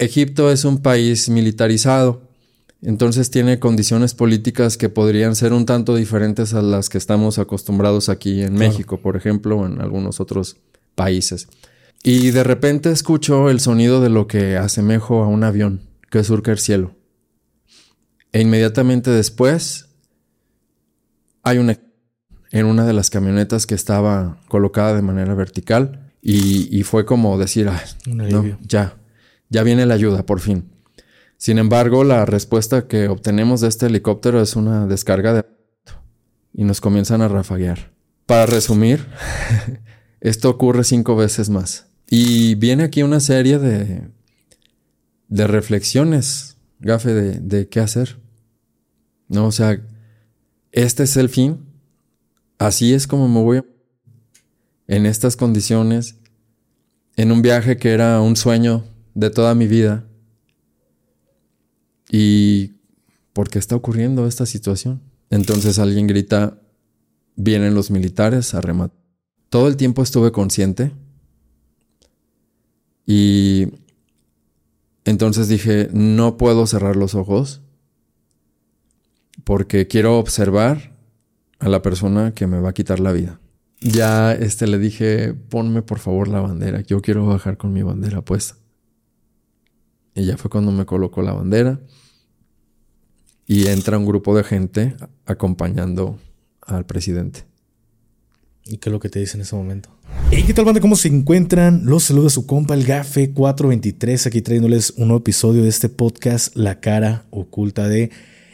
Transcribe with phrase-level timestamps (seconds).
[0.00, 2.22] Egipto es un país militarizado,
[2.80, 8.08] entonces tiene condiciones políticas que podrían ser un tanto diferentes a las que estamos acostumbrados
[8.08, 10.56] aquí en México, por ejemplo, o en algunos otros
[10.94, 11.48] países.
[12.02, 16.50] Y de repente escucho el sonido de lo que asemejo a un avión que surca
[16.50, 16.96] el cielo.
[18.32, 19.90] E inmediatamente después
[21.42, 21.78] hay una
[22.52, 27.68] en una de las camionetas que estaba colocada de manera vertical y, fue como decir,
[27.68, 28.99] ah, no, ya,
[29.50, 30.70] ya viene la ayuda, por fin.
[31.36, 35.44] Sin embargo, la respuesta que obtenemos de este helicóptero es una descarga de
[36.52, 37.92] y nos comienzan a rafaguear.
[38.26, 39.06] Para resumir,
[40.20, 41.86] esto ocurre cinco veces más.
[42.08, 44.08] Y viene aquí una serie de,
[45.28, 48.18] de reflexiones, gafe, de, qué hacer.
[49.28, 49.80] No, o sea,
[50.72, 51.60] este es el fin.
[52.58, 53.64] Así es como me voy
[54.88, 56.16] en estas condiciones,
[57.16, 60.06] en un viaje que era un sueño de toda mi vida
[62.10, 62.72] ¿Y
[63.32, 65.00] por qué está ocurriendo esta situación?
[65.30, 66.58] Entonces alguien grita,
[67.36, 68.98] vienen los militares a rematar.
[69.48, 70.92] Todo el tiempo estuve consciente
[73.06, 73.68] y
[75.04, 77.62] entonces dije, no puedo cerrar los ojos
[79.44, 80.96] porque quiero observar
[81.58, 83.40] a la persona que me va a quitar la vida.
[83.80, 88.22] Ya este le dije, ponme por favor la bandera, yo quiero bajar con mi bandera
[88.22, 88.59] puesta.
[90.14, 91.80] Y ya fue cuando me colocó la bandera
[93.46, 94.94] y entra un grupo de gente
[95.26, 96.18] acompañando
[96.62, 97.44] al presidente.
[98.64, 99.90] ¿Y qué es lo que te dice en ese momento?
[100.30, 100.80] Hey, ¿qué tal, banda?
[100.80, 101.84] ¿Cómo se encuentran?
[101.84, 106.54] Los saluda su compa, el Gafe 423, aquí trayéndoles un nuevo episodio de este podcast,
[106.54, 108.10] La cara oculta de.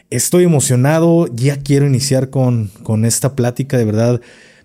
[0.08, 4.20] Estoy emocionado, ya quiero iniciar con, con esta plática, de verdad.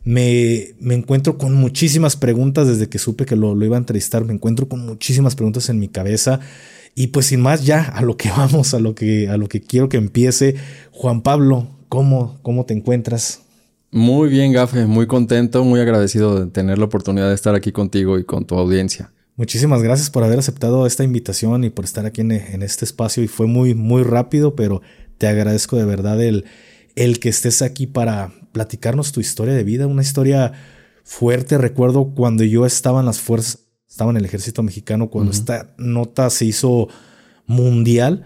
[0.06, 4.24] Me, me, encuentro con muchísimas preguntas desde que supe que lo, lo iba a entrevistar.
[4.24, 6.40] Me encuentro con muchísimas preguntas en mi cabeza.
[6.96, 9.62] Y pues sin más ya a lo que vamos, a lo que, a lo que
[9.62, 10.56] quiero que empiece.
[10.92, 13.42] Juan Pablo, ¿cómo, cómo te encuentras?
[13.92, 18.18] Muy bien, Gafe, muy contento, muy agradecido de tener la oportunidad de estar aquí contigo
[18.18, 19.12] y con tu audiencia.
[19.36, 23.22] Muchísimas gracias por haber aceptado esta invitación y por estar aquí en, este espacio.
[23.24, 24.82] Y fue muy, muy rápido, pero
[25.18, 26.46] te agradezco de verdad el,
[26.96, 30.54] el que estés aquí para platicarnos tu historia de vida, una historia
[31.04, 31.58] fuerte.
[31.58, 33.60] Recuerdo cuando yo estaba en las fuerzas
[33.92, 36.88] estaba en el ejército mexicano cuando esta nota se hizo
[37.46, 38.24] mundial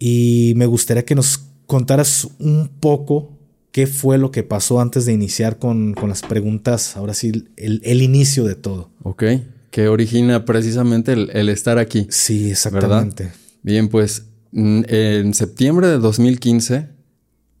[0.00, 3.30] y me gustaría que nos contaras un poco
[3.70, 8.42] qué fue lo que pasó antes de iniciar con, las preguntas, ahora sí, el, inicio
[8.44, 8.90] de todo.
[9.04, 9.22] Ok,
[9.70, 12.08] que origina precisamente el, estar aquí.
[12.10, 13.30] Sí, exactamente.
[13.62, 16.88] Bien, pues mm, en septiembre de 2015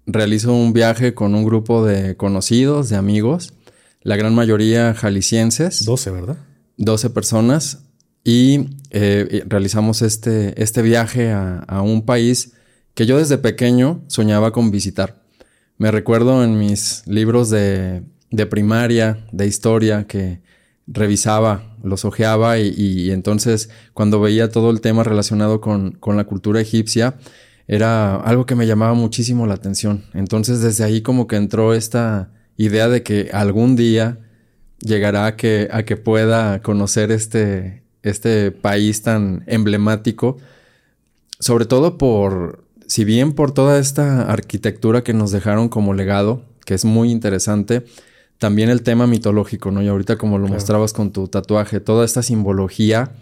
[0.06, 3.54] realizo un viaje con un grupo de conocidos, de amigos,
[4.02, 5.84] la gran mayoría jaliscienses.
[5.84, 6.36] 12, ¿verdad?
[6.76, 7.84] 12 personas
[8.24, 12.54] y eh, realizamos este, este viaje a, un país
[12.94, 15.22] que yo desde pequeño soñaba con visitar.
[15.76, 18.02] Me recuerdo en mis libros de,
[18.48, 20.40] primaria, de historia, que
[20.86, 26.60] revisaba, los ojeaba y, entonces cuando veía todo el tema relacionado con, con, la cultura
[26.60, 27.16] egipcia,
[27.66, 30.04] era algo que me llamaba muchísimo la atención.
[30.14, 34.23] Entonces desde ahí como que entró esta idea de que algún día
[34.84, 40.36] llegará a que, a que pueda conocer este, este país tan emblemático,
[41.40, 46.74] sobre todo por, si bien por toda esta arquitectura que nos dejaron como legado, que
[46.74, 47.84] es muy interesante,
[48.38, 49.82] también el tema mitológico, ¿no?
[49.82, 53.12] Y ahorita como lo mostrabas con tu tatuaje, toda esta simbología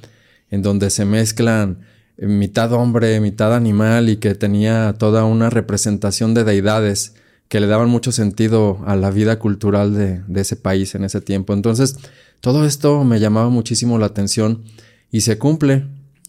[0.50, 1.80] en donde se mezclan
[2.16, 7.14] mitad hombre, mitad animal y que tenía toda una representación de deidades
[7.52, 11.52] que le daban mucho sentido a la vida cultural de, ese país en ese tiempo.
[11.52, 11.98] Entonces,
[12.40, 14.64] todo esto me llamaba muchísimo la atención
[15.10, 15.84] y se cumple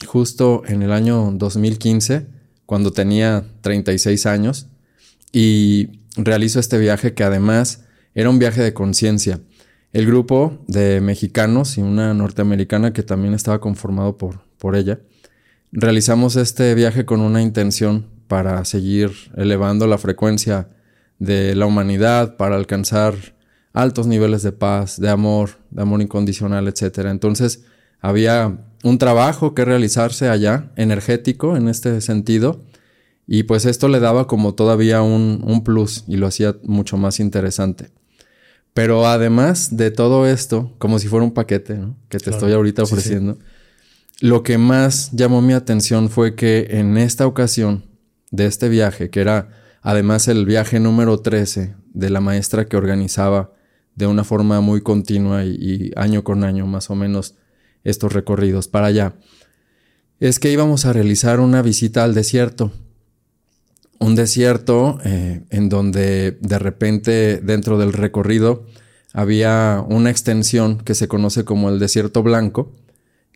[0.05, 2.27] justo en el año 2015,
[2.65, 4.67] cuando tenía 36 años,
[5.31, 7.85] y realizo este viaje que además
[8.15, 9.39] era un viaje de conciencia.
[9.93, 14.99] El grupo de mexicanos y una norteamericana que también estaba conformado por, por ella,
[15.71, 20.67] realizamos este viaje con una intención para seguir elevando la frecuencia
[21.19, 23.15] de la humanidad para alcanzar
[23.73, 26.99] altos niveles de paz, de amor, de amor incondicional, etc.
[27.05, 27.63] Entonces
[27.99, 32.61] había un trabajo que realizarse allá, energético en este sentido,
[33.25, 37.89] y pues esto le daba como todavía un, plus y lo hacía mucho más interesante.
[38.73, 41.79] Pero además de todo esto, como si fuera un paquete
[42.09, 43.37] que te estoy ahorita ofreciendo,
[44.19, 47.85] lo que más llamó mi atención fue que en esta ocasión
[48.31, 49.49] de este viaje, que era
[49.83, 53.51] Además, el viaje número 13 de la maestra que organizaba
[53.95, 57.35] de una forma muy continua y, año con año más o menos
[57.83, 59.15] estos recorridos para allá.
[60.21, 62.71] es que íbamos a realizar una visita al desierto.
[63.99, 68.65] Un desierto eh, en donde de repente dentro del recorrido
[69.11, 72.73] había una extensión que se conoce como el desierto blanco,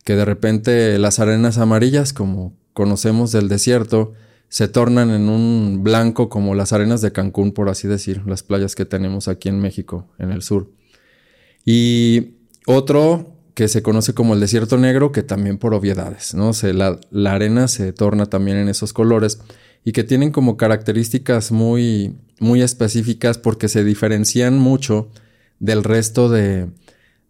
[0.02, 4.14] que de repente las arenas amarillas, como conocemos del desierto,
[4.48, 8.74] se tornan en un blanco como las arenas de Cancún, por así decir, las playas
[8.74, 10.70] que tenemos aquí en México, en el sur.
[11.64, 12.36] Y
[12.66, 16.52] otro que se conoce como el desierto negro, que también por obviedades, ¿no?
[16.52, 19.40] Se, la, la, arena se torna también en esos colores
[19.84, 25.10] y que tienen como características muy, muy específicas porque se diferencian mucho
[25.58, 26.68] del resto de,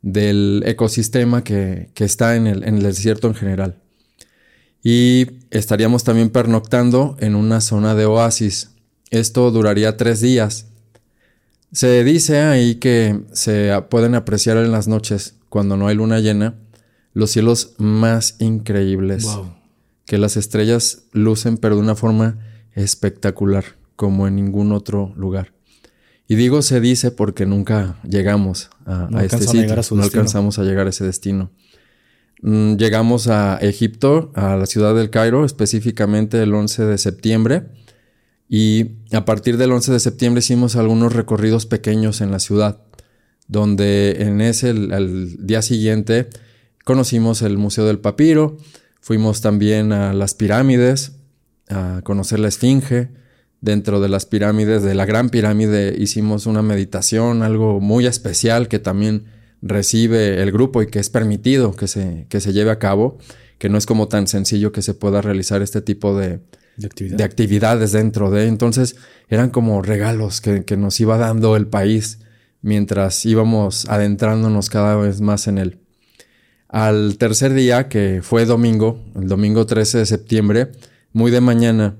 [0.03, 3.82] del ecosistema que, que está en el, en el desierto en general.
[4.82, 8.70] Y estaríamos también pernoctando en una zona de oasis.
[9.10, 10.66] Esto duraría tres días.
[11.72, 16.54] Se dice ahí que se pueden apreciar en las noches, cuando no hay luna llena,
[17.12, 19.26] los cielos más increíbles.
[20.06, 22.38] Que las estrellas lucen, pero de una forma
[22.74, 23.64] espectacular,
[23.96, 25.52] como en ningún otro lugar.
[26.28, 30.90] Y digo se dice porque nunca llegamos a, este sitio, no alcanzamos a llegar a
[30.90, 31.50] ese destino.
[32.43, 37.67] Mm, llegamos a Egipto, a la ciudad del Cairo, específicamente el 11 de septiembre.
[38.49, 42.81] Y a partir del 11 de septiembre hicimos algunos recorridos pequeños en la ciudad,
[43.46, 44.73] donde en ese,
[45.38, 46.29] día siguiente,
[46.85, 48.56] conocimos el Museo del Papiro,
[49.00, 51.12] fuimos también a las pirámides,
[51.69, 53.11] a conocer la Esfinge.
[53.61, 58.79] Dentro de las pirámides, de la Gran Pirámide, hicimos una meditación, algo muy especial que
[58.79, 59.25] también
[59.62, 63.19] recibe el grupo y que es permitido que se, que se lleve a cabo,
[63.58, 66.40] que no es como tan sencillo que se pueda realizar este tipo de,
[66.76, 68.46] de, actividades dentro de.
[68.46, 68.96] Entonces
[69.28, 72.20] eran como regalos que, que, nos iba dando el país
[72.62, 75.78] mientras íbamos adentrándonos cada vez más en él.
[76.69, 80.72] Al tercer día, que fue domingo, el domingo 13 de septiembre,
[81.12, 81.96] muy de mañana,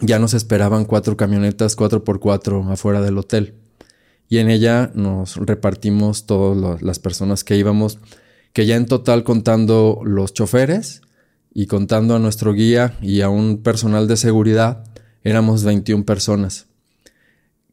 [0.00, 3.54] ya nos esperaban cuatro camionetas 4x4 afuera del hotel
[4.28, 7.98] y en ella nos repartimos todas las personas que íbamos,
[8.52, 11.02] que ya en total contando los choferes
[11.54, 14.84] y contando a nuestro guía y a un personal de seguridad,
[15.24, 16.66] éramos 21 personas.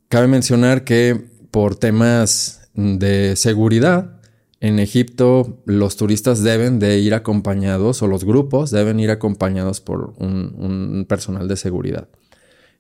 [0.08, 4.16] Cabe mencionar que por temas de seguridad,
[4.62, 10.14] en Egipto los turistas deben de ir acompañados o los grupos deben ir acompañados por
[10.18, 12.08] un, un personal de seguridad.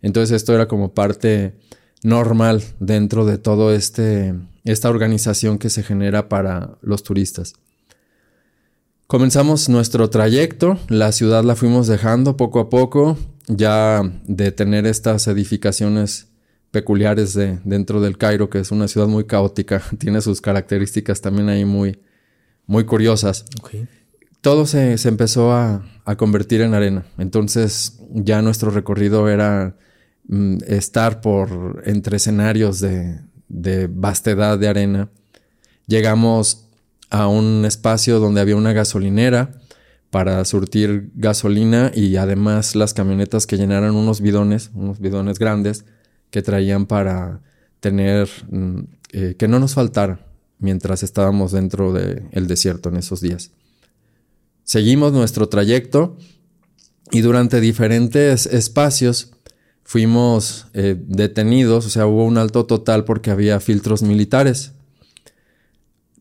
[0.01, 1.56] Entonces esto era como parte
[2.06, 7.54] normal dentro de todo este esta organización que se genera para los turistas.
[9.07, 13.18] Comenzamos nuestro trayecto, la ciudad la fuimos dejando poco a poco,
[13.48, 16.28] ya de tener estas edificaciones
[16.72, 21.50] peculiares de, dentro del Cairo, que es una ciudad muy caótica, tiene sus características también
[21.50, 22.00] ahí muy,
[22.66, 23.46] muy curiosas.
[24.42, 29.75] Todo se, se empezó a, a, convertir en arena, entonces ya nuestro recorrido era
[30.27, 33.22] Mm, estar por entre escenarios de,
[33.88, 35.10] vastedad de arena.
[35.86, 36.68] Llegamos
[37.12, 39.62] a un espacio donde había una gasolinera
[40.10, 45.86] para surtir gasolina y además las camionetas que llenaran unos bidones, unos bidones grandes
[46.31, 47.42] que traían para
[47.80, 48.80] tener mm,
[49.12, 50.25] eh, que no nos faltara
[50.57, 53.51] mientras estábamos dentro del desierto en esos días.
[54.63, 56.18] Seguimos nuestro trayecto
[57.12, 59.35] y durante diferentes espacios
[59.86, 64.72] fuimos eh, detenidos, o sea, hubo un alto total porque había filtros militares.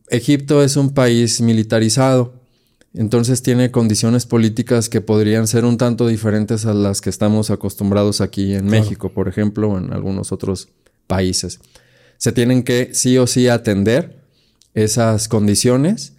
[0.07, 2.35] Egipto es un país militarizado,
[2.93, 8.21] entonces tiene condiciones políticas que podrían ser un tanto diferentes a las que estamos acostumbrados
[8.21, 10.69] aquí en México, por ejemplo, o en algunos otros
[11.07, 11.59] países.
[12.17, 14.21] Se tienen que sí o sí atender
[14.75, 16.13] esas condiciones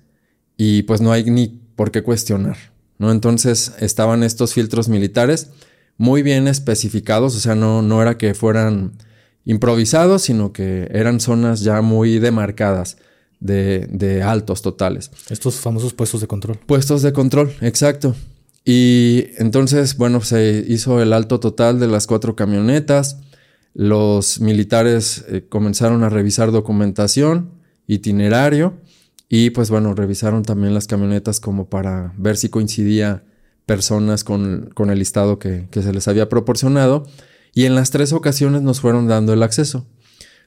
[0.57, 2.57] y pues no hay ni por qué cuestionar,
[2.99, 3.12] ¿no?
[3.12, 5.50] Entonces estaban estos filtros militares
[5.99, 8.93] muy bien especificados, o sea, no, no era que fueran
[9.45, 12.99] improvisados, sino que eran zonas ya muy demarcadas
[13.41, 15.11] de, de altos totales.
[15.31, 16.59] Estos famosos puestos de control.
[16.67, 18.15] Puestos de control, exacto.
[18.65, 23.19] Y entonces, bueno, se hizo el alto total de las cuatro camionetas.
[23.75, 27.50] Los militares eh, comenzaron a revisar documentación,
[27.87, 28.75] itinerario
[29.29, 33.25] y pues bueno, revisaron también las camionetas como para ver si coincidía
[33.66, 37.06] personas con, el listado que, se les había proporcionado
[37.52, 39.87] y en las tres ocasiones nos fueron dando el acceso.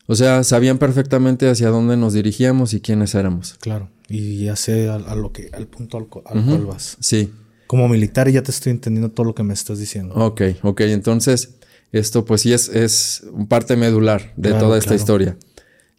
[0.08, 3.56] O sea, sabían perfectamente hacia dónde nos dirigíamos y quiénes éramos.
[3.60, 6.98] Claro, y ya sé a, lo que, al punto al, cual vas.
[7.00, 7.32] Sí.
[7.68, 10.16] Como militar ya te estoy entendiendo todo lo que me estás diciendo.
[10.16, 11.58] Ok, ok, entonces
[11.92, 15.38] esto pues sí es, es parte medular de toda esta historia.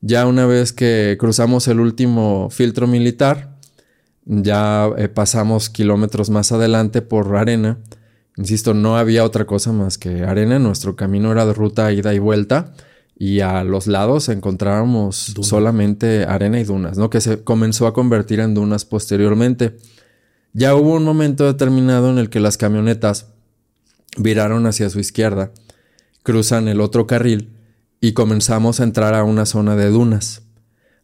[0.00, 3.49] Ya una vez que cruzamos el último filtro militar,
[4.32, 7.78] ya eh, pasamos kilómetros más adelante por arena.
[8.36, 10.60] Insisto, no había otra cosa más que arena.
[10.60, 12.72] Nuestro camino era de ruta ida y vuelta.
[13.18, 17.10] Y a los lados encontrábamos solamente arena y dunas, ¿no?
[17.10, 19.76] Que se comenzó a convertir en dunas posteriormente.
[20.52, 23.26] Ya hubo un momento determinado en el que las camionetas
[24.16, 25.50] viraron hacia su izquierda,
[26.22, 27.56] cruzan el otro carril
[28.00, 30.42] y comenzamos a entrar a una zona de dunas.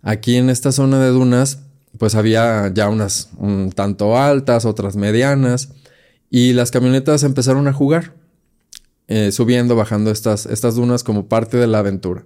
[0.02, 1.65] Aquí en esta zona de dunas,
[1.98, 5.70] pues había ya unas un tanto altas, otras medianas,
[6.30, 8.14] y las camionetas empezaron a jugar,
[9.08, 12.24] eh, subiendo, bajando estas, estas dunas como parte de la aventura,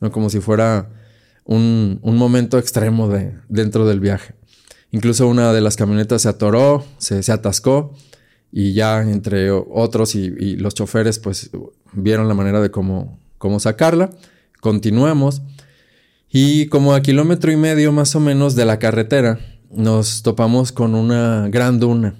[0.00, 0.10] ¿no?
[0.10, 0.90] como si fuera
[1.44, 4.34] un, un momento extremo de, dentro del viaje.
[4.90, 7.94] Incluso una de las camionetas se atoró, se, se atascó
[8.52, 11.50] y ya entre otros y, y, los choferes pues
[11.92, 14.10] vieron la manera de cómo, cómo sacarla.
[14.60, 15.42] Continuamos
[16.38, 19.38] y como a kilómetro y medio más o menos de la carretera
[19.70, 22.14] nos topamos con una gran duna.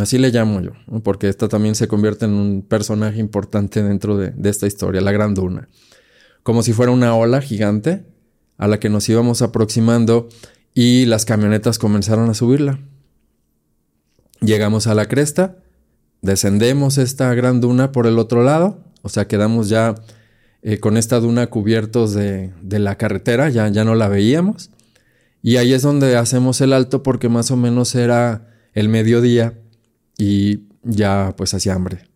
[0.00, 0.70] Así le llamo yo,
[1.02, 5.10] porque esta también se convierte en un personaje importante dentro de, de esta historia, la
[5.10, 5.68] gran duna.
[6.44, 8.04] Como si fuera una ola gigante
[8.58, 10.28] a la que nos íbamos aproximando
[10.72, 12.78] y las camionetas comenzaron a subirla.
[14.40, 15.56] Llegamos a la cresta,
[16.22, 19.96] descendemos esta gran duna por el otro lado, o sea, quedamos ya
[20.62, 24.70] eh, con esta duna cubiertos de, de, la carretera, ya, ya no la veíamos.
[25.42, 29.54] Y ahí es donde hacemos el alto porque más o menos era el mediodía
[30.18, 32.08] y ya pues hacía hambre.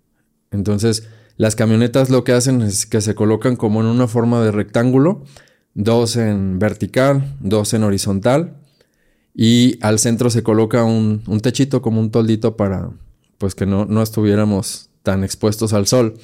[0.50, 4.50] Entonces las camionetas lo que hacen es que se colocan como en una forma de
[4.50, 5.24] rectángulo,
[5.74, 8.58] dos en vertical, dos en horizontal
[9.34, 12.90] y al centro se coloca un, un techito como un toldito para
[13.38, 16.14] pues que no, no estuviéramos tan expuestos al sol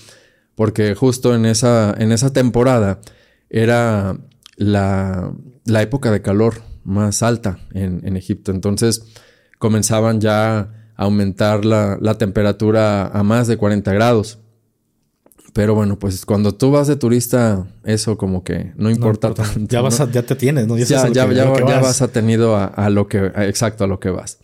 [0.58, 2.98] porque justo en esa, en esa temporada
[3.48, 4.18] era
[4.56, 5.32] la,
[5.64, 8.50] la época de calor más alta en, en, Egipto.
[8.50, 9.04] Entonces
[9.60, 14.40] comenzaban ya a aumentar la, la, temperatura a más de 40 grados.
[15.52, 19.60] Pero bueno, pues cuando tú vas de turista, eso como que no importa no, tanto.
[19.68, 20.76] Ya, vas a, ya te tienes, ¿no?
[20.76, 22.02] Ya, ya, ya, que, ya, ya vas.
[22.02, 24.38] atenido a, a, lo que, exacto, a lo que vas.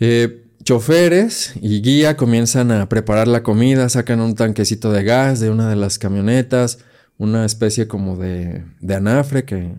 [0.00, 5.50] Eh, choferes y guía comienzan a preparar la comida, sacan un tanquecito de gas de
[5.50, 6.78] una de las camionetas,
[7.16, 9.76] una especie como de, de anafre que,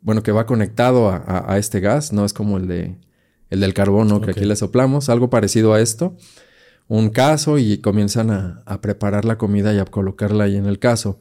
[0.00, 2.96] bueno, que va conectado a, a, a, este gas, no es como el, de,
[3.50, 4.26] el del carbono okay.
[4.26, 6.16] que aquí le soplamos, algo parecido a esto,
[6.88, 10.78] un caso y comienzan a, a preparar la comida y a colocarla ahí en el
[10.78, 11.20] caso.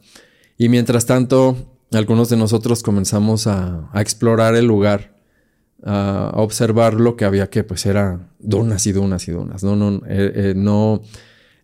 [0.57, 1.55] Y mientras tanto,
[1.91, 5.20] algunos de nosotros comenzamos a, a explorar el lugar
[5.83, 9.63] a observar lo que había que pues era dunas y dunas y dunas.
[9.63, 11.01] No, no, eh, eh, no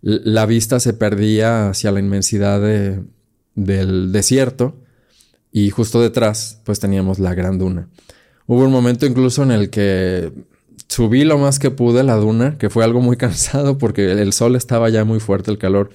[0.02, 3.04] la vista se perdía hacia la inmensidad de,
[3.56, 4.76] del desierto
[5.52, 7.90] y justo detrás pues teníamos la gran duna.
[8.46, 10.32] Hubo un momento incluso en el que
[10.88, 14.56] subí lo más que pude la duna, que fue algo muy cansado porque el sol
[14.56, 15.90] estaba ya muy fuerte, el calor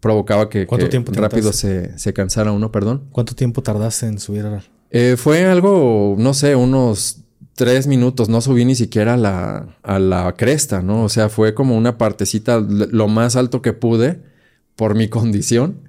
[0.00, 3.04] provocaba que, ¿Cuánto que tiempo rápido se, se, cansara uno, perdón.
[3.10, 4.44] ¿Cuánto tiempo tardaste en subir?
[4.90, 7.23] Eh, fue algo, no sé, unos
[7.54, 11.04] tres minutos, no subí ni siquiera a la, a la cresta, ¿no?
[11.04, 14.20] O sea, fue como una partecita lo más alto que pude
[14.76, 15.80] por mi condición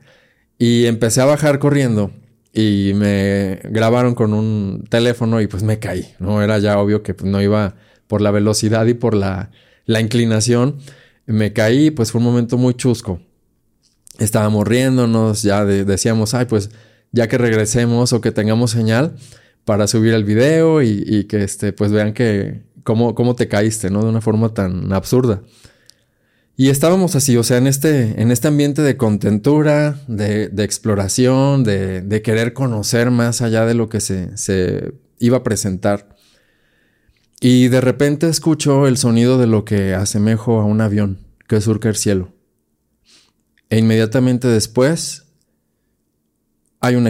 [0.57, 2.11] y empecé a bajar corriendo
[2.53, 6.41] y me grabaron con un teléfono y pues me caí, ¿no?
[6.41, 7.75] Era ya obvio que pues, no iba
[8.07, 9.51] por la velocidad y por la,
[9.85, 10.77] la inclinación.
[11.25, 13.19] Me caí, pues fue un momento muy chusco.
[14.19, 16.69] Estábamos riéndonos, ya de, decíamos, ay, pues
[17.11, 19.15] ya que regresemos o que tengamos señal,
[19.65, 24.03] para subir el video y, que este, pues vean que cómo, cómo te caíste, ¿no?
[24.03, 25.41] De una forma tan absurda.
[26.55, 32.01] Y estábamos así, o sea, en este, en este ambiente de contentura, de, exploración, de,
[32.01, 36.15] de, querer conocer más allá de lo que se, se iba a presentar.
[37.41, 41.89] Y de repente escucho el sonido de lo que asemejo a un avión que surca
[41.89, 42.33] el cielo.
[43.69, 45.25] E inmediatamente después
[46.79, 47.09] hay una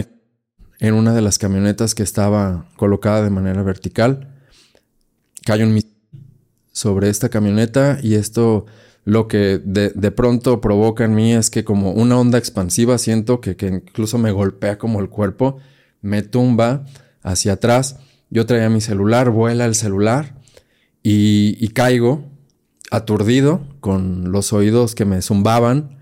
[0.78, 4.28] en una de las camionetas que estaba colocada de manera vertical.
[5.44, 5.92] Cae un misil
[6.72, 8.66] sobre esta camioneta y esto
[9.04, 13.40] lo que de, de, pronto provoca en mí es que como una onda expansiva siento
[13.40, 15.58] que, que incluso me golpea como el cuerpo,
[16.02, 16.84] me tumba
[17.22, 17.98] hacia atrás.
[18.30, 20.34] Yo traía mi celular, vuela el celular
[21.02, 22.24] y, y caigo
[22.90, 25.95] aturdido con los oídos que me zumbaban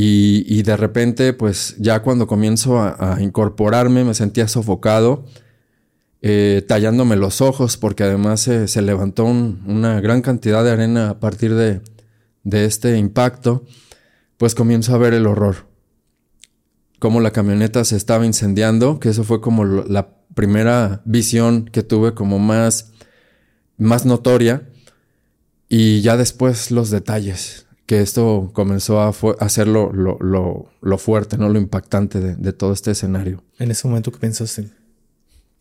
[0.00, 5.24] y, de repente, pues ya cuando comienzo a, incorporarme, me sentía sofocado,
[6.22, 11.18] eh, tallándome los ojos, porque además se, levantó un, una gran cantidad de arena a
[11.18, 11.80] partir de,
[12.44, 13.64] de este impacto,
[14.36, 15.66] pues comienzo a ver el horror.
[17.00, 22.14] Cómo la camioneta se estaba incendiando, que eso fue como la primera visión que tuve
[22.14, 22.92] como más
[23.78, 24.68] más notoria
[25.68, 31.48] y ya después los detalles, que esto comenzó a hacer lo, lo, fuerte, ¿no?
[31.48, 33.42] Lo impactante de, todo este escenario.
[33.58, 34.68] En ese momento, ¿qué pensaste?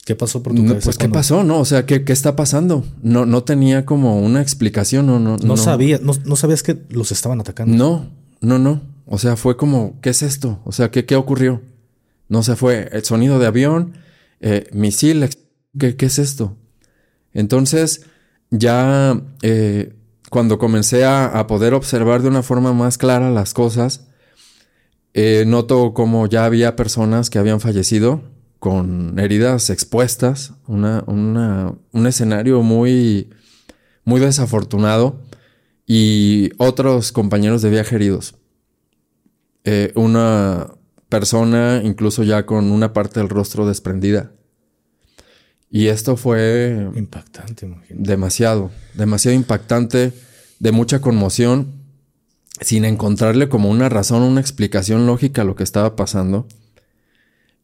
[0.03, 0.83] ¿Qué pasó por tu cabeza?
[0.83, 1.45] Pues, ¿qué pasó?
[1.45, 2.83] No, o sea, ¿qué, ¿qué, está pasando?
[3.01, 5.37] No, no tenía como una explicación, no, no.
[5.37, 7.77] No, sabía, no, sabías que los estaban atacando.
[7.77, 8.09] No,
[8.41, 8.81] no, no.
[9.05, 10.59] O sea, fue como, ¿qué es esto?
[10.65, 11.61] O sea, ¿qué, qué ocurrió?
[12.27, 13.93] No se fue el sonido de avión,
[14.41, 15.29] eh, misil,
[15.79, 16.57] ¿qué, ¿qué, es esto?
[17.31, 18.01] Entonces,
[18.49, 19.93] ya eh,
[20.29, 24.07] cuando comencé a, poder observar de una forma más clara las cosas,
[25.13, 28.21] eh, noto como ya había personas que habían fallecido
[28.59, 33.29] con heridas expuestas, una, un escenario muy,
[34.05, 35.21] desafortunado
[35.85, 38.35] y otros compañeros de viaje heridos.
[39.63, 40.73] Eh, una
[41.09, 44.31] persona incluso ya con una parte del rostro desprendida.
[45.69, 46.89] Y esto fue...
[46.95, 50.13] Impactante, Demasiado, demasiado impactante,
[50.59, 51.73] de mucha conmoción,
[52.61, 56.47] sin encontrarle como una razón, una explicación lógica a lo que estaba pasando.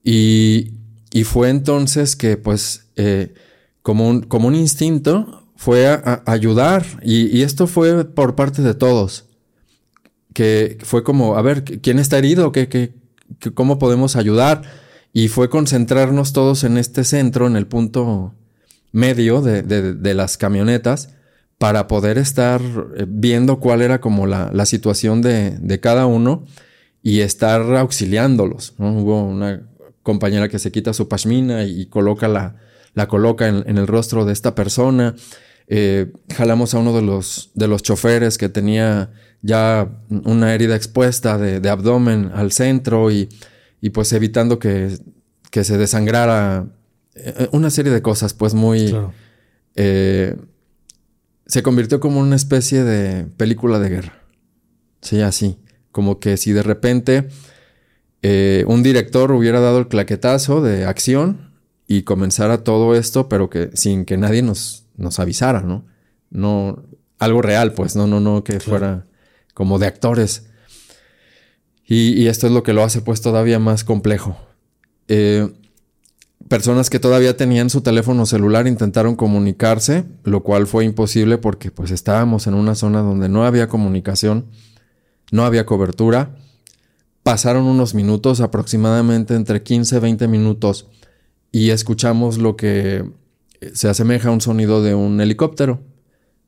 [0.03, 0.73] Y,
[1.11, 3.33] y fue entonces que, pues, eh,
[3.81, 6.85] como, un, como un instinto, fue a, ayudar.
[7.03, 9.25] Y, esto fue por parte de todos.
[10.33, 12.51] Que fue como, a ver, ¿quién está herido?
[12.51, 12.93] ¿Qué, qué,
[13.53, 14.63] cómo podemos ayudar?
[15.13, 18.33] Y fue concentrarnos todos en este centro, en el punto
[18.91, 21.09] medio de, de, las camionetas,
[21.59, 22.61] para poder estar
[22.97, 26.45] eh, viendo cuál era como la, la situación de, de, cada uno
[27.03, 28.73] y estar auxiliándolos.
[28.79, 29.61] Hubo una
[30.03, 32.55] compañera que se quita su pashmina y, coloca la,
[32.93, 35.15] la coloca en, el rostro de esta persona.
[35.67, 41.37] Eh, jalamos a uno de los, de los choferes que tenía ya una herida expuesta
[41.37, 43.29] de, abdomen al centro y,
[43.83, 44.97] y pues evitando que,
[45.51, 46.67] que, se desangrara
[47.15, 48.95] eh, una serie de cosas pues muy...
[49.75, 50.37] Eh,
[51.45, 54.13] se convirtió como una especie de película de guerra.
[55.01, 55.59] Sí, así.
[55.91, 57.27] Como que si de repente
[58.21, 61.51] eh, un director hubiera dado el claquetazo de acción
[61.85, 65.85] y comenzara todo esto, pero que sin que nadie nos, nos avisara, ¿no?
[66.29, 66.85] No,
[67.19, 69.07] algo real, pues, no, no, no, que fuera
[69.53, 70.52] como de actores.
[71.85, 74.37] Y, esto es lo que lo hace pues todavía más complejo.
[75.07, 75.51] Eh,
[76.47, 81.91] personas que todavía tenían su teléfono celular intentaron comunicarse, lo cual fue imposible porque pues
[81.91, 84.45] estábamos en una zona donde no había comunicación,
[85.31, 86.35] no había cobertura
[87.23, 90.87] Pasaron unos minutos, aproximadamente entre 15 y 20 minutos,
[91.53, 93.09] y escuchamos lo que
[93.73, 95.79] se asemeja a un sonido de un helicóptero.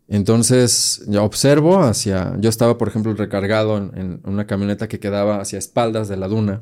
[0.07, 6.07] Entonces observo hacia, yo estaba por ejemplo recargado en, una camioneta que quedaba hacia espaldas
[6.07, 6.61] de la duna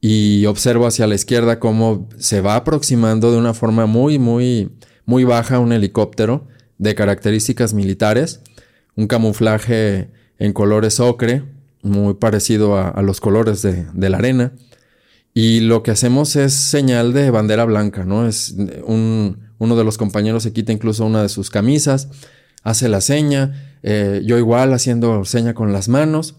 [0.00, 4.70] y observo hacia la izquierda cómo se va aproximando de una forma muy, muy,
[5.06, 6.46] muy baja un helicóptero
[6.78, 8.40] de características militares,
[8.96, 11.44] un camuflaje en colores ocre,
[11.82, 14.52] muy parecido a, los colores de, la arena.
[15.32, 18.26] Y lo que hacemos es señal de bandera blanca, ¿no?
[18.26, 22.08] Es un, uno de los compañeros se quita incluso una de sus camisas,
[22.62, 26.36] hace la seña, eh, yo igual haciendo seña con las manos.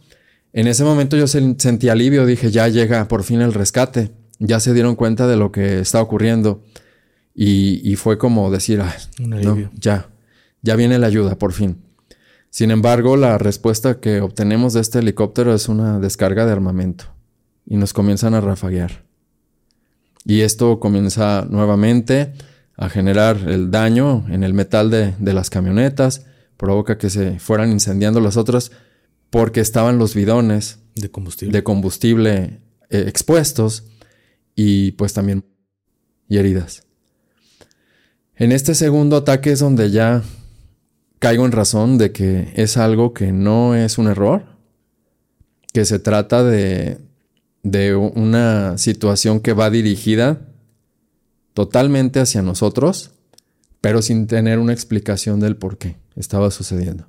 [0.54, 4.73] En ese momento yo sentí alivio, dije, ya llega por fin el rescate, ya se
[4.73, 6.63] dieron cuenta de lo que está ocurriendo.
[7.38, 8.82] Y, fue como decir,
[9.78, 10.10] ya,
[10.62, 11.82] ya viene la ayuda, por fin.
[12.49, 17.06] Sin embargo, la respuesta que obtenemos de este helicóptero es una descarga de armamento
[17.65, 19.04] y nos comienzan a rafaguear.
[20.23, 22.32] Y esto comienza nuevamente
[22.78, 26.26] a generar el daño en el metal de, las camionetas,
[26.58, 28.72] provoca que se fueran incendiando las otras
[29.30, 33.86] porque estaban los bidones de combustible, de combustible eh, expuestos
[34.56, 35.46] y pues también
[36.28, 36.84] y heridas.
[38.36, 40.24] En este segundo ataque es donde ya
[41.20, 44.46] caigo en razón de que es algo que no es un error,
[45.74, 47.00] que se trata de,
[47.64, 50.42] de una situación que va dirigida
[51.56, 53.12] totalmente hacia nosotros,
[53.82, 57.08] pero sin tener una explicación del por qué estaba sucediendo.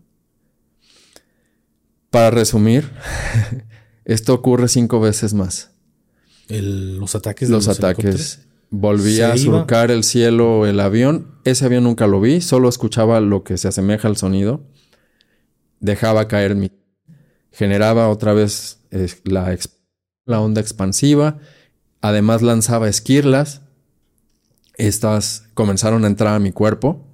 [2.11, 2.91] Para resumir,
[4.07, 5.73] esto ocurre cinco veces más.
[6.49, 7.49] los ataques.
[7.49, 11.39] De los, los ataques Volví a surcar el cielo el avión.
[11.45, 14.65] Ese avión nunca lo vi, solo escuchaba lo que se asemeja al sonido.
[15.81, 16.71] Dejaba caer mi.
[17.51, 18.81] Generaba otra vez
[19.25, 19.57] la,
[20.25, 21.39] la onda expansiva.
[22.01, 23.63] Además lanzaba esquirlas.
[24.77, 27.05] Estas comenzaron a entrar a mi cuerpo.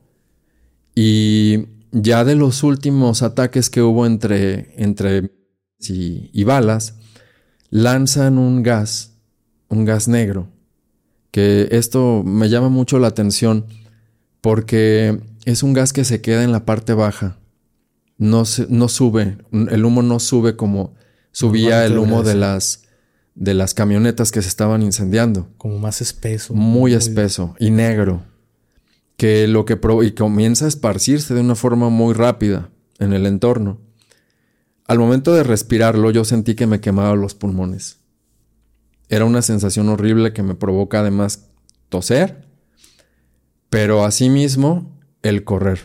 [0.94, 5.32] Y ya de los últimos ataques que hubo entre, entre
[5.78, 6.96] y balas,
[7.70, 9.14] lanzan un gas,
[9.68, 10.48] un gas negro
[11.32, 13.66] que esto me llama mucho la atención
[14.40, 17.38] porque es un gas que se queda en la parte baja.
[18.18, 20.94] No, no sube, el humo no sube como
[21.32, 22.84] subía el humo de las,
[23.34, 25.48] de las camionetas que se estaban incendiando.
[25.58, 26.54] Como más espeso.
[26.54, 28.22] Muy, espeso y negro.
[29.16, 33.78] Que lo que y comienza a esparcirse de una forma muy rápida en el entorno.
[34.86, 37.98] Al momento de respirarlo, yo sentí que me quemaba los pulmones.
[39.08, 41.48] Era una sensación horrible que me provoca además
[41.88, 42.46] toser,
[43.68, 45.80] pero asimismo el correr.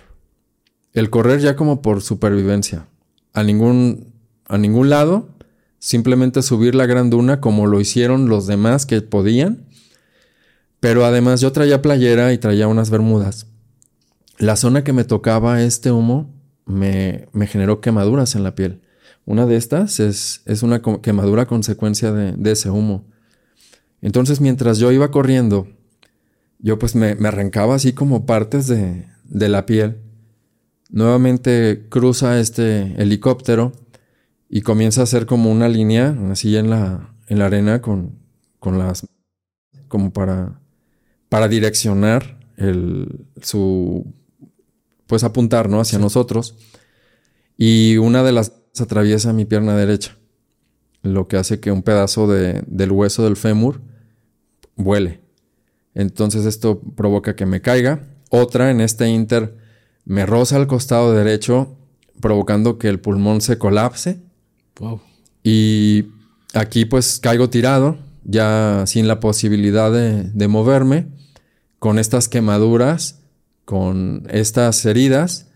[0.94, 2.88] El correr ya como por supervivencia.
[3.34, 4.14] A ningún,
[4.46, 5.30] a ningún lado,
[5.80, 9.66] simplemente subir la gran duna como lo hicieron los demás que podían.
[10.80, 13.48] Pero además yo traía playera y traía unas bermudas.
[14.38, 16.34] La zona que me tocaba este humo
[16.66, 18.82] me, me generó quemaduras en la piel.
[19.26, 23.06] Una de estas es, una quemadura consecuencia de, de, ese humo.
[24.02, 25.68] Entonces mientras yo iba corriendo,
[26.60, 29.98] yo pues me, me arrancaba así como partes de, de la piel.
[30.90, 33.74] Nuevamente cruza este helicóptero
[34.50, 38.20] y comienza a hacer como una línea así en la, en la arena con,
[38.60, 39.08] con las
[39.88, 40.60] como para
[41.30, 44.14] para direccionar el su
[45.06, 45.80] pues apuntar ¿no?
[45.80, 46.56] hacia nosotros.
[47.58, 50.16] Y una de las atraviesa mi pierna derecha
[51.02, 53.82] lo que hace que un pedazo de, del hueso del fémur
[54.76, 55.22] vuele.
[55.96, 58.08] Entonces esto provoca que me caiga.
[58.30, 59.58] Otra en este inter
[60.06, 61.76] me roza al costado derecho
[62.20, 64.20] provocando que el pulmón se colapse
[65.44, 66.06] y
[66.54, 71.08] aquí pues caigo tirado, ya sin la posibilidad de, moverme,
[71.80, 73.22] con estas quemaduras,
[73.66, 75.48] con estas heridas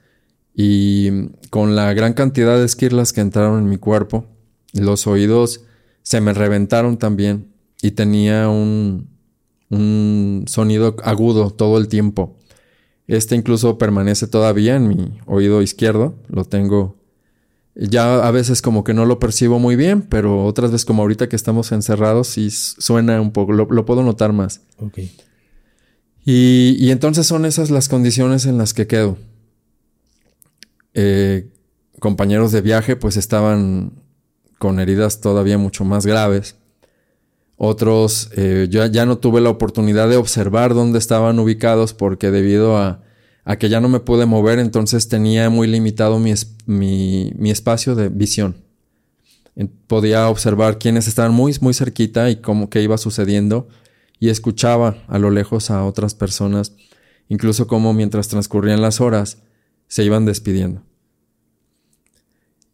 [0.56, 4.26] y con la gran cantidad de esquirlas que entraron en mi cuerpo.
[4.74, 5.66] Los oídos
[6.04, 9.10] se me reventaron también y tenía un,
[9.70, 12.38] un sonido agudo todo el tiempo.
[13.08, 17.01] Este incluso permanece todavía en mi oído izquierdo, lo tengo
[17.76, 21.30] ya a veces como que no lo percibo muy bien, pero otras veces como ahorita
[21.30, 24.62] que estamos encerrados sí suena un poco, lo, puedo notar más.
[24.78, 25.00] Ok.
[26.24, 29.18] Y, entonces son esas las condiciones en las que quedo.
[30.94, 31.50] Eh,
[32.00, 33.94] compañeros de viaje pues estaban
[34.60, 36.58] con heridas todavía mucho más graves.
[37.56, 42.78] Otros, eh, yo ya no tuve la oportunidad de observar dónde estaban ubicados porque debido
[42.78, 43.02] a
[43.44, 46.34] a que ya no me pude mover, entonces tenía muy limitado mi,
[46.66, 48.56] mi, espacio de visión.
[49.88, 53.68] Podía observar quiénes estaban muy, muy cerquita y cómo que iba sucediendo
[54.20, 56.74] y escuchaba a lo lejos a otras personas,
[57.28, 59.40] incluso cómo mientras transcurrían las horas
[59.88, 60.84] se iban despidiendo.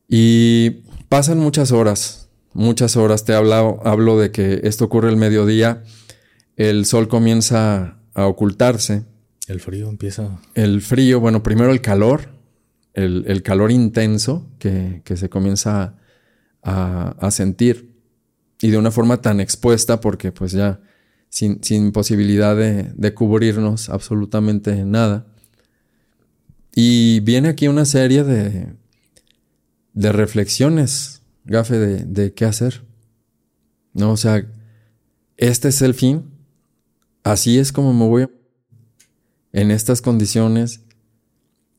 [0.10, 3.26] Y pasan muchas horas, muchas horas.
[3.26, 5.84] Te hablo, hablo de que esto ocurre el mediodía,
[6.58, 9.06] el sol comienza a ocultarse
[9.48, 10.40] el frío empieza.
[10.54, 12.30] El frío, bueno, primero el calor,
[12.94, 15.96] el, calor intenso que, se comienza
[16.64, 17.96] a, sentir
[18.60, 20.82] y de una forma tan expuesta porque pues ya
[21.30, 25.28] sin, posibilidad de, cubrirnos absolutamente nada.
[26.76, 28.74] Y viene aquí una serie de,
[29.96, 32.84] reflexiones, gafe, de, de qué hacer.
[33.94, 34.46] No, o sea,
[35.38, 36.26] este es el fin.
[37.24, 38.37] Así es como me voy a
[39.58, 40.82] en estas condiciones,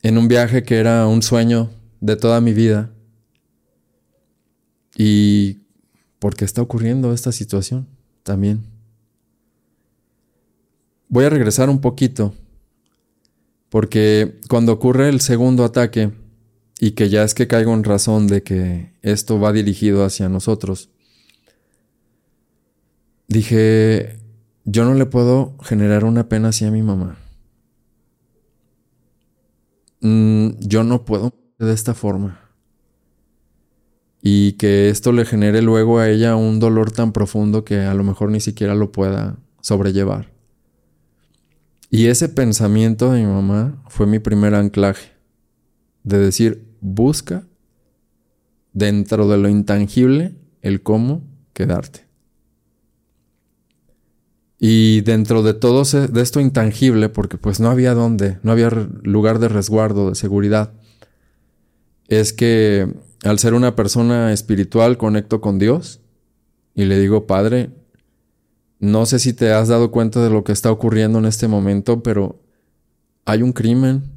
[0.02, 2.90] en un viaje que era un sueño de toda mi vida.
[4.96, 5.60] ¿Y
[6.18, 7.86] por qué está ocurriendo esta situación
[8.24, 8.66] también?
[11.08, 12.34] Voy a regresar un poquito,
[13.68, 16.10] porque cuando ocurre el segundo ataque,
[16.80, 20.90] y que ya es que caigo en razón de que esto va dirigido hacia nosotros,
[23.28, 24.18] dije,
[24.64, 27.18] yo no le puedo generar una pena hacia mi mamá.
[30.00, 32.40] Mm, yo no puedo de esta forma.
[34.22, 38.04] Y que esto le genere luego a ella un dolor tan profundo que a lo
[38.04, 40.32] mejor ni siquiera lo pueda sobrellevar.
[41.90, 45.12] Y ese pensamiento de mi mamá fue mi primer anclaje.
[46.02, 47.46] De decir, busca
[48.72, 52.07] dentro de lo intangible el cómo quedarte.
[54.60, 58.70] Y dentro de todo de esto intangible, porque pues no había dónde, no había
[59.02, 60.72] lugar de resguardo, de seguridad,
[62.08, 62.92] es que
[63.22, 66.00] al ser una persona espiritual conecto con Dios
[66.74, 67.70] y le digo, Padre,
[68.80, 72.02] no sé si te has dado cuenta de lo que está ocurriendo en este momento,
[72.02, 72.40] pero
[73.24, 74.10] hay un crimen,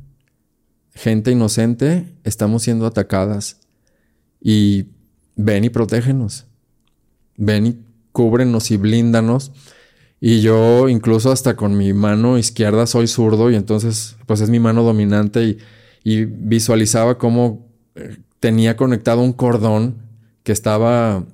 [0.94, 3.60] gente inocente, estamos siendo atacadas.
[4.40, 4.88] Y
[5.36, 6.46] ven y protégenos,
[7.38, 7.80] ven y
[8.12, 9.52] cúbrenos y blíndanos
[10.22, 14.60] Y yo incluso hasta con mi mano izquierda soy zurdo y entonces pues es mi
[14.60, 15.58] mano dominante y,
[16.04, 19.98] y visualizaba cómo eh, tenía conectado un cordón
[20.44, 21.26] que estaba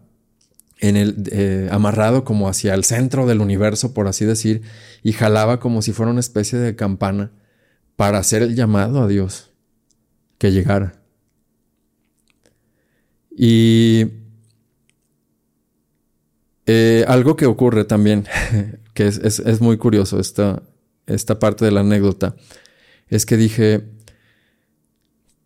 [0.80, 4.62] en el, eh, amarrado como hacia el centro del universo, por así decir,
[5.04, 7.32] y jalaba como si fuera una especie de campana
[7.96, 9.52] para hacer el llamado a Dios
[10.38, 11.02] que llegara.
[13.36, 14.06] Y
[16.68, 18.28] eh, algo que ocurre también,
[18.94, 20.62] que es, muy curioso esta,
[21.06, 22.36] esta parte de la anécdota,
[23.08, 23.90] es que dije,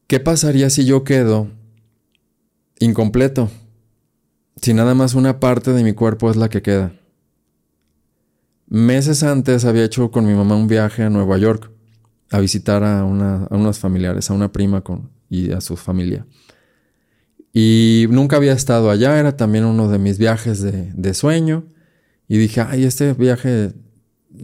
[0.07, 1.47] ¿qué pasaría si yo quedo
[2.79, 3.51] incompleto?
[4.59, 6.93] Si nada más una parte de mi cuerpo es la que queda.
[8.67, 11.69] Meses antes había hecho con mi mamá un viaje a Nueva York
[12.31, 16.25] a visitar a, una, a unos familiares, a una prima con, y a su familia.
[17.53, 21.65] Y nunca había estado allá, era también uno de mis viajes de, sueño.
[22.27, 23.73] Y dije, ay, este viaje,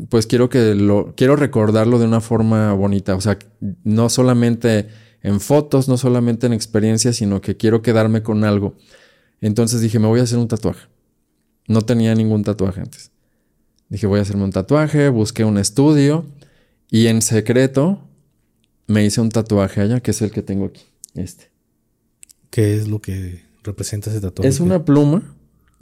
[0.10, 3.15] pues quiero que lo, quiero recordarlo de una forma bonita.
[3.15, 3.39] O sea,
[3.84, 4.88] no solamente
[5.24, 8.76] en fotos, no solamente en experiencias, sino que quiero quedarme con algo.
[9.39, 10.88] Entonces dije, me voy a hacer un tatuaje.
[11.67, 13.12] No tenía ningún tatuaje antes.
[13.89, 16.26] Dije, voy a hacerme un tatuaje, busqué un estudio
[16.89, 18.02] y en secreto
[18.88, 21.57] me hice un tatuaje allá, que es el que tengo aquí, este.
[22.50, 24.50] ¿Qué es lo que representa ese tatuaje?
[24.50, 25.36] Es una pluma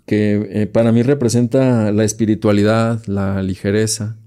[0.05, 4.17] que eh, para mí representa la espiritualidad, la ligereza,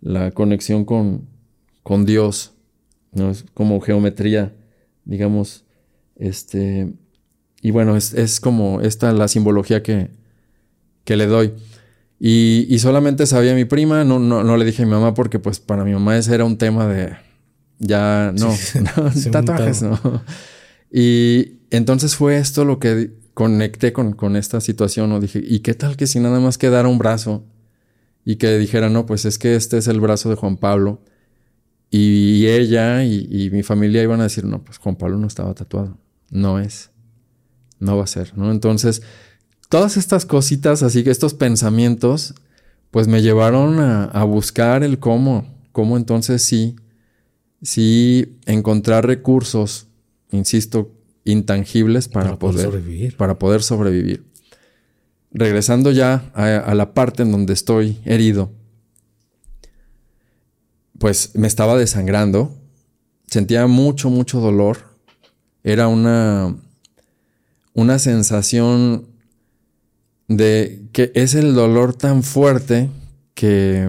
[0.00, 1.28] la conexión con,
[1.82, 2.52] con Dios,
[3.12, 3.30] ¿no?
[3.30, 4.54] Es como geometría,
[5.04, 5.64] digamos,
[6.16, 6.92] este,
[7.60, 10.10] y bueno, es, como esta la simbología que,
[11.04, 11.52] que le doy.
[12.18, 15.40] Y, y, solamente sabía mi prima, no, no, no, le dije a mi mamá porque
[15.40, 17.16] pues para mi mamá ese era un tema de
[17.80, 18.54] ya no,
[19.32, 19.98] tatuajes, no.
[20.92, 25.20] Y entonces fue esto lo que conecté con, con esta situación, ¿no?
[25.20, 27.44] Dije, ¿y qué tal que si nada más quedara un brazo?
[28.24, 31.00] Y que dijera, no, pues es que este es el brazo de Juan Pablo.
[31.90, 35.54] Y ella y, y mi familia iban a decir, no, pues Juan Pablo no estaba
[35.54, 35.98] tatuado.
[36.30, 36.92] No es
[37.82, 38.50] no va a ser, ¿no?
[38.50, 39.02] Entonces,
[39.68, 42.34] todas estas cositas, así que estos pensamientos,
[42.90, 46.76] pues me llevaron a, buscar el cómo, cómo entonces sí,
[47.60, 49.88] sí encontrar recursos,
[50.32, 50.92] insisto,
[51.24, 53.16] intangibles para, poder, sobrevivir.
[53.16, 54.24] para poder sobrevivir.
[55.30, 58.52] Regresando ya a la parte en donde estoy herido,
[60.98, 62.54] pues me estaba desangrando,
[63.26, 64.78] sentía mucho, mucho dolor.
[65.64, 66.56] Era una,
[67.72, 69.08] una sensación
[70.28, 72.90] de que es el dolor tan fuerte
[73.34, 73.88] que,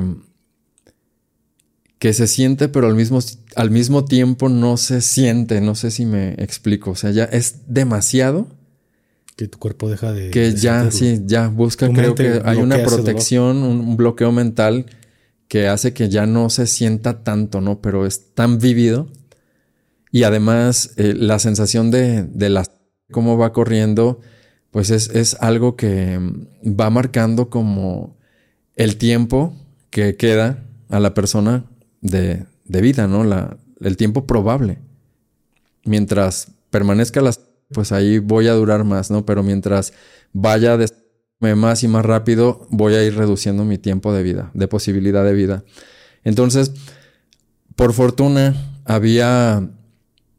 [2.00, 3.20] que se siente, pero al mismo,
[3.56, 5.62] al mismo tiempo no se siente.
[5.62, 6.92] No sé si me explico.
[6.92, 8.48] O sea, ya es demasiado.
[9.36, 10.30] Que tu cuerpo deja de.
[10.30, 11.90] Que ya, sí, ya busca.
[11.90, 14.86] Creo que hay una protección, un bloqueo mental
[15.48, 17.82] que hace que ya no se sienta tanto, ¿no?
[17.82, 19.08] Pero es tan vívido.
[20.12, 22.72] Y además, eh, la sensación de, de las
[23.14, 24.20] cómo va corriendo,
[24.72, 26.20] pues es, algo que
[26.66, 28.18] va marcando como
[28.76, 29.56] el tiempo
[29.90, 31.66] que queda a la persona
[32.02, 32.46] de,
[32.82, 33.24] vida, ¿no?
[33.24, 34.80] La, el tiempo probable.
[35.86, 39.26] Mientras permanezca las, pues ahí voy a durar más, ¿no?
[39.26, 39.94] Pero mientras
[40.32, 40.88] vaya de
[41.56, 45.34] más y más rápido, voy a ir reduciendo mi tiempo de vida, de posibilidad de
[45.34, 45.64] vida.
[46.24, 46.72] Entonces,
[47.76, 48.56] por fortuna,
[48.86, 49.70] había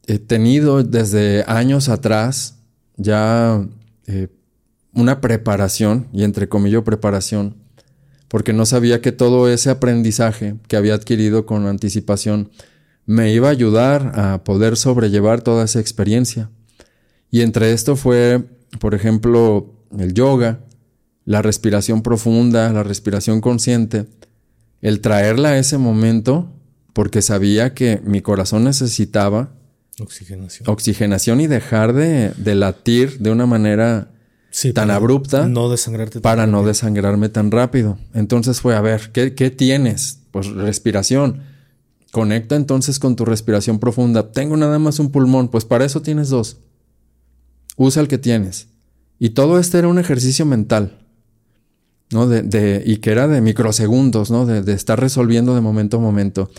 [0.06, 2.58] eh, tenido desde años atrás
[2.96, 3.66] ya
[4.06, 4.28] eh,
[4.94, 7.56] una preparación, y entre comillas preparación,
[8.34, 12.50] porque no sabía que todo ese aprendizaje que había adquirido con anticipación
[13.06, 16.50] me iba a ayudar a poder sobrellevar toda esa experiencia.
[17.30, 18.42] Y entre esto fue,
[18.80, 20.64] por ejemplo, el yoga,
[21.24, 24.06] la respiración profunda, la respiración consciente,
[24.82, 26.50] el traerla a ese momento,
[26.92, 29.52] porque sabía que mi corazón necesitaba
[30.00, 30.68] Oxigenación.
[30.68, 34.08] Oxigenación y dejar de, latir de una manera
[34.72, 35.48] tan abrupta.
[35.48, 37.98] No desangrarte para no desangrarme tan rápido.
[38.14, 40.20] Entonces fue, a ver, ¿qué, ¿qué tienes?
[40.30, 41.42] Pues respiración.
[42.12, 44.30] Conecta entonces con tu respiración profunda.
[44.30, 46.58] Tengo nada más un pulmón, pues para eso tienes dos.
[47.76, 48.68] Usa el que tienes.
[49.18, 50.98] Y todo este era un ejercicio mental,
[52.10, 52.28] ¿no?
[52.28, 54.46] De, de, y que era de microsegundos, ¿no?
[54.46, 56.50] De, de estar resolviendo de momento a momento.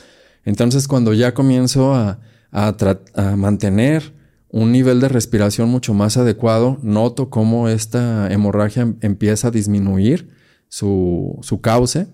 [0.43, 2.19] Entonces cuando ya comienzo a,
[2.51, 4.13] a, mantener
[4.55, 10.29] un nivel de respiración mucho más adecuado, noto cómo esta hemorragia em, empieza a disminuir
[10.69, 12.07] su, su cauce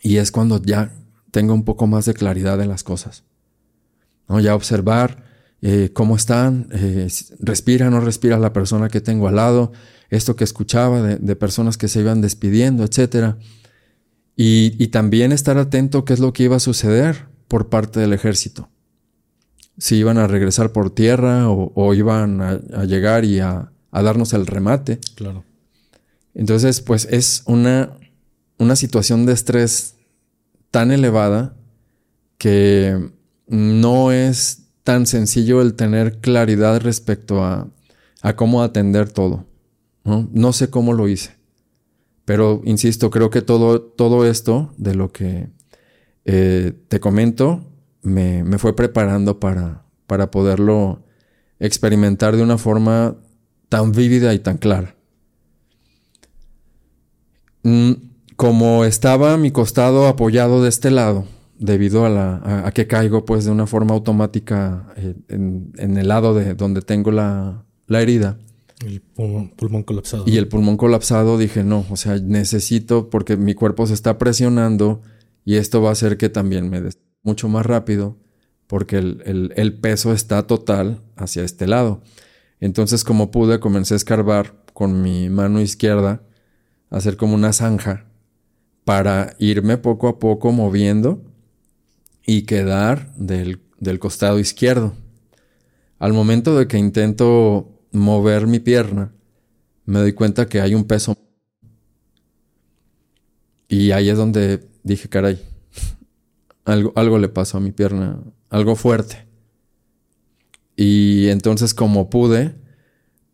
[0.00, 0.90] y es cuando ya
[1.32, 3.24] tengo un poco más de claridad en las cosas.
[4.26, 4.40] ¿No?
[4.40, 5.22] Ya observar
[5.60, 7.08] eh, cómo están, eh,
[7.40, 9.72] respira o no respira la persona que tengo al lado,
[10.08, 13.34] esto que escuchaba de, personas que se iban despidiendo, etc.
[14.34, 18.70] Y, también estar atento qué es lo que iba a suceder por parte del ejército.
[19.78, 24.98] Si iban a regresar por tierra o, iban a, llegar y a, darnos el remate.
[25.14, 25.44] Claro.
[26.34, 27.96] Entonces, pues es una,
[28.58, 29.96] una situación de estrés
[30.70, 31.54] tan elevada
[32.38, 33.10] que
[33.46, 37.68] no es tan sencillo el tener claridad respecto a,
[38.22, 39.46] a cómo atender todo.
[40.04, 40.28] ¿no?
[40.32, 41.36] no sé cómo lo hice.
[42.24, 45.48] Pero, insisto, creo que todo, todo esto de lo que
[46.24, 47.64] eh, te comento
[48.04, 51.02] me, fue preparando para, para poderlo
[51.58, 53.16] experimentar de una forma
[53.68, 54.94] tan vívida y tan clara.
[57.62, 57.92] Mm,
[58.36, 61.24] como estaba mi costado apoyado de este lado,
[61.58, 66.08] debido a, la, a, que caigo pues de una forma automática eh, en, en, el
[66.08, 68.38] lado de donde tengo la, la herida,
[68.84, 70.24] el pulmón, colapsado.
[70.26, 75.00] Y el pulmón colapsado dije, no, o sea, necesito porque mi cuerpo se está presionando
[75.44, 78.16] y esto va a hacer que también me des mucho más rápido
[78.66, 82.02] porque el, peso está total hacia este lado.
[82.60, 86.22] Entonces, como pude, comencé a escarbar con mi mano izquierda,
[86.90, 88.06] hacer como una zanja
[88.84, 91.22] para irme poco a poco moviendo
[92.26, 94.94] y quedar del, del costado izquierdo.
[95.98, 99.12] Al momento de que intento mover mi pierna,
[99.84, 101.16] me doy cuenta que hay un peso.
[103.68, 105.40] Y ahí es donde dije, caray,
[106.64, 108.18] algo, algo le pasó a mi pierna,
[108.50, 109.26] algo fuerte.
[110.76, 112.54] Y entonces como pude,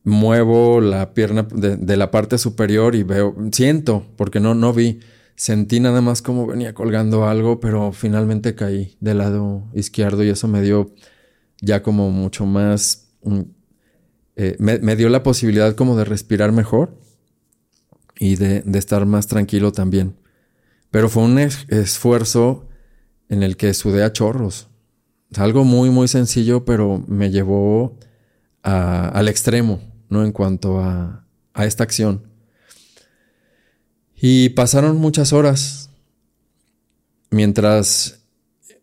[0.04, 5.00] muevo la pierna de, la parte superior y veo, siento, porque no, no vi,
[5.36, 10.48] sentí nada más como venía colgando algo, pero finalmente caí del lado izquierdo y eso
[10.48, 10.92] me dio
[11.62, 13.40] ya como mucho más mm,
[14.42, 16.96] eh, me, dio la posibilidad como de respirar mejor
[18.18, 20.16] y de, estar más tranquilo también.
[20.90, 22.66] Pero fue un esfuerzo
[23.30, 24.68] en el que sudé a chorros.
[25.36, 27.96] algo muy, muy sencillo, pero me llevó
[28.62, 30.22] al extremo, ¿no?
[30.22, 32.26] En cuanto a, a esta acción.
[34.20, 35.88] Y pasaron muchas horas
[37.30, 38.20] mientras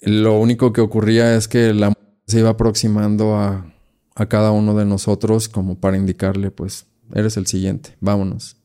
[0.01, 1.93] lo único que ocurría es que la
[2.25, 3.73] se iba aproximando a,
[4.15, 8.57] a cada uno de nosotros como para indicarle, pues, eres el siguiente, vámonos.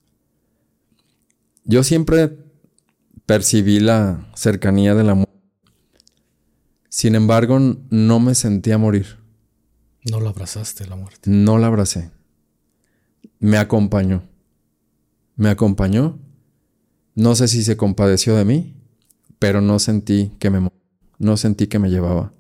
[1.65, 2.39] Yo siempre
[3.25, 5.32] percibí la cercanía de la muerte.
[6.93, 9.17] Sin embargo, no me sentía morir.
[10.11, 11.31] No la abrazaste la muerte.
[11.31, 12.11] No la abracé.
[13.39, 14.25] Me acompañó.
[15.35, 16.19] Me acompañó.
[17.15, 18.77] No sé si se compadeció de mí,
[19.39, 20.69] pero no sentí que me
[21.19, 22.35] no sentí que me llevaba.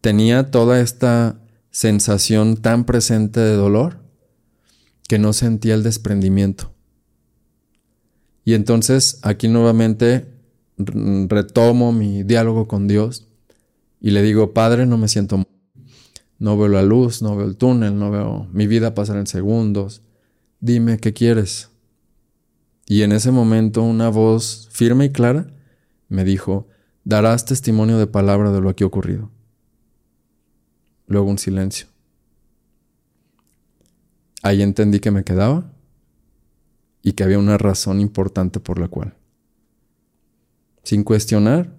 [0.00, 1.40] Tenía toda esta
[1.70, 4.00] sensación tan presente de dolor
[5.06, 6.74] que no sentía el desprendimiento.
[8.44, 10.26] Y entonces aquí nuevamente
[10.76, 13.28] retomo mi diálogo con Dios
[14.04, 15.42] y le digo, Padre, no me siento,
[16.38, 20.02] no veo la luz, no veo el túnel, no veo mi vida pasar en segundos.
[20.60, 21.70] Dime qué quieres.
[22.86, 25.46] Y en ese momento una voz firme y clara
[26.10, 26.68] me dijo,
[27.04, 29.30] darás testimonio de palabra de lo aquí ocurrido.
[31.06, 31.86] Luego un silencio.
[34.42, 35.72] Ahí entendí que me quedaba
[37.00, 39.14] y que había una razón importante por la cual.
[40.82, 41.72] Sin cuestionar,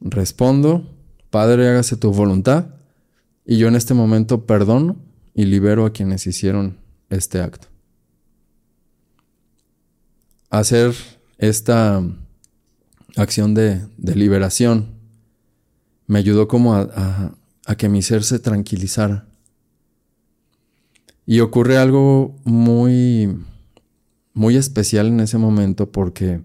[0.00, 0.91] respondo,
[1.32, 2.66] Padre, hágase tu voluntad,
[3.46, 4.98] y yo en este momento perdono
[5.32, 6.76] y libero a quienes hicieron
[7.08, 7.68] este acto.
[10.50, 10.94] Hacer
[11.38, 12.04] esta
[13.16, 14.88] acción de, liberación
[16.06, 19.26] me ayudó como a, a que mi ser se tranquilizara.
[21.24, 23.38] Y ocurre algo muy,
[24.34, 26.42] muy especial en ese momento porque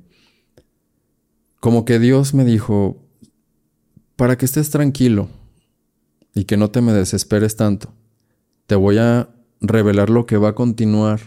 [1.59, 3.03] como que Dios me dijo,
[4.17, 5.29] para que estés tranquilo
[6.35, 7.93] y que no te me desesperes tanto,
[8.65, 9.29] te voy a
[9.61, 11.21] revelar lo que va a continuar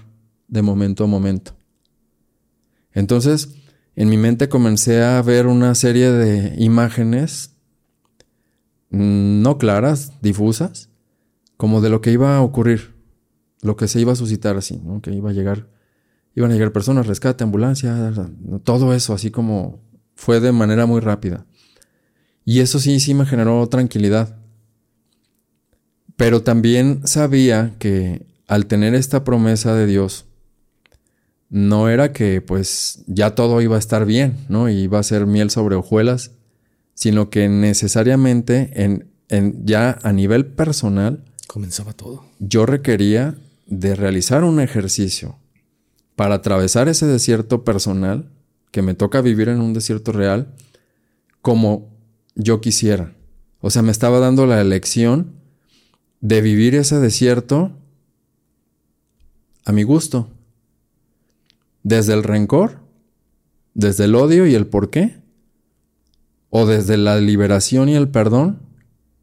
[0.48, 1.56] de momento a momento.
[2.92, 3.54] Entonces,
[3.96, 7.50] en mi mente comencé a ver una serie de imágenes
[8.90, 10.90] Mm, no claras, difusas,
[11.56, 12.94] como de lo que iba a ocurrir,
[13.62, 15.68] lo que se iba a suscitar así, que iba a llegar,
[16.34, 18.12] iban a llegar personas, rescate, ambulancia,
[18.64, 19.80] todo eso así como
[20.16, 21.46] fue de manera muy rápida.
[22.50, 24.36] Y eso sí, sí me generó tranquilidad.
[26.16, 30.24] Pero también sabía que al tener esta promesa de Dios,
[31.48, 34.68] no era que pues ya todo iba a estar bien, ¿no?
[34.68, 36.32] Y iba a ser miel sobre hojuelas,
[36.94, 42.24] sino que necesariamente en, ya a nivel personal comenzaba todo.
[42.40, 43.36] Yo requería
[43.68, 45.36] de realizar un ejercicio
[46.16, 48.28] para atravesar ese desierto personal
[48.72, 50.52] que me toca vivir en un desierto real
[51.42, 51.99] como
[52.34, 53.14] yo quisiera.
[53.60, 55.32] O sea, me estaba dando la elección
[56.20, 57.72] de vivir ese desierto
[59.64, 60.28] a mi gusto.
[61.82, 62.78] Desde el rencor,
[63.74, 65.20] desde el odio y el por qué,
[66.50, 68.60] o desde la liberación y el perdón,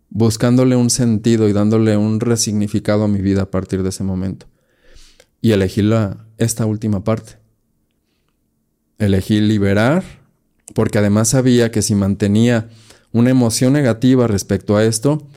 [0.10, 4.48] buscándole un sentido y dándole un resignificado a mi vida a partir de ese momento.
[5.42, 7.34] Y elegí la, esta última parte.
[8.98, 10.04] Elegí liberar,
[10.74, 12.70] porque además sabía que si mantenía
[13.18, 15.28] una emoción negativa respecto a esto,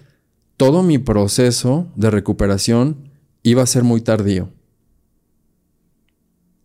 [0.57, 3.09] todo mi proceso de recuperación
[3.43, 4.51] iba a ser muy tardío.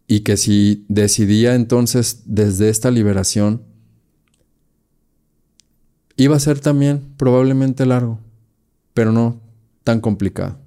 [0.07, 3.63] Y que si decidía entonces desde esta liberación,
[6.17, 8.19] iba a ser también probablemente largo,
[8.93, 9.41] pero no
[9.83, 10.59] tan complicado.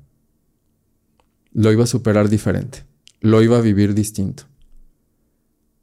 [1.52, 2.84] Lo iba a superar diferente,
[3.20, 4.44] lo iba a vivir distinto.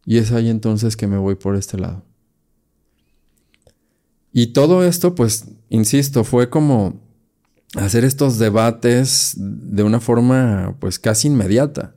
[0.05, 2.03] Y es ahí entonces que me voy por este lado.
[4.37, 6.99] Y todo esto, pues, insisto, fue como
[7.75, 11.95] hacer estos debates de una forma, pues, casi inmediata.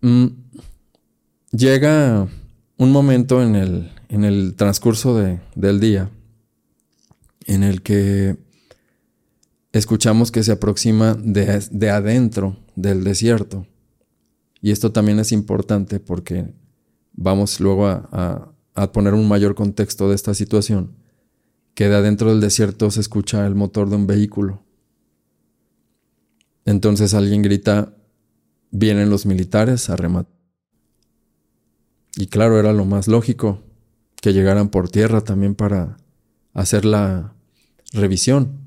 [0.00, 0.26] Mm,
[1.50, 2.28] llega
[2.76, 5.20] un momento en el, en el transcurso
[5.56, 6.08] del día
[7.46, 8.36] en el que
[9.72, 13.66] escuchamos que se aproxima de, adentro del desierto.
[14.62, 16.54] Y esto también es importante porque
[17.14, 18.52] vamos luego a
[18.92, 20.94] poner un mayor contexto de esta situación,
[21.74, 24.62] que de adentro del desierto se escucha el motor de un vehículo.
[26.64, 27.94] Entonces alguien grita,
[28.70, 30.32] vienen los militares a rematar.
[32.16, 33.62] Y claro, era lo más lógico
[34.20, 35.96] que llegaran por tierra también para
[36.52, 37.34] hacer la
[37.92, 38.60] revisión,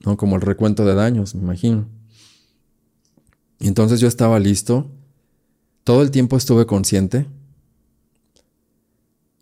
[0.00, 0.16] ¿no?
[0.16, 1.88] Como el recuento de daños, me imagino.
[3.60, 4.90] Entonces yo estaba listo,
[5.84, 7.26] todo el tiempo estuve consciente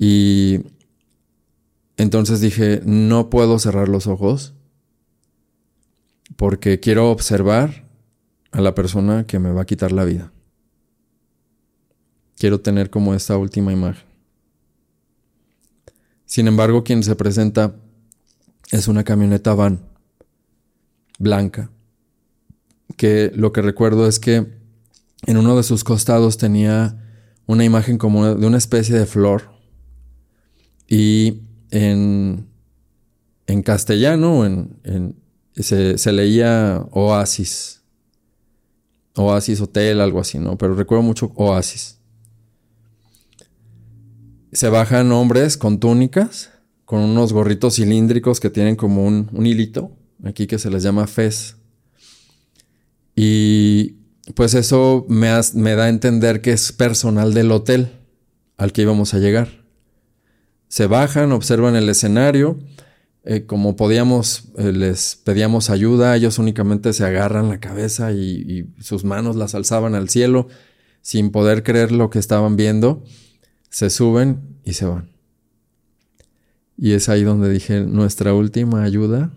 [0.05, 0.65] y
[1.97, 4.53] entonces dije, no puedo cerrar los ojos
[6.35, 7.89] porque quiero observar
[8.51, 10.33] a la persona que me va a quitar la vida.
[12.37, 14.03] Quiero tener como esta última imagen.
[16.27, 17.77] Sin embargo, quien se presenta
[18.73, 19.87] es una camioneta van
[21.21, 21.71] blanca,
[22.97, 24.53] que lo que recuerdo es que
[25.27, 26.99] en uno de sus costados tenía
[27.47, 29.52] una imagen como de una especie de flor
[30.89, 32.47] y en,
[33.47, 35.17] en castellano en,
[35.55, 37.83] se, se leía oasis
[39.15, 40.57] Oasis Hotel, algo así, ¿no?
[40.57, 41.99] Pero recuerdo mucho Oasis.
[44.53, 46.51] Se bajan hombres con túnicas,
[46.85, 49.93] con unos gorritos cilíndricos que tienen como un, hilito,
[50.25, 51.57] aquí que se les llama fez.
[53.15, 53.97] Y
[54.35, 57.93] pues eso me da a entender que es personal del hotel
[58.57, 59.62] al que íbamos a llegar.
[60.73, 62.59] Se bajan, observan el escenario,
[63.25, 69.05] eh, como podíamos, eh, les pedíamos ayuda, ellos únicamente se agarran la cabeza y, sus
[69.05, 70.49] manos las alzaban al cielo
[71.03, 73.05] sin poder creer lo que estaban viendo,
[73.69, 75.11] se suben y se van.
[76.79, 79.31] Y es ahí donde dije, nuestra última ayuda,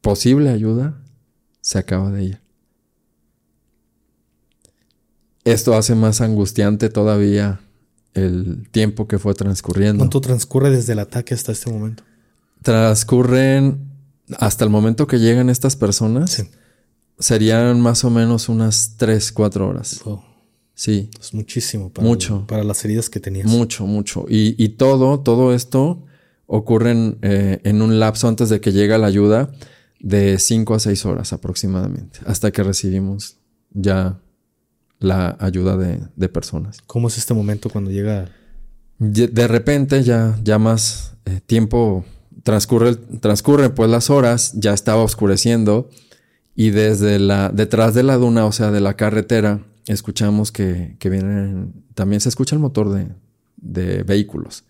[0.00, 1.00] posible ayuda,
[1.60, 2.40] se acaba de ir.
[5.44, 7.60] Esto hace más angustiante todavía
[8.14, 9.98] el tiempo que fue transcurriendo.
[9.98, 12.04] ¿Cuánto transcurre desde el ataque hasta este momento?
[12.62, 13.90] transcurren
[14.38, 16.44] hasta el momento que llegan estas personas.
[17.18, 20.00] Serían más o menos unas 3, 4 horas.
[20.74, 21.10] Sí.
[21.20, 22.46] Es muchísimo para, mucho.
[22.46, 23.46] para las heridas que tenías.
[23.46, 24.24] Mucho, mucho.
[24.28, 26.04] Y, todo, todo esto
[26.46, 29.52] ocurre eh, en un lapso antes de que llegue la ayuda
[30.00, 33.36] de 5 a 6 horas aproximadamente, hasta que recibimos
[33.70, 34.18] ya
[35.02, 36.78] la ayuda de, personas.
[36.86, 38.28] ¿Cómo es este momento cuando llega?
[38.98, 42.04] De repente, ya, ya más eh, tiempo
[42.42, 45.90] transcurre, transcurre pues las horas, ya estaba oscureciendo
[46.54, 51.10] y desde la, detrás de la duna, o sea, de la carretera, escuchamos que, que
[51.10, 53.08] vienen, también se escucha el motor de,
[53.56, 54.64] de vehículos.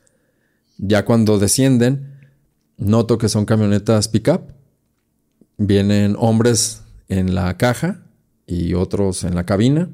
[0.78, 2.12] Ya cuando descienden,
[2.76, 4.52] noto que son camionetas pickup.
[5.58, 8.02] Vienen hombres en la caja
[8.46, 9.90] y otros en la cabina.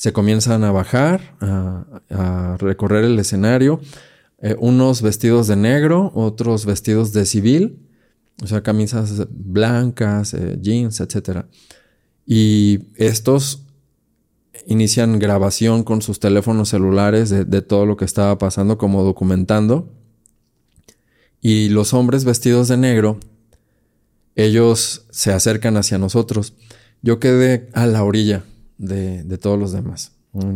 [0.00, 3.82] Se comienzan a bajar, a, recorrer el escenario.
[4.40, 7.86] Eh, unos vestidos de negro, otros vestidos de civil,
[8.42, 11.44] o sea, camisas blancas, eh, jeans, etc.
[12.24, 13.66] Y estos
[14.66, 19.92] inician grabación con sus teléfonos celulares de, de todo lo que estaba pasando, como documentando.
[21.42, 23.20] Y los hombres vestidos de negro,
[24.34, 26.54] ellos se acercan hacia nosotros.
[27.02, 28.44] Yo quedé a la orilla
[28.80, 30.12] de, de, todos los demás.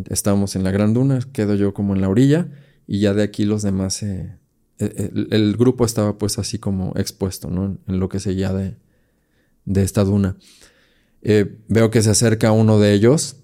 [0.09, 2.49] Estábamos en la Gran Duna, quedo yo como en la orilla
[2.87, 4.37] y ya de aquí los demás, eh,
[4.79, 7.79] eh, el, grupo estaba pues así como expuesto, ¿no?
[7.87, 8.77] En lo que seguía de,
[9.67, 10.37] de esta duna.
[11.23, 13.37] Eh, veo que se acerca uno de ellos,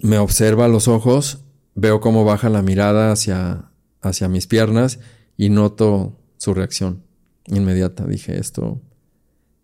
[0.00, 3.70] me observa los ojos, veo cómo baja la mirada hacia,
[4.00, 4.98] hacia mis piernas
[5.36, 7.04] y noto su reacción
[7.46, 8.06] inmediata.
[8.06, 8.80] Dije, esto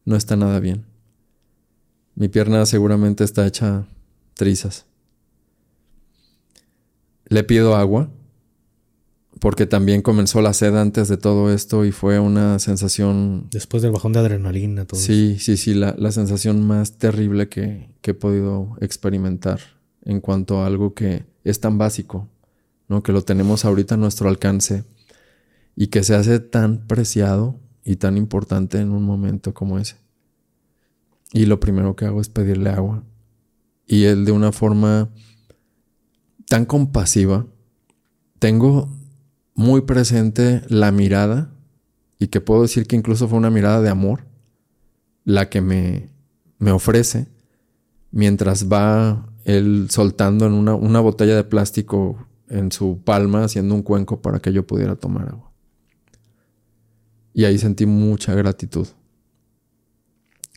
[0.04, 0.86] no está nada bien.
[2.14, 3.86] Mi pierna seguramente está hecha
[4.34, 4.86] trizas.
[7.26, 8.10] Le pido agua,
[9.40, 13.48] porque también comenzó la sed antes de todo esto y fue una sensación...
[13.50, 15.00] Después del bajón de adrenalina, todo.
[15.00, 19.60] Sí, sí, sí, la, sensación más terrible que, que, he podido experimentar
[20.02, 22.28] en cuanto a algo que es tan básico,
[22.88, 23.02] ¿no?
[23.02, 24.84] que lo tenemos ahorita a nuestro alcance
[25.76, 29.96] y que se hace tan preciado y tan importante en un momento como ese.
[31.32, 33.02] Y lo primero que hago es pedirle agua.
[33.86, 35.10] Y él de una forma
[36.46, 37.46] tan compasiva.
[38.38, 38.88] Tengo
[39.54, 41.52] muy presente la mirada
[42.18, 44.26] y que puedo decir que incluso fue una mirada de amor
[45.24, 46.10] la que me,
[46.58, 47.28] me ofrece
[48.10, 53.82] mientras va él soltando en una, una botella de plástico en su palma haciendo un
[53.82, 55.52] cuenco para que yo pudiera tomar agua.
[57.32, 58.86] Y ahí sentí mucha gratitud.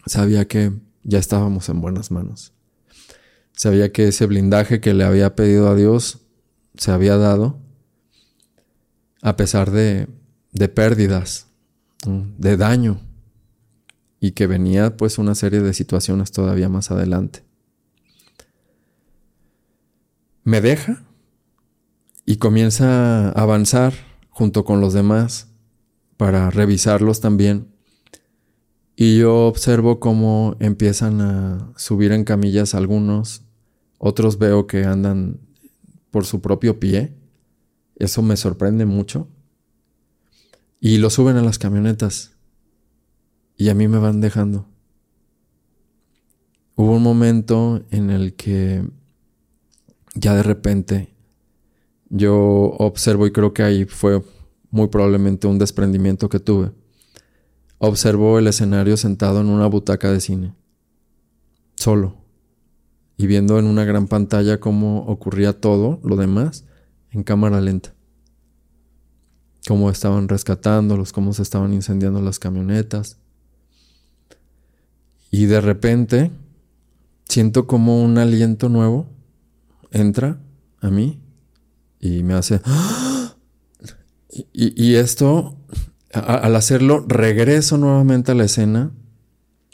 [0.06, 0.72] Sabía que
[1.04, 2.54] ya estábamos en buenas manos.
[3.58, 6.20] Sabía que ese blindaje que le había pedido a Dios
[6.78, 7.60] se había dado
[9.24, 10.08] a pesar de,
[10.52, 11.48] de pérdidas,
[12.06, 13.02] de daño,
[14.20, 17.44] y que venía pues una serie de situaciones todavía más adelante.
[20.44, 21.04] Me deja
[22.28, 23.94] y comienza a avanzar
[24.30, 25.48] junto con los demás
[26.16, 27.74] para revisarlos también.
[28.96, 33.47] Y yo observo cómo empiezan a subir en camillas algunos,
[33.98, 35.40] otros veo que andan
[36.12, 37.16] por su propio pie.
[37.96, 39.28] Eso me sorprende mucho.
[40.80, 42.34] Y lo suben a las camionetas.
[43.58, 44.68] Y a mí me van dejando.
[46.76, 48.88] Hubo un momento en el que
[50.14, 51.16] ya de repente
[52.10, 52.36] yo
[52.78, 54.24] observo y creo que ahí fue
[54.70, 56.72] muy probablemente un desprendimiento que tuve.
[57.80, 60.54] Observo el escenario sentado en una butaca de cine.
[61.76, 62.27] Solo
[63.18, 66.66] y viendo en una gran pantalla cómo ocurría todo lo demás
[67.12, 67.94] en cámara lenta.
[69.68, 73.18] Cómo estaban rescatándolos, cómo se estaban incendiando las camionetas.
[75.32, 76.32] Y de repente
[77.26, 79.10] siento como un aliento nuevo
[79.92, 80.40] entra
[80.80, 81.20] a mí
[82.00, 82.62] y me hace...
[84.54, 85.58] Y, esto,
[86.14, 88.92] al hacerlo, regreso nuevamente a la escena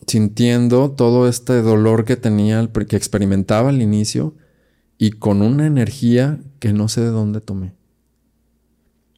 [0.08, 4.36] sintiendo todo este dolor que tenía, que experimentaba al inicio
[4.98, 7.74] y con una energía que no sé de dónde tomé.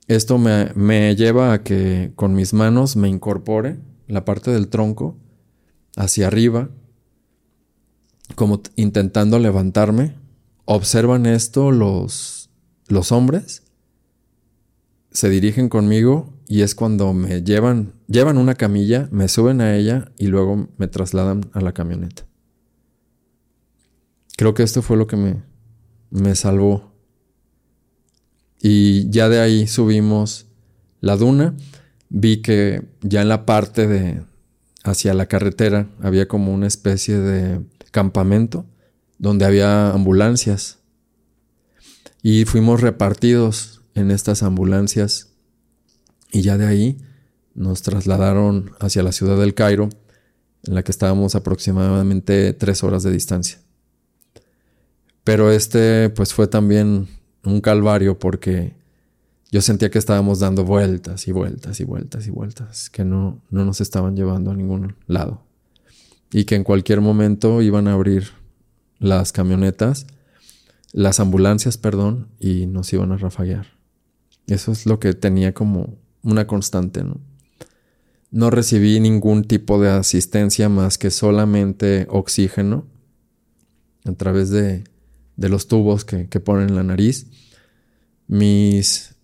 [0.08, 5.18] Esto me, me, lleva a que con mis manos me incorpore la parte del tronco
[5.96, 6.70] hacia arriba,
[8.36, 10.16] como intentando levantarme.
[10.66, 12.50] Observan esto los,
[12.88, 13.64] los hombres,
[15.12, 20.12] se dirigen conmigo y es cuando me llevan, llevan una camilla, me suben a ella
[20.18, 22.26] y luego me trasladan a la camioneta.
[24.38, 25.44] Creo que esto fue lo que me,
[26.12, 26.94] me salvó.
[28.62, 30.48] Y ya de ahí subimos
[31.02, 31.56] la duna.
[32.10, 34.22] Vi que ya en la parte de
[34.84, 38.66] hacia la carretera había como una especie de campamento
[39.18, 40.80] donde había ambulancias.
[42.22, 45.35] Y fuimos repartidos en estas ambulancias
[46.32, 46.98] y ya de ahí
[47.54, 49.90] nos trasladaron hacia la ciudad del Cairo,
[50.64, 53.60] en la que estábamos aproximadamente tres horas de distancia.
[55.24, 57.08] Pero este pues fue también
[57.44, 58.74] un calvario porque
[59.52, 63.64] yo sentía que estábamos dando vueltas y vueltas y vueltas y vueltas, que no, no
[63.64, 65.42] nos estaban llevando a ningún lado.
[66.32, 68.32] Y que en cualquier momento iban a abrir
[69.00, 70.08] las camionetas,
[70.92, 73.68] las ambulancias, perdón, y nos iban a rafaguear.
[74.48, 77.22] Eso es lo que tenía como una constante, ¿no?
[78.32, 82.86] No recibí ningún tipo de asistencia más que solamente oxígeno
[84.04, 84.84] a través de,
[85.38, 87.28] los tubos que, que ponen en la nariz.
[88.28, 89.16] Mis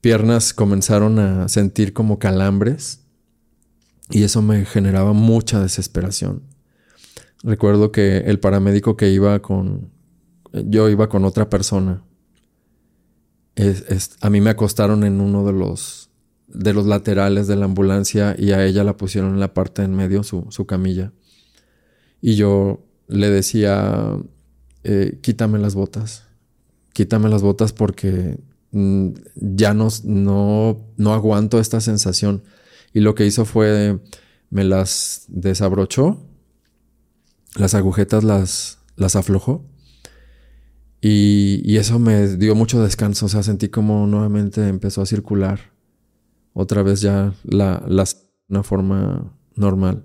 [0.00, 3.00] piernas comenzaron a sentir como calambres
[4.10, 6.42] y eso me generaba mucha desesperación.
[7.42, 9.90] Recuerdo que el paramédico que iba con,
[10.52, 12.04] yo iba con otra persona.
[14.20, 16.11] a mí me acostaron en uno de los
[16.52, 19.94] de los laterales de la ambulancia y a ella la pusieron en la parte en
[19.94, 21.12] medio, su, camilla.
[22.20, 24.16] Y yo le decía,
[24.84, 26.26] eh, quítame las botas,
[26.92, 28.38] quítame las botas porque
[28.70, 32.42] mm, ya no, no, no aguanto esta sensación.
[32.92, 33.98] Y lo que hizo fue,
[34.50, 36.22] me las desabrochó,
[37.56, 39.64] las agujetas las, las aflojó.
[41.00, 45.72] Y, y, eso me dio mucho descanso, o sea, sentí como nuevamente empezó a circular
[46.54, 50.04] otra vez ya la, las, una forma normal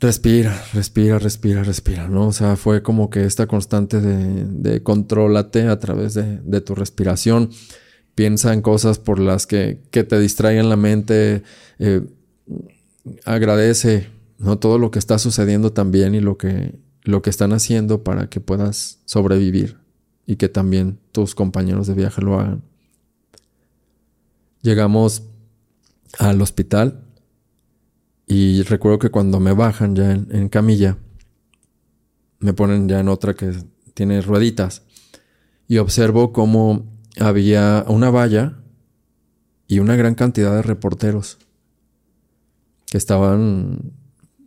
[0.00, 2.28] respira, respira, respira, respira, ¿no?
[2.28, 6.74] O sea, fue como que esta constante de, de contrólate a través de, de, tu
[6.74, 7.50] respiración.
[8.14, 11.42] Piensa en cosas por las que, que te distraigan la mente.
[11.78, 12.02] Eh,
[13.24, 14.58] agradece, ¿no?
[14.58, 18.40] Todo lo que está sucediendo también y lo que, lo que están haciendo para que
[18.40, 19.78] puedas sobrevivir
[20.26, 22.62] y que también tus compañeros de viaje lo hagan.
[24.62, 25.22] Llegamos
[26.18, 27.04] al hospital
[28.26, 30.98] y recuerdo que cuando me bajan ya en, camilla,
[32.40, 33.52] me ponen ya en otra que
[33.94, 34.82] tiene rueditas.
[35.66, 36.84] Y observo cómo
[37.18, 38.58] había una valla
[39.66, 41.38] y una gran cantidad de reporteros
[42.86, 43.92] que estaban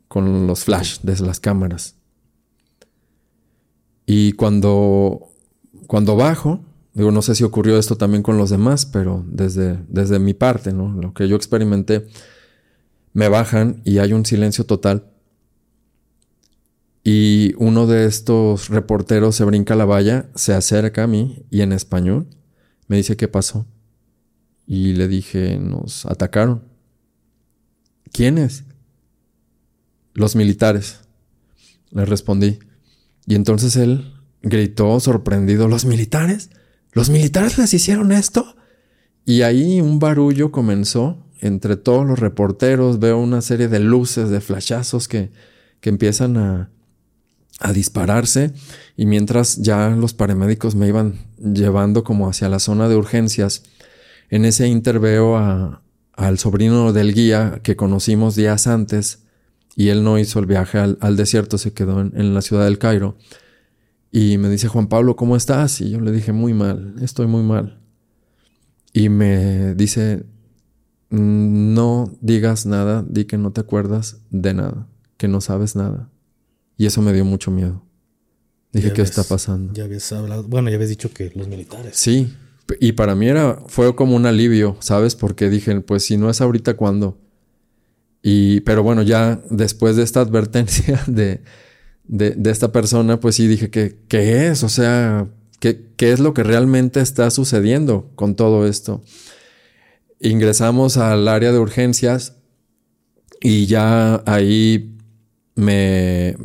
[0.07, 1.95] con los flash desde las cámaras.
[4.05, 5.30] Y cuando,
[5.88, 6.59] cuando bajo,
[6.94, 10.74] digo, no sé si ocurrió esto también con los demás, pero desde, desde mi parte,
[10.74, 10.92] ¿no?
[10.94, 12.08] Lo que yo experimenté,
[13.14, 15.06] me bajan y hay un silencio total.
[17.04, 21.72] Y uno de estos reporteros se brinca la valla, se acerca a mí y en
[21.72, 22.28] español
[22.88, 23.66] me dice qué pasó.
[24.68, 26.64] Y le dije, nos atacaron.
[28.12, 28.66] ¿Quiénes?
[30.14, 31.00] Los militares.
[31.89, 32.60] Le respondí.
[33.26, 36.50] Y entonces él gritó sorprendido, ¿los militares?
[36.92, 38.56] ¿Los militares les hicieron esto?
[39.26, 44.42] Y ahí un barullo comenzó entre todos los reporteros veo una serie de luces, de
[44.42, 45.32] flashazos que,
[45.82, 46.70] que empiezan a,
[47.60, 48.54] a dispararse
[48.96, 53.64] y mientras ya los paramédicos me iban llevando como hacia la zona de urgencias,
[54.30, 55.82] en ese inter veo
[56.14, 59.24] al sobrino del guía que conocimos días antes
[59.76, 62.66] y él no hizo el viaje al, al desierto, se quedó en, en, la ciudad
[62.66, 63.18] del Cairo.
[64.12, 65.80] Y me dice, Juan Pablo, ¿cómo estás?
[65.82, 67.82] Y yo le dije, muy mal, estoy muy mal.
[68.93, 70.26] Y me dice,
[71.09, 74.88] no digas nada, di que no te acuerdas de nada,
[75.18, 76.09] que no sabes nada.
[76.78, 77.86] Y eso me dio mucho miedo.
[78.74, 79.74] Dije, ¿qué está pasando?
[79.74, 81.95] Ya habías hablado, bueno, ya habías dicho que los militares.
[81.95, 82.34] Sí,
[82.80, 85.16] y para mí era, fue como un alivio, ¿sabes?
[85.16, 87.18] Porque dije, pues si no es ahorita, ¿cuándo?
[88.24, 91.41] Y, pero bueno, ya después de esta advertencia de,
[92.12, 94.64] de, esta persona, pues sí dije, que ¿qué es?
[94.64, 95.28] O sea,
[95.59, 99.01] ¿qué, ¿qué es lo que realmente está sucediendo con todo esto?
[100.22, 102.38] ingresamos al área de urgencias
[103.41, 104.95] y ya ahí
[105.55, 106.38] me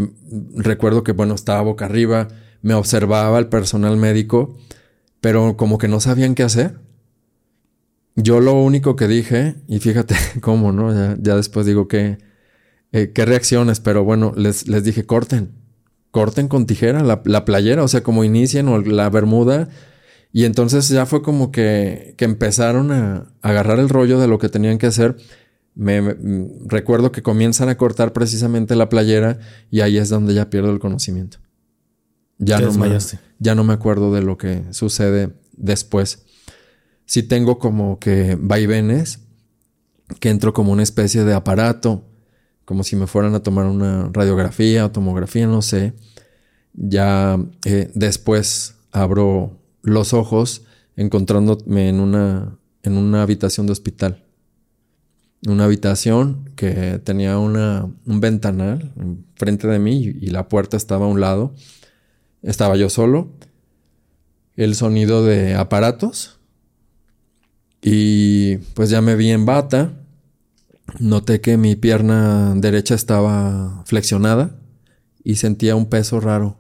[0.56, 2.28] recuerdo que, bueno, estaba boca arriba,
[2.62, 4.56] me observaba el personal médico,
[5.20, 6.78] pero como que no sabían qué hacer.
[8.16, 10.92] Yo lo único que dije, y fíjate cómo, ¿no?
[11.18, 12.18] Ya, después digo que,
[12.92, 15.52] eh, qué reacciones, pero bueno, les, les dije, corten,
[16.10, 19.68] corten con tijera la, la, playera, o sea, como inicien o la bermuda
[20.36, 24.50] y entonces ya fue como que, que empezaron a, agarrar el rollo de lo que
[24.50, 25.16] tenían que hacer.
[25.74, 26.14] Me,
[26.66, 29.38] recuerdo que comienzan a cortar precisamente la playera
[29.70, 31.38] y ahí es donde ya pierdo el conocimiento.
[32.36, 32.98] Ya no, me,
[33.38, 36.26] ya no me acuerdo de lo que sucede después.
[37.06, 39.20] Sí tengo como que vaivenes,
[40.20, 42.04] que entro como una especie de aparato,
[42.66, 45.94] como si me fueran a tomar una radiografía o tomografía, no sé.
[46.74, 50.64] Ya eh, después abro los ojos
[50.96, 54.24] encontrándome en una, en una habitación de hospital.
[55.46, 58.92] Una habitación que tenía una, un ventanal
[59.36, 61.54] frente de mí y la puerta estaba a un lado.
[62.42, 63.30] Estaba yo solo.
[64.56, 66.40] El sonido de aparatos.
[67.80, 69.92] Y pues ya me vi en bata.
[70.98, 74.58] Noté que mi pierna derecha estaba flexionada
[75.22, 76.58] y sentía un peso raro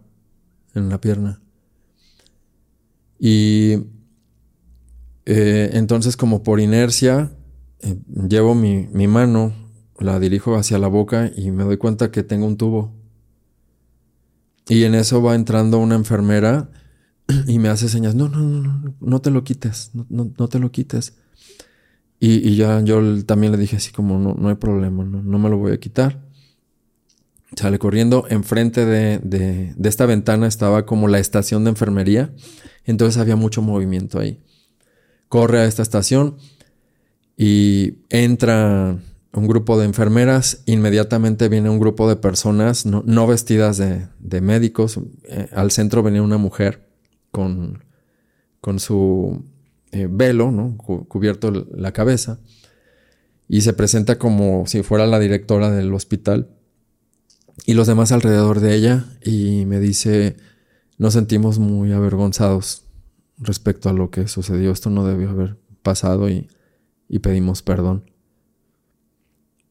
[0.74, 1.40] en la pierna.
[3.18, 3.86] Y
[5.24, 7.32] eh, entonces como por inercia
[7.80, 7.96] eh,
[8.28, 9.52] llevo mi, mi, mano,
[9.98, 12.94] la dirijo hacia la boca y me doy cuenta que tengo un tubo.
[14.68, 16.70] Y en eso va entrando una enfermera
[17.46, 20.48] y me hace señas, no, no, no, no, no te lo quites, no, no, no
[20.48, 21.14] te lo quites.
[22.18, 25.50] Y, ya yo también le dije así como, no, no hay problema, no, no me
[25.50, 26.26] lo voy a quitar.
[27.54, 28.26] Sale corriendo.
[28.28, 32.32] Enfrente de, de, esta ventana estaba como la estación de enfermería.
[32.84, 34.40] Entonces había mucho movimiento ahí.
[35.28, 36.36] Corre a esta estación
[37.36, 38.98] y entra
[39.32, 40.62] un grupo de enfermeras.
[40.66, 44.98] Inmediatamente viene un grupo de personas no, no vestidas de, de médicos.
[45.24, 46.88] Eh, al centro venía una mujer
[47.30, 47.84] con,
[48.60, 49.44] con su
[49.92, 50.76] eh, velo, ¿no?
[50.76, 52.40] cubierto la cabeza,
[53.48, 56.50] y se presenta como si fuera la directora del hospital
[57.64, 60.36] y los demás alrededor de ella y me dice,
[60.98, 62.84] nos sentimos muy avergonzados
[63.38, 66.48] respecto a lo que sucedió, esto no debió haber pasado y,
[67.08, 68.10] y pedimos perdón.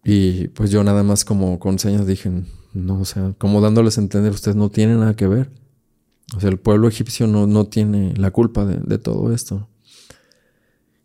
[0.04, 2.32] Y pues yo nada más como con señas dije,
[2.74, 5.52] no, o sea, como dándoles a entender, ustedes no tienen nada que ver.
[6.36, 9.68] O sea, el pueblo egipcio no, no tiene la culpa de, de todo esto.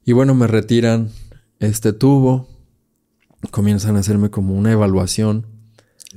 [0.04, 1.10] Y bueno, me retiran
[1.58, 2.48] este tubo,
[3.50, 5.46] comienzan a hacerme como una evaluación.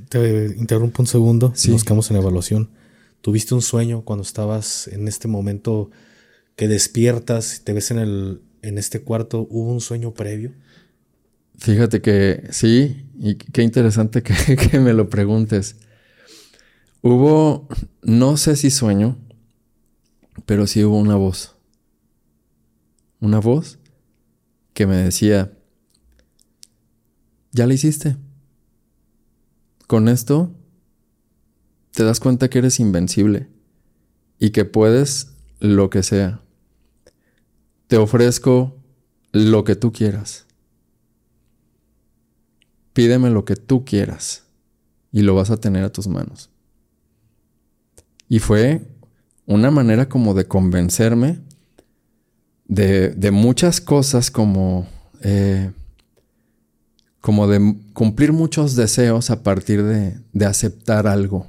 [0.10, 1.72] Te interrumpo un segundo, sí.
[1.72, 2.70] nos quedamos en evaluación.
[3.22, 5.92] ¿Tuviste un sueño cuando estabas en este momento
[6.56, 9.48] que despiertas y te ves en, el, en este cuarto?
[9.50, 10.54] ¿Hubo un sueño previo?
[11.58, 15.76] Fíjate que sí, y qué interesante que, que me lo preguntes.
[17.02, 17.68] Hubo,
[18.02, 19.18] no sé si sueño,
[20.46, 21.56] pero sí hubo una voz.
[23.24, 23.80] Una voz
[24.74, 25.54] que me decía,
[27.54, 28.18] ya la hiciste.
[29.88, 30.54] Con esto
[31.92, 33.48] te das cuenta que eres invencible
[34.40, 36.42] y que puedes lo que sea.
[37.88, 38.76] Te ofrezco
[39.32, 40.46] lo que tú quieras.
[42.92, 44.48] Pídeme lo que tú quieras
[45.14, 46.50] y lo vas a tener a tus manos.
[48.28, 48.86] Y fue
[49.46, 51.40] una manera como de convencerme
[52.66, 54.88] de, de muchas cosas como,
[55.22, 55.72] eh,
[57.22, 61.48] como de cumplir muchos deseos a partir de, de aceptar algo.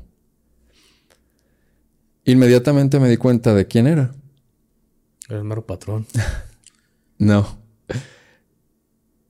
[2.25, 4.15] Inmediatamente me di cuenta de quién era.
[5.29, 6.07] Era el mero patrón.
[7.19, 7.59] no.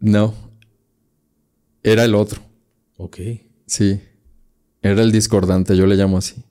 [0.01, 0.35] No.
[1.83, 2.41] Era el otro.
[2.97, 3.19] Ok.
[3.67, 4.01] Sí.
[4.83, 6.45] Era el discordante, yo le llamo así.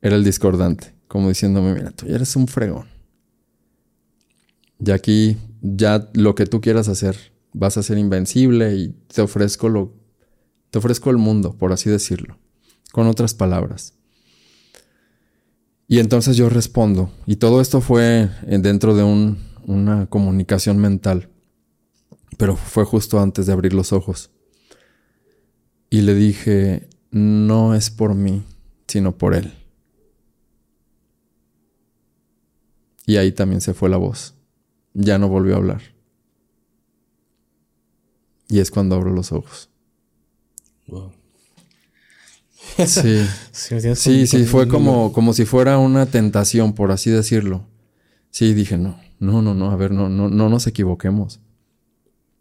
[0.00, 2.86] Era el discordante, como diciéndome, mira, tú ya eres un fregón.
[4.78, 7.16] Y aquí ya lo que tú quieras hacer,
[7.52, 9.94] vas a ser invencible y te ofrezco lo
[10.70, 12.38] te ofrezco el mundo, por así decirlo,
[12.92, 13.94] con otras palabras.
[15.88, 21.30] Y entonces yo respondo, y todo esto fue dentro de un, una comunicación mental
[22.36, 24.30] pero fue justo antes de abrir los ojos.
[25.90, 28.44] Y le dije, no es por mí,
[28.86, 29.52] sino por él.
[33.06, 34.34] Y ahí también se fue la voz.
[34.98, 35.82] Ya no volvió a hablar.
[38.48, 39.68] Y es cuando abro los ojos.
[40.86, 41.12] Wow.
[42.86, 43.26] Sí,
[43.94, 47.66] sí, sí, fue como, como si fuera una tentación, por así decirlo.
[48.30, 51.40] Sí, dije, no, no, no, no, a ver, no, no, no nos equivoquemos.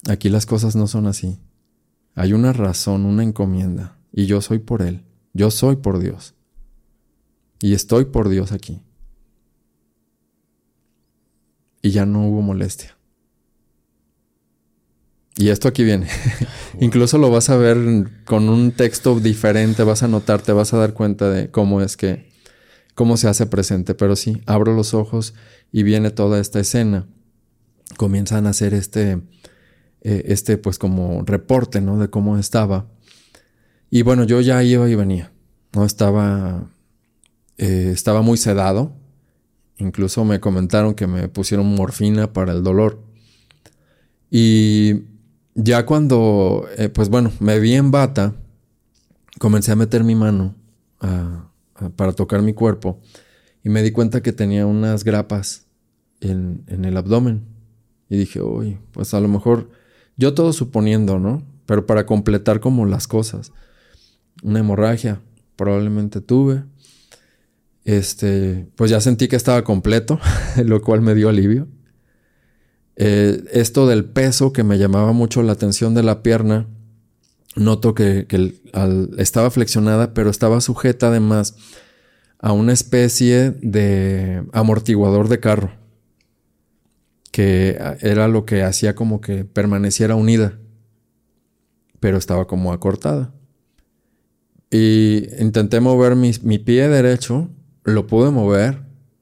[0.08, 1.40] Aquí las cosas no son así.
[2.16, 5.04] Hay una razón, una encomienda, y yo soy por Él.
[5.34, 6.34] Yo soy por Dios.
[7.60, 8.82] Y estoy por Dios aquí.
[11.86, 12.98] Y ya no hubo molestia.
[15.38, 16.08] Y esto aquí viene.
[16.80, 17.78] Incluso lo vas a ver
[18.26, 21.96] con un texto diferente, vas a notar, te vas a dar cuenta de cómo es
[21.96, 22.32] que,
[22.96, 23.94] cómo se hace presente.
[23.94, 25.36] Pero sí, abro los ojos
[25.72, 27.06] y viene toda esta escena.
[27.98, 29.22] Comienzan a hacer este,
[30.02, 32.00] eh, este pues como reporte, ¿no?
[32.00, 32.88] De cómo estaba.
[33.92, 35.34] Y bueno, yo ya iba y venía,
[35.72, 35.86] ¿no?
[35.86, 36.68] Estaba,
[37.60, 39.05] eh, estaba muy sedado.
[39.78, 43.02] Incluso me comentaron que me pusieron morfina para el dolor.
[44.32, 45.04] Y
[45.54, 48.34] ya cuando, eh, pues bueno, me vi en bata,
[49.40, 50.56] comencé a meter mi mano
[51.96, 53.00] para tocar mi cuerpo
[53.64, 55.68] y me di cuenta que tenía unas grapas
[56.20, 57.46] en, en el abdomen.
[58.10, 59.70] Y dije, uy, pues a lo mejor
[60.18, 61.44] yo todo suponiendo, ¿no?
[61.66, 63.52] Pero para completar como las cosas.
[64.44, 65.22] Una hemorragia
[65.56, 66.64] probablemente tuve.
[67.86, 70.20] Este, pues ya sentí que estaba completo,
[70.66, 71.68] lo cual me dio alivio.
[72.98, 76.68] Eh, esto del peso que me llamaba mucho la atención de la pierna,
[77.56, 78.28] noto que,
[79.18, 81.56] estaba flexionada, pero estaba sujeta además
[82.40, 85.86] a una especie de amortiguador de carro
[87.36, 90.58] que era lo que hacía como que permaneciera unida,
[92.00, 93.34] pero estaba como acortada.
[94.72, 97.50] Y intenté mover mi, pie derecho,
[97.86, 98.82] lo pude mover,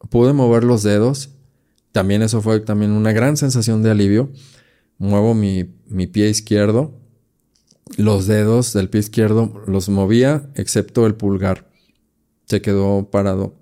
[0.10, 1.30] pude mover los dedos,
[1.92, 4.32] también eso fue también una gran sensación de alivio.
[4.98, 5.66] Muevo mi,
[6.08, 7.00] pie izquierdo,
[7.98, 11.70] los dedos del pie izquierdo los movía, excepto el pulgar.
[12.46, 13.54] Se quedó parado.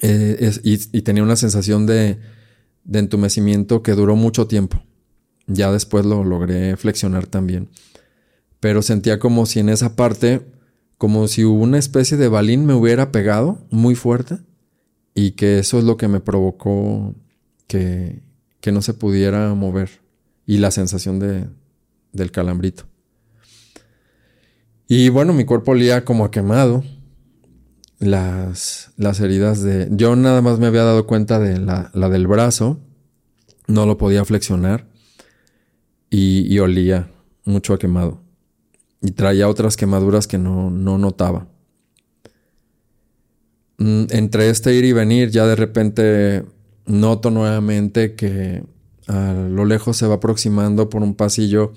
[0.00, 2.18] Eh, y tenía una sensación de,
[2.84, 4.82] de entumecimiento que duró mucho tiempo.
[5.46, 7.68] Ya después lo logré flexionar también.
[8.60, 10.46] Pero sentía como si en esa parte,
[10.98, 14.38] como si una especie de balín me hubiera pegado muy fuerte
[15.14, 17.14] y que eso es lo que me provocó
[17.66, 18.22] que,
[18.60, 20.00] que no se pudiera mover
[20.44, 21.48] y la sensación de,
[22.12, 22.84] del calambrito.
[24.88, 26.82] Y bueno, mi cuerpo olía como a quemado.
[27.98, 29.88] Las, las heridas de...
[29.90, 32.80] Yo nada más me había dado cuenta de la, la del brazo.
[33.66, 34.86] No lo podía flexionar.
[36.08, 37.10] Y, y, olía
[37.44, 38.22] mucho a quemado.
[39.00, 41.46] Y traía otras quemaduras que no, no notaba.
[43.78, 46.44] Mm, entre este ir y venir, ya de repente
[46.86, 48.64] noto nuevamente que
[49.06, 51.72] a lo lejos se va aproximando por un pasillo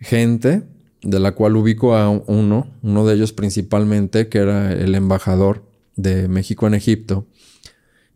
[0.00, 0.62] gente,
[1.02, 5.64] de la cual ubico a uno, uno de ellos principalmente, que era el embajador
[5.96, 7.26] de México en Egipto.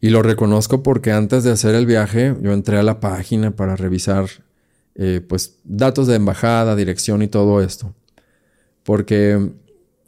[0.00, 3.76] Y lo reconozco porque antes de hacer el viaje yo entré a la página para
[3.76, 4.26] revisar
[4.94, 7.94] eh, pues datos de embajada, dirección y todo esto.
[8.88, 9.50] Porque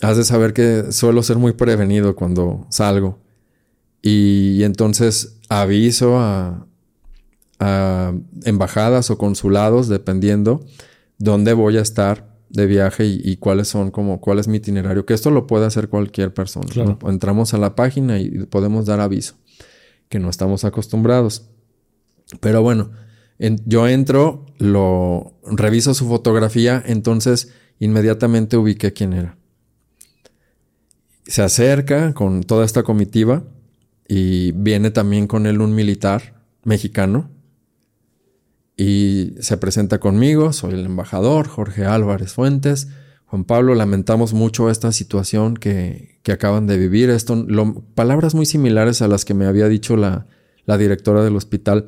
[0.01, 3.19] has de saber que suelo ser muy prevenido cuando salgo.
[4.01, 6.67] Y, entonces aviso a,
[8.45, 10.65] embajadas o consulados, dependiendo
[11.19, 15.13] dónde voy a estar de viaje y, cuáles son, como cuál es mi itinerario, que
[15.13, 16.67] esto lo puede hacer cualquier persona.
[17.07, 19.35] Entramos a la página y podemos dar aviso,
[20.09, 21.51] que no estamos acostumbrados.
[22.41, 22.93] Pero bueno,
[23.67, 29.37] yo entro, lo reviso su fotografía, entonces inmediatamente ubiqué quién era.
[31.27, 33.43] Se acerca con toda esta comitiva
[34.07, 37.31] y viene también con él un militar mexicano
[38.77, 42.89] y se presenta conmigo, soy el embajador Jorge Álvarez Fuentes.
[43.27, 47.11] Juan Pablo, lamentamos mucho esta situación que, acaban de vivir.
[47.11, 47.47] Esto,
[47.95, 50.29] palabras muy similares a las que me había dicho la,
[50.65, 51.87] la directora del hospital,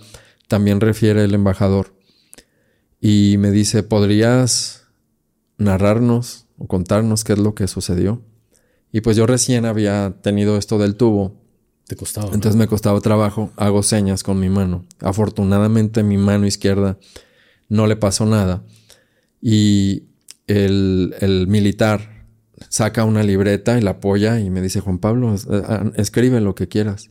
[0.49, 1.95] también refiere el embajador.
[3.01, 4.82] Y me dice, ¿podrías
[5.62, 8.22] narrarnos o contarnos qué es lo que sucedió?
[8.92, 11.40] Y pues yo recién había tenido esto del tubo
[11.86, 12.26] te costaba.
[12.32, 13.50] Entonces me costaba trabajo.
[13.56, 14.84] Hago señas con mi mano.
[15.00, 16.98] Afortunadamente mi mano izquierda
[17.68, 18.64] no le pasó nada.
[19.40, 20.04] Y
[20.46, 22.26] el, el militar
[22.68, 26.68] saca una libreta y la apoya y me dice, Juan Pablo, eh, escribe lo que
[26.68, 27.10] quieras.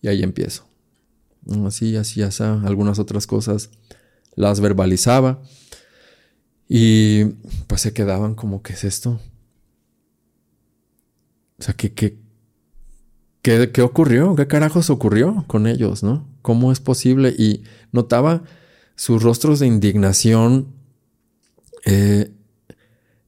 [0.00, 0.66] Y ahí empiezo.
[1.66, 2.42] Así, así, así.
[2.42, 3.70] Algunas otras cosas
[4.34, 5.42] las verbalizaba.
[6.74, 7.24] Y
[7.66, 9.20] pues se quedaban como, ¿qué es esto?
[11.58, 12.16] O sea, ¿qué, qué,
[13.42, 14.34] ¿Qué, ocurrió?
[14.36, 16.26] ¿Qué carajos ocurrió con ellos, no?
[16.40, 17.34] ¿Cómo es posible?
[17.36, 18.44] Y notaba
[18.96, 20.68] sus rostros de indignación,
[21.84, 22.32] eh,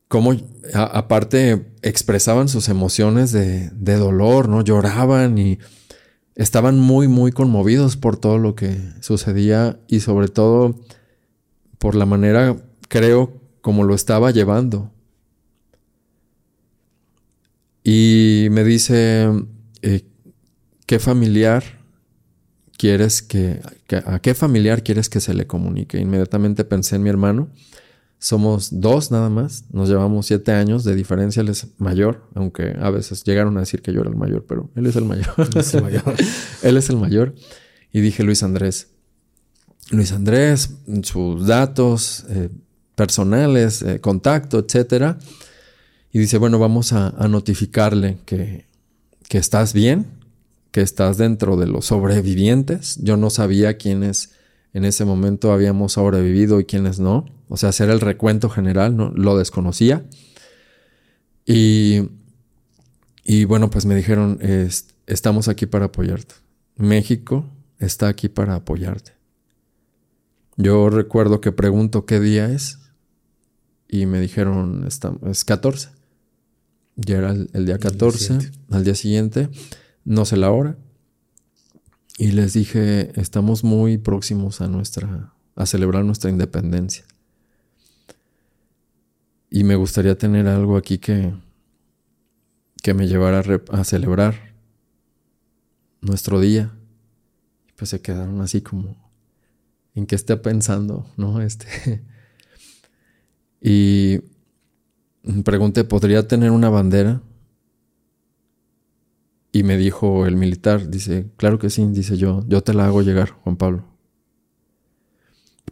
[0.09, 0.33] cómo
[0.73, 4.63] aparte expresaban sus emociones de, de, dolor, ¿no?
[4.63, 5.59] Lloraban y
[6.35, 10.81] estaban muy, muy conmovidos por todo lo que sucedía y sobre todo
[11.77, 12.57] por la manera,
[12.89, 14.91] creo, como lo estaba llevando.
[17.83, 19.31] Y me dice,
[19.83, 20.07] eh,
[20.87, 21.63] ¿qué familiar
[22.79, 23.61] quieres que,
[24.07, 25.99] a qué familiar quieres que se le comunique?
[25.99, 27.51] Inmediatamente pensé en mi hermano.
[28.19, 32.89] Somos dos nada más, nos llevamos siete años de diferencia, él es mayor, aunque a
[32.89, 35.35] veces llegaron a decir que yo era el mayor, pero él es el mayor.
[35.57, 36.03] es el mayor.
[36.63, 37.35] él es el mayor.
[37.93, 38.89] Y dije Luis Andrés.
[39.91, 40.71] Luis Andrés,
[41.03, 42.49] sus datos eh,
[42.95, 45.19] personales, eh, contacto, etcétera.
[46.13, 48.67] Y dice, bueno, vamos a notificarle que,
[49.29, 50.07] que estás bien,
[50.71, 52.99] que estás dentro de los sobrevivientes.
[53.03, 54.31] Yo no sabía quiénes
[54.73, 57.27] en ese momento habíamos sobrevivido y quiénes no.
[57.49, 60.05] O sea, hacer el recuento general, no, lo desconocía.
[61.47, 62.11] Y,
[63.23, 64.39] y bueno, pues me dijeron,
[65.07, 66.35] estamos aquí para apoyarte.
[66.77, 67.47] México
[67.79, 69.13] está aquí para apoyarte.
[70.57, 72.81] Yo recuerdo que pregunto qué día es
[73.95, 75.89] y me dijeron, es 14.
[76.97, 78.39] Ya era el, día 14,
[78.71, 79.49] al día siguiente,
[80.05, 80.77] no sé la hora.
[82.19, 87.05] Y les dije, estamos muy próximos a nuestra, a celebrar nuestra independencia.
[89.49, 91.33] Y me gustaría tener algo aquí que,
[92.83, 94.57] que me llevara a, a celebrar
[96.01, 96.73] nuestro día.
[97.69, 98.97] Y pues se quedaron así como,
[99.95, 101.07] ¿en qué está pensando?
[101.17, 101.41] ¿No?
[101.43, 102.03] Este.
[103.67, 104.21] Y
[105.43, 107.23] pregunté, ¿podría tener una bandera?
[109.53, 113.01] Y me dijo el militar, dice, claro que sí, dice yo, yo te la hago
[113.01, 113.85] llegar, Juan Pablo.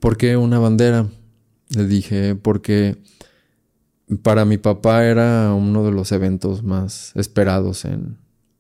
[0.01, 1.07] ¿Por qué una bandera?
[1.69, 2.97] Le dije, porque
[4.23, 8.17] para mi papá era uno de los eventos más esperados en,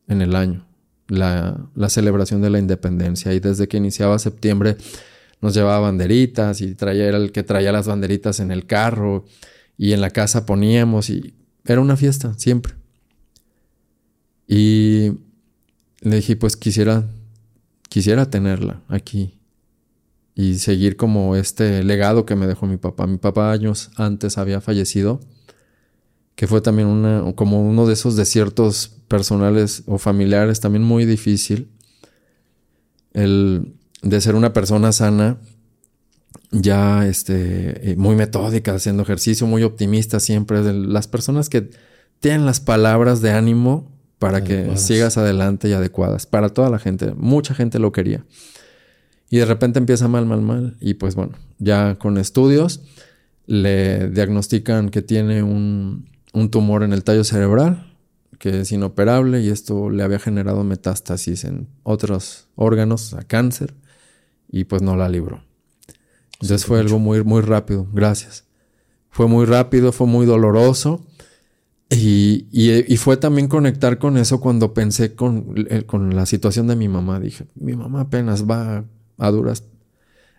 [0.08, 0.66] en el año,
[1.08, 3.32] la, la, celebración de la independencia.
[3.32, 4.76] Y desde que iniciaba septiembre
[5.43, 9.26] nos llevaba banderitas y traía, era el que traía las banderitas en el carro
[9.76, 11.34] y en la casa poníamos y
[11.66, 12.74] era una fiesta siempre.
[14.49, 15.12] Y
[16.01, 17.07] le dije, pues quisiera
[17.93, 19.34] quisiera tenerla aquí
[20.34, 23.07] y seguir como este legado que me dejó mi papá.
[23.07, 25.20] Mi papá años antes había fallecido,
[26.34, 31.68] que fue también una, como uno de esos desiertos personales o familiares también muy difícil.
[33.12, 35.38] El de ser una persona sana,
[36.50, 40.62] ya este, eh, muy metódica, haciendo ejercicio, muy optimista siempre.
[40.62, 41.70] De las personas que
[42.20, 46.26] tienen las palabras de ánimo para que sigas adelante y adecuadas.
[46.26, 47.12] Para toda la gente.
[47.16, 48.24] Mucha gente lo quería.
[49.30, 50.76] Y de repente empieza mal, mal, mal.
[50.78, 52.82] Y pues bueno, ya con estudios
[53.46, 56.07] le diagnostican que tiene un,
[56.50, 57.94] tumor en el tallo cerebral,
[58.38, 63.74] que es inoperable y esto le había generado metástasis en otros órganos, a cáncer,
[64.53, 65.42] y pues no la libró.
[66.34, 68.44] Entonces fue algo muy, muy rápido, gracias.
[69.11, 71.05] Fue muy rápido, fue muy doloroso.
[71.90, 76.74] Y, y, fue también conectar con eso cuando pensé con, eh, con la situación de
[76.74, 77.20] mi mamá.
[77.20, 78.86] Dije, mi mamá apenas va
[79.18, 79.64] a duras,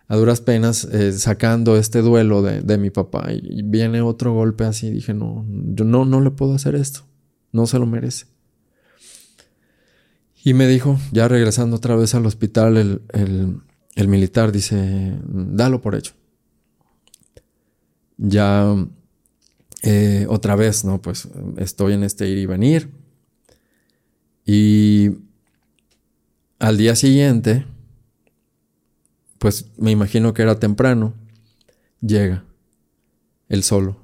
[0.08, 4.90] a duras penas eh, sacando este duelo de, mi papá y, viene otro golpe así.
[4.90, 7.02] Dije, no, yo no, no le puedo hacer esto,
[7.52, 8.26] no se lo merece.
[10.42, 13.60] Y me dijo, ya regresando otra vez al hospital, el, el
[14.08, 16.14] militar dice, dalo por hecho.
[18.16, 18.74] Ya
[19.82, 21.00] eh, otra vez, ¿no?
[21.00, 21.28] Pues
[21.58, 22.90] estoy en este ir y venir.
[24.46, 25.10] Y
[26.58, 27.66] al día siguiente,
[29.38, 31.14] pues me imagino que era temprano,
[32.00, 32.44] llega
[33.48, 33.96] él solo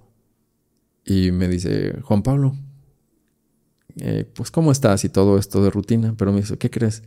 [1.05, 2.55] y me dice, Juan Pablo,
[3.97, 5.05] eh, pues ¿cómo estás?
[5.05, 7.03] Y todo esto de rutina, pero me dice, ¿qué crees?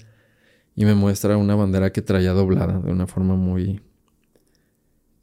[0.76, 3.82] Y me muestra una bandera que traía doblada de una forma muy,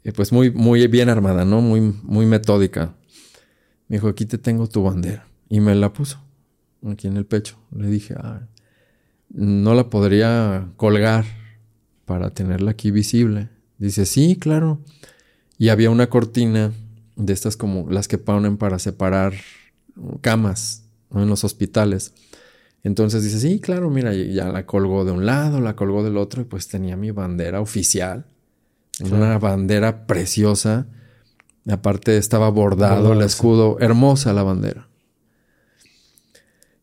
[0.04, 1.60] eh, pues muy, muy bien armada, ¿no?
[1.60, 2.94] Muy, muy metódica.
[3.88, 5.26] Me dijo, aquí te tengo tu bandera.
[5.48, 6.20] Y me la puso
[6.86, 7.58] aquí en el pecho.
[7.74, 8.46] Le dije, ah,
[9.28, 11.24] no la podría colgar
[12.04, 13.48] para tenerla aquí visible.
[13.78, 14.80] Dice, sí, claro.
[15.58, 16.72] Y había una cortina
[17.16, 19.34] de estas como las que ponen para separar
[20.20, 20.84] camas
[21.14, 22.14] en los hospitales.
[22.82, 26.42] Entonces dice, sí, claro, mira, ya la colgó de un lado, la colgó del otro
[26.42, 28.26] y pues tenía mi bandera oficial.
[29.10, 30.86] Una bandera preciosa.
[31.68, 34.88] Aparte estaba bordado el escudo, hermosa la bandera.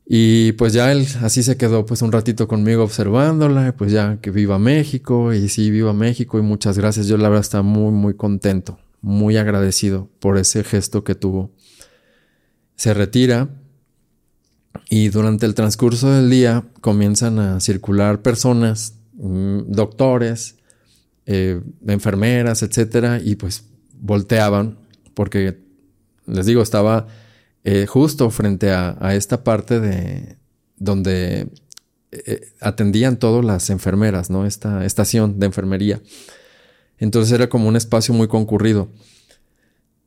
[0.09, 4.31] Y pues ya él así se quedó pues un ratito conmigo observándola, pues ya que
[4.31, 7.07] viva México, y sí, viva México y muchas gracias.
[7.07, 11.51] Yo la verdad estaba muy, muy contento, muy agradecido por ese gesto que tuvo.
[12.75, 13.49] Se retira
[14.89, 20.55] y durante el transcurso del día comienzan a circular personas, mm, doctores,
[21.25, 23.65] eh, enfermeras, etcétera, y pues
[23.99, 24.77] volteaban
[25.13, 25.57] porque
[26.27, 27.07] les digo, estaba
[27.63, 30.37] eh, justo frente a, esta parte de
[30.77, 31.49] donde
[32.11, 34.45] eh, atendían todas las enfermeras, ¿no?
[34.45, 36.01] Esta estación de enfermería.
[36.99, 38.89] Entonces era como un espacio muy concurrido.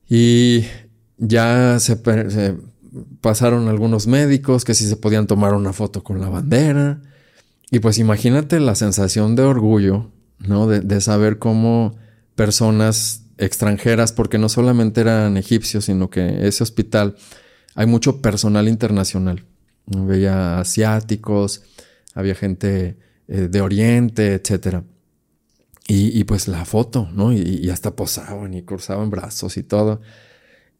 [0.08, 0.64] Y
[1.18, 1.96] ya se,
[3.20, 7.01] pasaron algunos médicos que sí se podían tomar una foto con la bandera.
[7.70, 10.66] Y pues imagínate la sensación de orgullo, ¿no?
[10.66, 11.97] De, saber cómo
[12.34, 17.16] personas extranjeras, porque no solamente eran egipcios, sino que ese hospital
[17.74, 19.45] hay mucho personal internacional.
[19.86, 21.62] Veía asiáticos,
[22.14, 24.82] había gente eh, de Oriente, etc.
[25.93, 27.32] Y, pues la foto, ¿no?
[27.32, 30.01] Y, hasta posaban y cruzaban brazos y todo.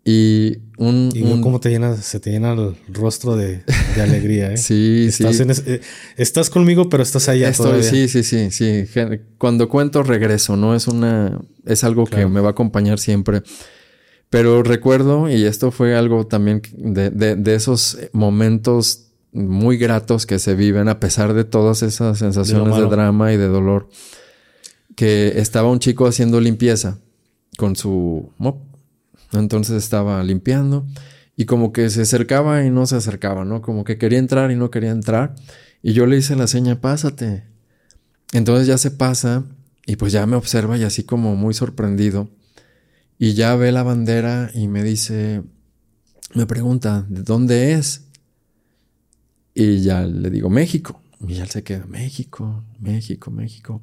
[0.05, 1.11] Y un.
[1.13, 3.63] Y cómo te llena, se te llena el rostro de,
[4.01, 4.57] alegría, ¿eh?
[4.57, 5.45] sí, estás sí.
[5.67, 5.81] Eh,
[6.17, 7.83] estás conmigo, pero estás allá todavía.
[7.83, 8.85] Sí, sí, sí, sí.
[9.37, 10.75] Cuando cuento, regreso, ¿no?
[10.75, 11.39] Es una.
[11.67, 13.43] Es algo que me va a acompañar siempre.
[14.31, 20.55] Pero recuerdo, y esto fue algo también de, de, esos momentos muy gratos que se
[20.55, 23.89] viven a pesar de todas esas sensaciones de, drama y de dolor,
[24.95, 26.99] que estaba un chico haciendo limpieza
[27.57, 28.70] con su mop.
[29.33, 30.87] Entonces estaba limpiando
[31.37, 33.62] y como que se acercaba y no se acercaba, ¿no?
[33.62, 35.35] Como que quería entrar y no quería entrar.
[35.83, 37.45] Y yo le hice la seña, pásate.
[38.33, 39.45] Entonces ya se pasa
[39.87, 42.28] y pues ya me observa y así como muy sorprendido
[43.18, 45.43] y ya ve la bandera y me dice,
[46.35, 48.07] me pregunta, ¿de dónde es?
[49.55, 51.03] Y ya le digo, México.
[51.26, 53.83] Y ya se queda, México, México, México.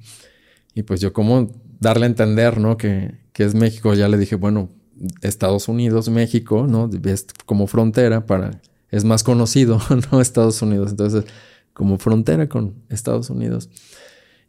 [0.73, 2.77] Y pues yo como darle a entender, ¿no?
[2.77, 4.71] Que, que es México, ya le dije, bueno,
[5.21, 6.89] Estados Unidos, México, ¿no?
[7.05, 9.81] Es como frontera para, es más conocido,
[10.11, 10.21] ¿no?
[10.21, 10.91] Estados Unidos.
[10.91, 11.25] Entonces,
[11.73, 13.69] como frontera con Estados Unidos.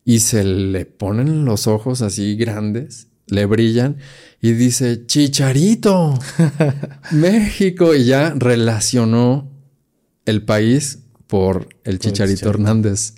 [0.05, 3.97] Y se le ponen los ojos así grandes le brillan
[4.41, 6.19] y dice, Chicharito,
[7.13, 9.51] México, y ya relacionó
[10.25, 13.15] el país por el Chicharito Hernández.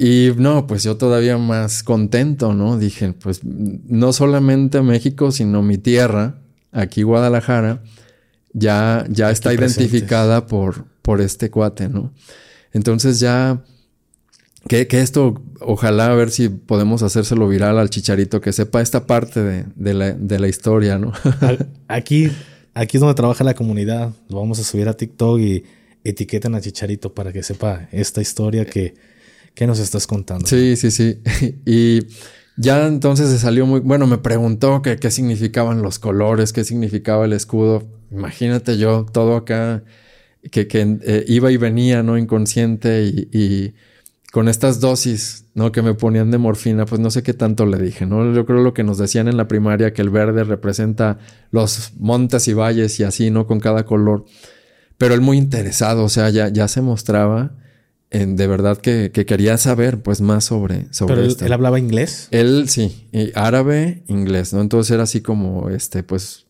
[0.00, 2.78] Y no, pues yo todavía más contento, ¿no?
[2.78, 6.36] Dije, pues no solamente México, sino mi tierra,
[6.70, 7.82] aquí Guadalajara,
[8.52, 12.12] ya, ya está identificada por, por este cuate, ¿no?
[12.72, 13.64] Entonces ya,
[14.68, 19.42] que, esto, ojalá a ver si podemos hacérselo viral al chicharito, que sepa esta parte
[19.42, 21.12] de, de, la, de la, historia, ¿no?
[21.88, 22.30] aquí,
[22.72, 24.12] aquí es donde trabaja la comunidad.
[24.28, 25.64] Lo vamos a subir a TikTok y
[26.04, 28.94] etiqueten a Chicharito para que sepa esta historia que
[29.58, 30.46] ¿Qué nos estás contando?
[30.46, 31.20] Sí, sí, sí.
[31.66, 32.06] Y
[32.56, 33.80] ya entonces se salió muy...
[33.80, 37.88] Bueno, me preguntó qué significaban los colores, qué significaba el escudo.
[38.12, 39.82] Imagínate yo todo acá
[40.52, 42.16] que, que eh, iba y venía, ¿no?
[42.16, 43.74] Inconsciente y,
[44.30, 45.72] con estas dosis, ¿no?
[45.72, 48.32] Que me ponían de morfina, pues no sé qué tanto le dije, ¿no?
[48.32, 51.18] Yo creo lo que nos decían en la primaria, que el verde representa
[51.50, 53.48] los montes y valles y así, ¿no?
[53.48, 54.24] Con cada color.
[54.98, 57.56] Pero él muy interesado, o sea, ya, ya se mostraba
[58.10, 62.28] de verdad que, quería saber pues más sobre, sobre ¿Pero él, hablaba inglés?
[62.30, 64.60] Él sí, árabe, inglés, ¿no?
[64.60, 66.46] Entonces era así como, este, pues,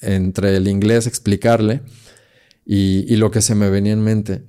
[0.00, 1.82] entre el inglés explicarle
[2.64, 4.42] y, lo que se me venía en mente.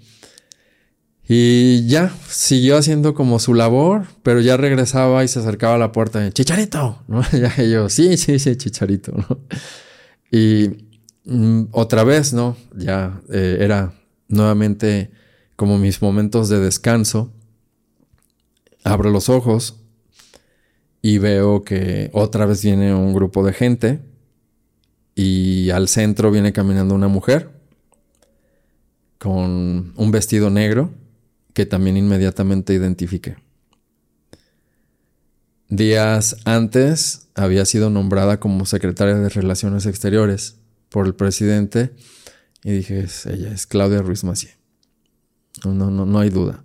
[1.30, 5.92] Y ya, siguió haciendo como su labor, pero ya regresaba y se acercaba a la
[5.92, 7.22] puerta Chicharito, ¿no?
[7.34, 9.40] Ya yo, sí, sí, sí, Chicharito, ¿no?
[10.32, 10.70] Y
[11.26, 12.58] mm, otra vez, ¿no?
[12.76, 13.94] Ya eh, era
[14.30, 15.12] nuevamente
[15.58, 17.34] como mis momentos de descanso,
[18.84, 19.82] abro los ojos
[21.02, 24.00] y veo que otra vez viene un grupo de gente
[25.16, 27.50] y al centro viene caminando una mujer
[29.18, 30.92] con un vestido negro
[31.54, 33.38] que también inmediatamente identifiqué.
[35.70, 40.58] Días antes había sido nombrada como secretaria de Relaciones Exteriores
[40.90, 41.96] por el presidente
[42.64, 44.52] y dije, ella es Claudia Ruiz Macié.
[45.66, 46.64] No, no, no, hay duda.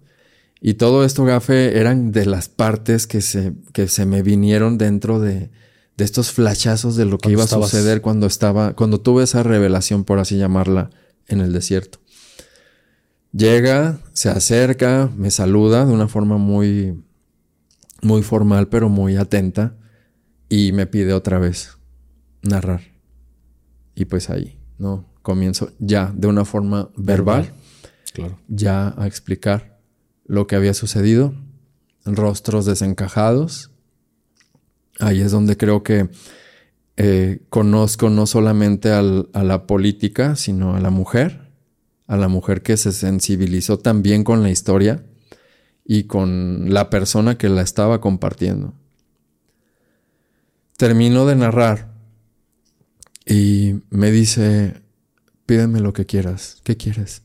[0.60, 5.18] Y todo esto, Gafe, eran de las partes que se, que se me vinieron dentro
[5.18, 5.50] de,
[5.96, 10.04] de estos flashazos de lo que iba a suceder cuando estaba, cuando tuve esa revelación,
[10.04, 10.90] por así llamarla,
[11.26, 11.98] en el desierto.
[13.32, 17.02] Llega, se acerca, me saluda de una forma muy,
[18.02, 19.74] muy formal, pero muy atenta,
[20.48, 21.78] y me pide otra vez
[22.42, 22.82] narrar.
[23.94, 25.06] Y pues ahí, ¿no?
[25.22, 27.52] Comienzo ya de una forma verbal
[28.48, 29.78] ya a explicar
[30.26, 31.34] lo que había sucedido,
[32.04, 33.70] rostros desencajados.
[34.98, 36.10] Ahí es donde creo que
[36.96, 41.50] eh, conozco no solamente a la política, sino a la mujer,
[42.06, 45.04] a la mujer que se sensibilizó también con la historia
[45.84, 48.74] y con la persona que la estaba compartiendo.
[50.76, 51.92] Termino de narrar
[53.24, 54.82] y me dice,
[55.46, 57.22] pídeme lo que quieras, ¿qué quieres?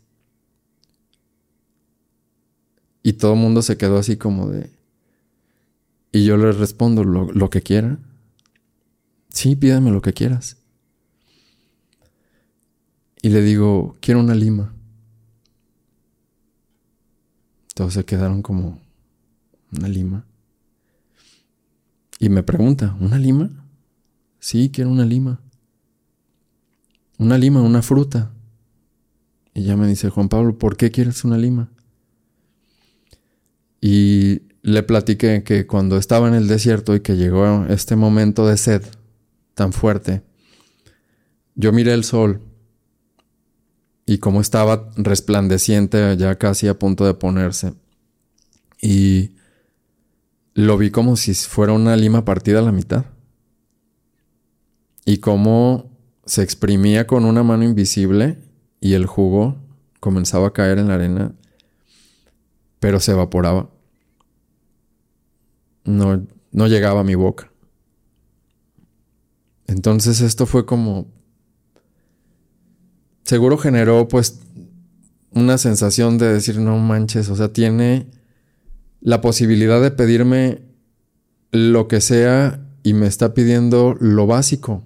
[3.08, 4.70] Y todo el mundo se quedó así como de...
[6.12, 8.00] Y yo le respondo lo, que quiera.
[9.30, 10.58] Sí, pídame lo que quieras.
[13.22, 14.74] Y le digo, quiero una lima.
[17.74, 18.82] Todos se quedaron como,
[19.72, 20.26] ¿una lima?
[22.20, 23.50] Y me pregunta, ¿una lima?
[24.38, 25.40] Sí, quiero una lima.
[27.18, 28.34] Una lima, una fruta.
[29.54, 31.72] Y ya me dice, Juan Pablo, ¿por qué quieres una lima?
[33.82, 38.58] Y le platiqué que cuando estaba en el desierto y que llegó este momento de
[38.58, 38.84] sed
[39.54, 40.24] tan fuerte,
[41.56, 42.42] yo miré el sol
[44.06, 47.74] y como estaba resplandeciente ya casi a punto de ponerse
[48.82, 49.32] y
[50.54, 53.06] lo vi como si fuera una lima partida a la mitad.
[55.06, 55.92] Y cómo
[56.26, 58.38] se exprimía con una mano invisible
[58.82, 59.56] y el jugo
[60.00, 61.36] comenzaba a caer en la arena
[62.80, 63.70] pero se evaporaba.
[65.86, 67.52] No, no llegaba a mi boca.
[69.68, 71.08] Entonces esto fue como...
[73.24, 74.40] Seguro generó pues
[75.32, 78.08] una sensación de decir, no manches, o sea, tiene
[79.02, 80.62] la posibilidad de pedirme
[81.52, 84.86] lo que sea y me está pidiendo lo básico.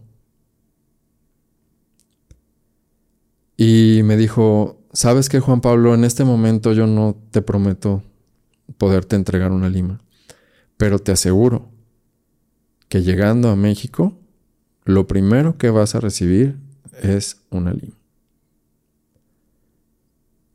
[3.57, 5.93] Y me dijo, ¿sabes qué, Juan Pablo?
[5.93, 8.03] En este momento yo no te prometo
[8.77, 10.01] poderte entregar una lima,
[10.77, 11.69] pero te aseguro
[12.89, 14.17] que llegando a México,
[14.83, 16.57] lo primero que vas a recibir
[17.01, 17.95] es una lima.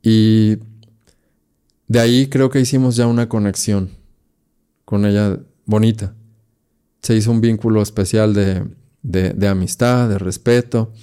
[0.01, 0.57] Y
[1.87, 3.89] de ahí creo que hicimos ya una conexión
[4.85, 6.13] con ella bonita.
[7.01, 8.65] Se hizo un vínculo especial de,
[9.01, 10.93] de amistad, de respeto,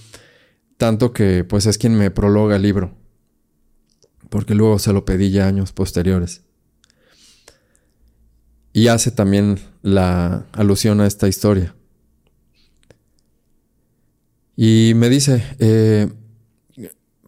[0.76, 3.03] tanto que pues es quien me prologa el libro
[4.34, 6.42] porque luego se lo pedí ya años posteriores.
[8.72, 11.76] y hace también la alusión a esta historia.
[14.56, 16.12] Y me dice, eh,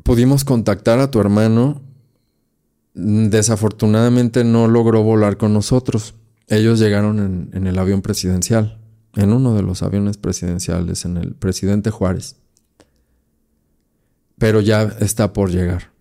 [0.03, 1.81] pudimos contactar a tu hermano,
[2.95, 6.17] desafortunadamente no logró volar con nosotros.
[6.49, 8.81] Ellos llegaron en, en el avión presidencial,
[9.15, 12.35] en uno de los aviones presidenciales, en el presidente Juárez.
[14.39, 15.96] Pero ya está por llegar.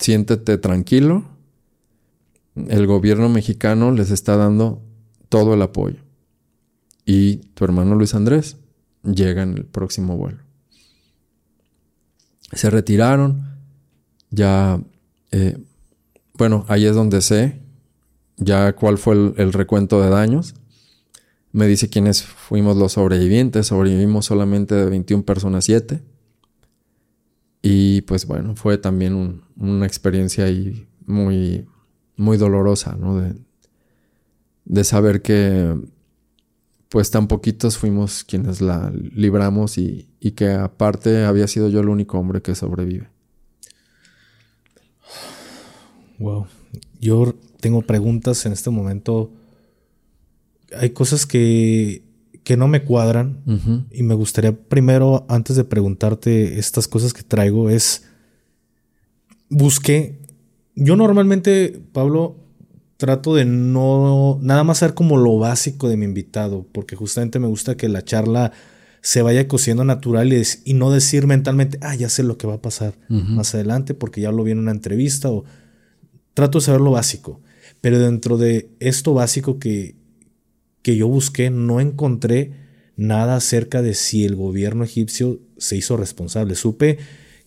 [0.00, 1.24] Siéntete tranquilo.
[2.56, 4.82] El gobierno mexicano les está dando
[5.28, 6.00] todo el apoyo.
[7.04, 8.56] Y tu hermano Luis Andrés
[9.04, 10.38] llega en el próximo vuelo.
[12.52, 13.58] Se retiraron.
[14.30, 14.80] Ya,
[15.32, 15.58] eh,
[16.34, 17.60] bueno, ahí es donde sé
[18.36, 20.54] ya cuál fue el, el, recuento de daños.
[21.52, 23.66] Me dice quiénes fuimos los sobrevivientes.
[23.66, 26.00] Sobrevivimos solamente de 21 personas, 7.
[27.62, 31.66] Y pues bueno, fue también un, una experiencia ahí muy,
[32.16, 33.20] muy dolorosa, ¿no?
[33.20, 33.34] De,
[34.64, 35.76] de saber que
[36.88, 41.88] pues tan poquitos fuimos quienes la libramos y, y, que aparte había sido yo el
[41.88, 43.08] único hombre que sobrevive.
[46.18, 46.46] Wow.
[47.00, 49.30] Yo tengo preguntas en este momento.
[50.76, 52.02] Hay cosas que,
[52.44, 53.86] que no me cuadran uh -huh.
[53.90, 58.04] y me gustaría primero, antes de preguntarte estas cosas que traigo, es,
[59.48, 60.18] busqué,
[60.74, 62.36] yo normalmente, Pablo,
[62.96, 67.48] trato de no, nada más ser como lo básico de mi invitado, porque justamente me
[67.48, 68.52] gusta que la charla
[69.02, 72.54] se vaya cociendo natural y, y no decir mentalmente, ah, ya sé lo que va
[72.54, 73.28] a pasar uh -huh.
[73.28, 75.44] más adelante porque ya lo vi en una entrevista o
[76.34, 77.40] trato de saber lo básico.
[77.80, 79.96] Pero dentro de esto básico que,
[80.82, 82.52] que yo busqué, no encontré
[82.96, 86.54] nada acerca de si el gobierno egipcio se hizo responsable.
[86.54, 86.98] Supe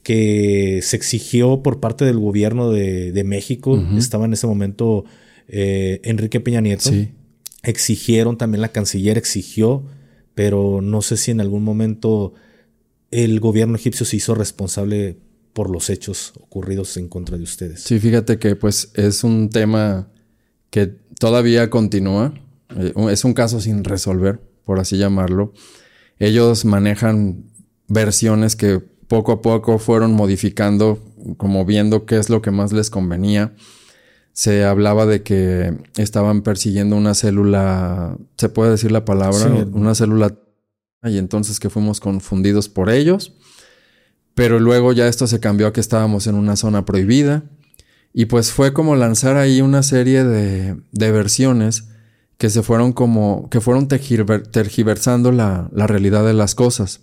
[0.03, 3.97] que se exigió por parte del gobierno de, de México, uh -huh.
[3.97, 5.05] estaba en ese momento
[5.47, 6.89] eh, Enrique Peña Nieto.
[6.89, 7.09] Sí.
[7.63, 9.85] Exigieron, también la canciller exigió,
[10.35, 12.33] pero no sé si en algún momento
[13.11, 15.17] el gobierno egipcio se hizo responsable
[15.53, 17.81] por los hechos ocurridos en contra de ustedes.
[17.81, 20.09] Sí, fíjate que pues es un tema
[20.71, 20.87] que
[21.19, 22.33] todavía continúa,
[22.77, 25.53] eh, es un caso sin resolver, por así llamarlo.
[26.19, 27.45] Ellos manejan
[27.87, 30.99] versiones que poco a poco fueron modificando,
[31.37, 33.53] como viendo qué es lo que más les convenía
[34.33, 39.69] se hablaba de que estaban persiguiendo una célula, se puede decir la palabra, sí.
[39.71, 40.35] una célula,
[41.03, 43.33] y entonces que fuimos confundidos por ellos,
[44.33, 47.43] pero luego ya esto se cambió a que estábamos en una zona prohibida,
[48.11, 51.89] y pues fue como lanzar ahí una serie de, de versiones
[52.37, 57.01] que se fueron como, que fueron tergiversando la, la realidad de las cosas.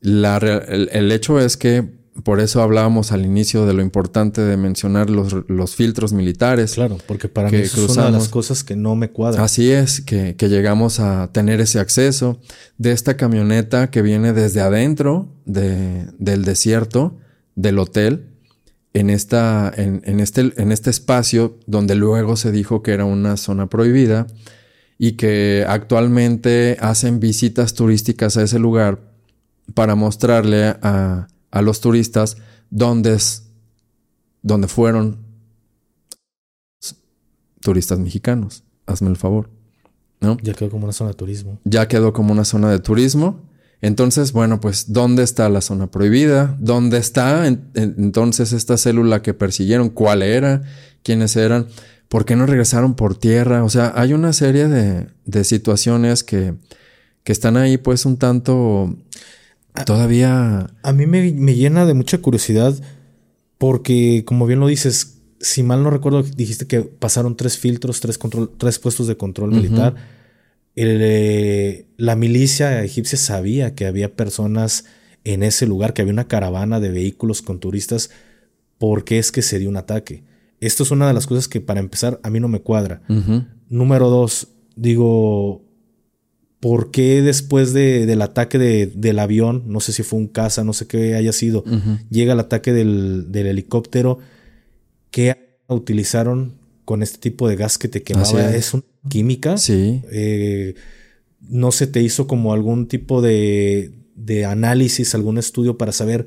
[0.00, 4.56] La, el, el hecho es que por eso hablábamos al inicio de lo importante de
[4.56, 6.74] mencionar los, los filtros militares.
[6.74, 9.42] Claro, porque para mí eso es una de las cosas que no me cuadra.
[9.42, 12.38] Así es, que, que, llegamos a tener ese acceso
[12.76, 17.18] de esta camioneta que viene desde adentro de, del desierto,
[17.54, 18.31] del hotel,
[18.94, 23.36] en, esta, en, en, este, en este espacio donde luego se dijo que era una
[23.36, 24.26] zona prohibida
[24.98, 29.00] y que actualmente hacen visitas turísticas a ese lugar
[29.74, 32.38] para mostrarle a a los turistas
[32.70, 33.48] dónde, es,
[34.42, 35.18] dónde fueron
[37.60, 38.64] turistas mexicanos.
[38.86, 39.48] Hazme el favor.
[40.20, 40.36] ¿no?
[40.42, 41.60] Ya quedó como una zona de turismo.
[41.64, 43.40] Ya quedó como una zona de turismo.
[43.82, 46.56] Entonces, bueno, pues, ¿dónde está la zona prohibida?
[46.58, 49.90] ¿Dónde está en, en, entonces esta célula que persiguieron?
[49.90, 50.62] ¿Cuál era?
[51.02, 51.66] ¿Quiénes eran?
[52.08, 53.64] ¿Por qué no regresaron por tierra?
[53.64, 56.54] O sea, hay una serie de, de situaciones que,
[57.24, 58.96] que están ahí, pues, un tanto
[59.86, 60.70] Todavía.
[60.82, 62.74] A mí me, me, llena de mucha curiosidad
[63.56, 68.18] porque, como bien lo dices, si mal no recuerdo, dijiste que pasaron tres filtros, tres,
[68.18, 69.94] control, tres puestos de control uh -huh.
[70.74, 74.84] El, eh, la milicia egipcia sabía que había personas
[75.24, 78.10] en ese lugar, que había una caravana de vehículos con turistas.
[78.78, 80.24] ¿Por qué es que se dio un ataque?
[80.60, 83.02] Esto es una de las cosas que, para empezar, a mí no me cuadra.
[83.08, 83.48] Uh -huh.
[83.68, 85.62] Número dos, digo,
[86.62, 90.62] ¿Por qué después de, del ataque de, del avión, no sé si fue un caza,
[90.62, 91.98] no sé qué haya sido, uh -huh.
[92.08, 94.20] llega el ataque del, del, helicóptero?
[95.10, 96.52] ¿Qué utilizaron
[96.92, 98.50] con este tipo de gas que te quemaba?
[98.50, 98.66] Es.
[98.66, 99.56] ¿Es una química?
[99.56, 100.02] Sí.
[100.12, 100.74] Eh,
[101.40, 106.26] ¿No se te hizo como algún tipo de, de análisis, algún estudio para saber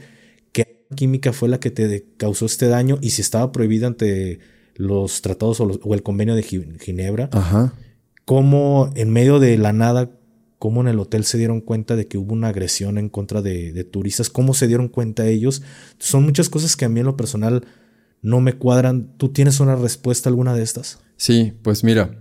[0.54, 4.40] qué química fue la que te causó este daño y si estaba prohibida ante
[4.74, 7.30] los tratados o, los, o el convenio de Ginebra?
[7.32, 7.76] Ajá.
[8.26, 10.18] ¿Cómo en medio de la nada
[10.58, 13.72] cómo en el hotel se dieron cuenta de que hubo una agresión en contra de,
[13.72, 15.62] de, turistas, cómo se dieron cuenta ellos.
[16.00, 17.66] Son muchas cosas que a mí en lo personal
[18.26, 19.16] no me cuadran.
[19.18, 21.00] ¿Tú tienes una respuesta a alguna de estas?
[21.16, 22.20] Sí, pues mira,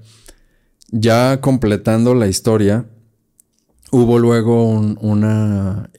[0.90, 2.86] ya completando la historia,
[3.90, 5.90] hubo luego una...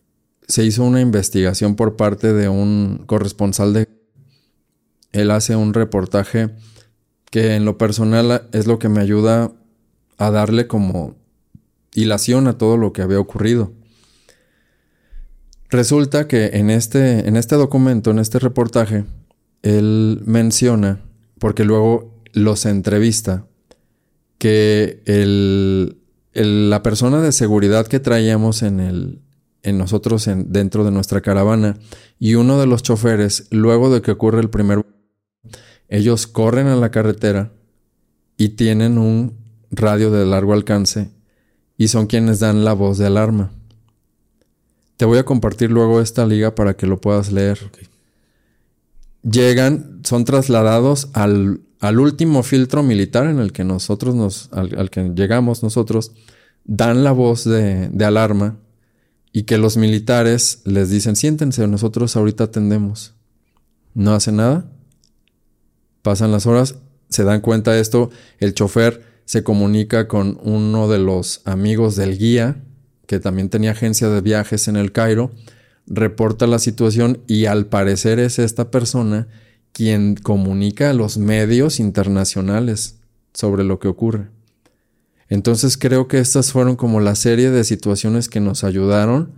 [0.48, 3.90] Se hizo una investigación por parte de un corresponsal de...
[5.12, 6.52] Él hace un reportaje
[7.32, 9.52] que en lo personal es lo que me ayuda
[10.18, 11.16] a darle como
[11.96, 13.74] hilación a todo lo que había ocurrido.
[15.70, 19.04] Resulta que en este, en este documento, en este reportaje,
[19.66, 21.02] él menciona,
[21.40, 23.48] porque luego los entrevista,
[24.38, 25.98] que el,
[26.34, 29.22] la persona de seguridad que traíamos en, el,
[29.64, 31.80] en nosotros en, dentro de nuestra caravana
[32.20, 34.86] y uno de los choferes, luego de que ocurre el primer...
[35.90, 37.52] Ellos corren a la carretera
[38.38, 39.36] y tienen un
[39.72, 41.10] radio de largo alcance
[41.76, 43.52] y son quienes dan la voz de alarma.
[44.98, 47.60] Te voy a compartir luego esta liga para que lo puedas leer.
[49.30, 55.12] Llegan, son trasladados al, al, último filtro militar en el que nosotros nos, al, que
[55.16, 56.12] llegamos nosotros,
[56.64, 58.60] dan la voz de, de, alarma
[59.32, 63.16] y que los militares les dicen, siéntense, nosotros ahorita atendemos.
[63.96, 64.70] No hace nada.
[66.04, 66.76] Pasan las horas,
[67.10, 72.18] se dan cuenta de esto, el chofer se comunica con uno de los amigos del
[72.18, 72.64] guía,
[73.08, 75.32] que también tenía agencia de viajes en el Cairo,
[75.88, 79.28] reporta la situación y al parecer es esta persona
[79.72, 83.00] quien comunica a los medios internacionales
[83.34, 84.30] sobre lo que ocurre.
[85.28, 89.34] Entonces creo que estas fueron como la serie de situaciones que nos ayudaron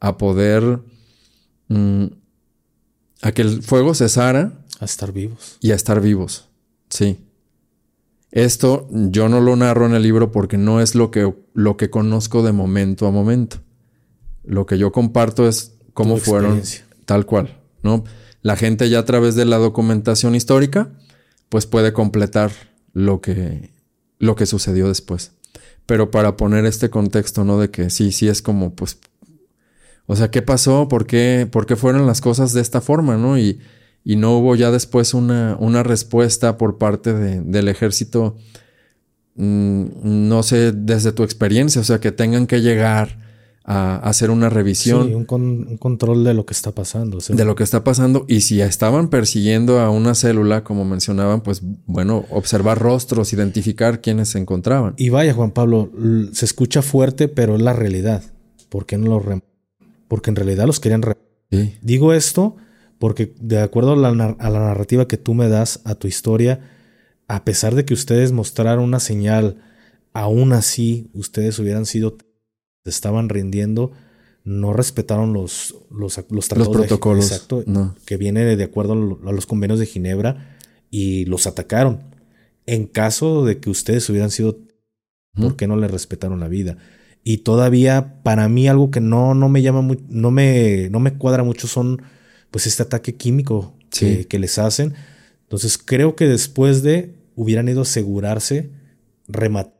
[0.00, 0.80] a poder
[1.68, 2.06] mm,
[3.22, 4.52] a que el fuego cesara.
[4.80, 5.58] A estar vivos.
[5.60, 6.48] Y a estar vivos.
[6.88, 7.18] Sí.
[8.30, 11.90] Esto yo no lo narro en el libro porque no es lo que, lo que
[11.90, 13.58] conozco de momento a momento.
[14.44, 16.60] Lo que yo comparto es cómo fueron
[17.06, 18.04] tal cual, ¿no?
[18.42, 20.90] La gente ya a través de la documentación histórica,
[21.48, 22.52] pues puede completar
[22.92, 23.70] lo que,
[24.18, 25.32] lo que sucedió después.
[25.86, 27.58] Pero para poner este contexto, ¿no?
[27.58, 28.98] De que sí, sí es como, pues,
[30.06, 30.88] o sea, ¿qué pasó?
[30.88, 33.38] ¿Por qué, por qué fueron las cosas de esta forma, ¿no?
[33.38, 33.60] Y,
[34.04, 38.36] y no hubo ya después una, una respuesta por parte de, del ejército,
[39.36, 39.84] mm,
[40.28, 43.23] no sé, desde tu experiencia, o sea, que tengan que llegar
[43.64, 45.08] a, hacer una revisión.
[45.08, 47.18] Sí, un, un, control de lo que está pasando.
[47.18, 48.24] de lo que está pasando.
[48.28, 54.28] Y si estaban persiguiendo a una célula, como mencionaban, pues bueno, observar rostros, identificar quiénes
[54.28, 54.94] se encontraban.
[54.96, 55.90] Y vaya, Juan Pablo,
[56.32, 58.22] se escucha fuerte, pero es la realidad.
[58.68, 59.42] ¿Por qué no lo
[60.08, 61.02] Porque en realidad los querían...
[61.50, 61.74] Sí.
[61.82, 62.56] Digo esto
[62.98, 66.60] porque de acuerdo a la, narrativa que tú me das, a tu historia,
[67.28, 69.62] a pesar de que ustedes mostraron una señal,
[70.14, 72.16] aún así ustedes hubieran sido,
[72.84, 73.92] estaban rindiendo,
[74.44, 77.64] no respetaron los, los, los, protocolos exacto,
[78.04, 78.92] que viene de acuerdo
[79.26, 80.56] a los convenios de Ginebra
[80.90, 82.00] y los atacaron.
[82.66, 84.58] En caso de que ustedes hubieran sido,
[85.34, 86.76] ¿por qué no le respetaron la vida?
[87.22, 91.42] Y todavía, para mí, algo que no, no me llama, no me, no me cuadra
[91.42, 92.02] mucho son
[92.50, 94.94] pues este ataque químico que, les hacen.
[95.42, 98.70] Entonces creo que después de hubieran ido a asegurarse,
[99.26, 99.74] rematar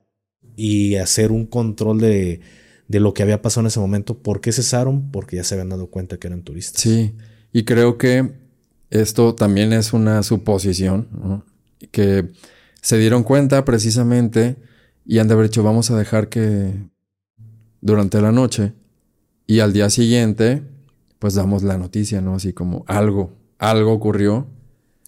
[0.56, 2.40] y hacer un control de,
[2.89, 4.19] de lo que había pasado en ese momento.
[4.19, 5.11] ¿Por qué cesaron?
[5.11, 6.81] Porque ya se habían dado cuenta que eran turistas.
[6.81, 7.15] Sí,
[7.52, 8.32] y creo que
[8.90, 11.44] esto también es una suposición,
[11.90, 12.31] que
[12.81, 14.56] se dieron cuenta precisamente
[15.05, 16.73] y han de haber dicho vamos a dejar que
[17.81, 18.73] durante la noche
[19.47, 20.62] y al día siguiente
[21.19, 22.35] pues damos la noticia, ¿no?
[22.35, 24.47] Así como algo, algo ocurrió.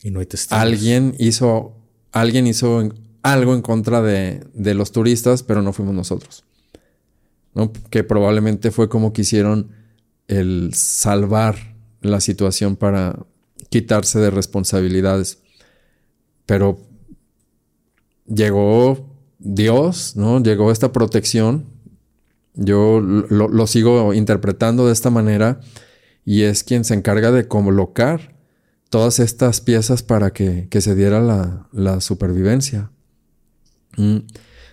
[0.02, 0.62] Y no hay testigos.
[0.62, 1.76] Alguien hizo,
[2.10, 2.88] alguien hizo
[3.22, 6.44] algo en contra de, de los turistas, pero no fuimos nosotros.
[7.56, 7.72] ¿No?
[7.90, 9.70] Que probablemente fue como quisieron
[10.28, 13.18] el salvar la situación para
[13.70, 15.38] quitarse de responsabilidades.
[16.44, 16.78] Pero
[18.26, 19.08] llegó
[19.38, 20.42] Dios, ¿no?
[20.42, 21.64] Llegó esta protección.
[22.54, 25.60] Yo lo, sigo interpretando de esta manera
[26.26, 28.36] y es quien se encarga de colocar
[28.90, 31.20] todas estas piezas para que, se diera
[31.72, 32.90] la, supervivencia.
[33.96, 34.18] Mm.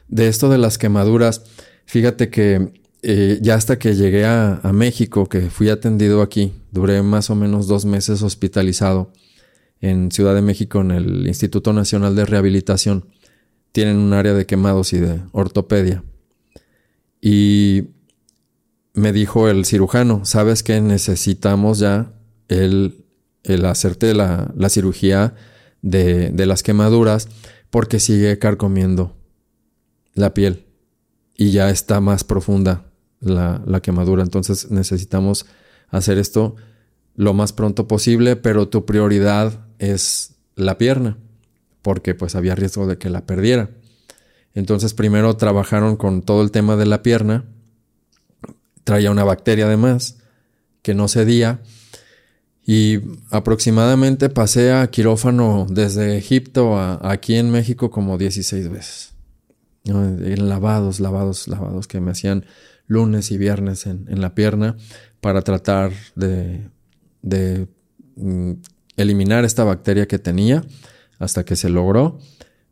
[0.10, 1.44] De esto de las quemaduras,
[1.86, 7.30] fíjate que eh, ya hasta que llegué a, México, que fui atendido aquí, duré más
[7.30, 9.12] o menos dos meses hospitalizado
[9.82, 13.06] en Ciudad de México en el Instituto Nacional de Rehabilitación.
[13.74, 16.02] Tienen un área de quemados y de ortopedia.
[17.20, 17.90] Y
[18.94, 22.14] me dijo el cirujano, sabes que necesitamos ya
[22.48, 23.04] el,
[23.44, 25.36] el hacerte la, la cirugía
[25.82, 27.28] de, de, las quemaduras
[27.70, 29.18] porque sigue carcomiendo
[30.14, 30.73] la piel
[31.36, 32.86] y ya está más profunda
[33.20, 34.24] la, quemadura.
[34.24, 35.46] Entonces necesitamos
[35.90, 36.56] hacer esto
[37.16, 41.18] lo más pronto posible, pero tu prioridad es la pierna,
[41.82, 43.70] porque pues había riesgo de que la perdiera.
[44.54, 47.46] Entonces primero trabajaron con todo el tema de la pierna,
[48.84, 50.18] traía una bacteria además
[50.82, 51.62] que no cedía
[52.66, 53.00] y
[53.30, 59.13] aproximadamente pasé a quirófano desde Egipto a, aquí en México como 16 veces.
[59.86, 62.46] En lavados, lavados, lavados que me hacían
[62.88, 64.78] lunes y viernes en, la pierna
[65.20, 66.70] para tratar de,
[67.22, 67.68] de
[68.16, 68.54] mm,
[68.98, 70.64] eliminar esta bacteria que tenía
[71.20, 72.20] hasta que se logró.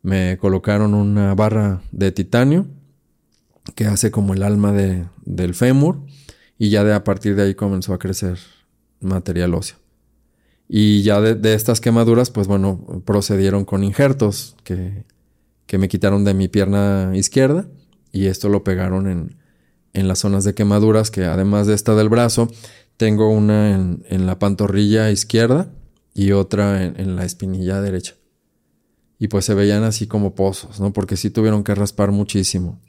[0.02, 2.66] Me colocaron una barra de titanio
[3.74, 6.00] que hace como el alma de, del fémur
[6.58, 8.38] y ya de a partir de ahí comenzó a crecer
[9.00, 9.76] material óseo.
[10.68, 15.04] Y ya de, estas quemaduras, pues bueno, procedieron con injertos que,
[15.66, 17.66] que, me quitaron de mi pierna izquierda
[18.12, 19.36] y esto lo pegaron en,
[19.92, 22.48] en, las zonas de quemaduras que además de esta del brazo,
[22.96, 25.70] tengo una en, en la pantorrilla izquierda
[26.14, 28.14] y otra en, la espinilla derecha.
[29.18, 30.92] Y pues se veían así como pozos, ¿no?
[30.92, 32.80] Porque sí tuvieron que raspar muchísimo.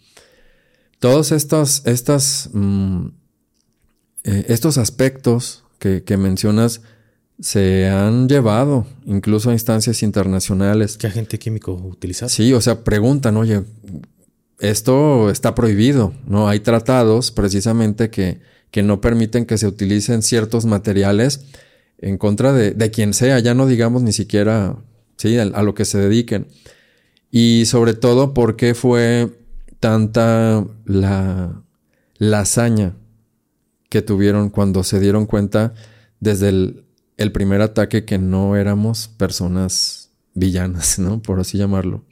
[0.99, 3.07] Todos estos, estas, mm,
[4.23, 6.81] eh, estos aspectos que, mencionas
[7.43, 10.97] se han llevado incluso a instancias internacionales.
[10.97, 12.29] ¿Qué agente químico utilizar?
[12.29, 13.63] Sí, o sea, preguntan, oye,
[14.59, 16.47] esto está prohibido, ¿no?
[16.47, 18.39] Hay tratados precisamente que,
[18.71, 21.41] que no permiten que se utilicen ciertos materiales
[21.97, 24.77] en contra de, quien sea, ya no digamos ni siquiera
[25.17, 25.37] ¿sí?
[25.37, 26.47] a, lo que se dediquen.
[27.29, 29.29] Y sobre todo porque fue
[29.81, 31.61] tanta la,
[32.17, 32.95] la hazaña
[33.89, 35.73] que tuvieron cuando se dieron cuenta
[36.21, 36.83] desde el,
[37.31, 41.21] primer ataque que no éramos personas villanas, ¿no?
[41.21, 42.03] Por así llamarlo.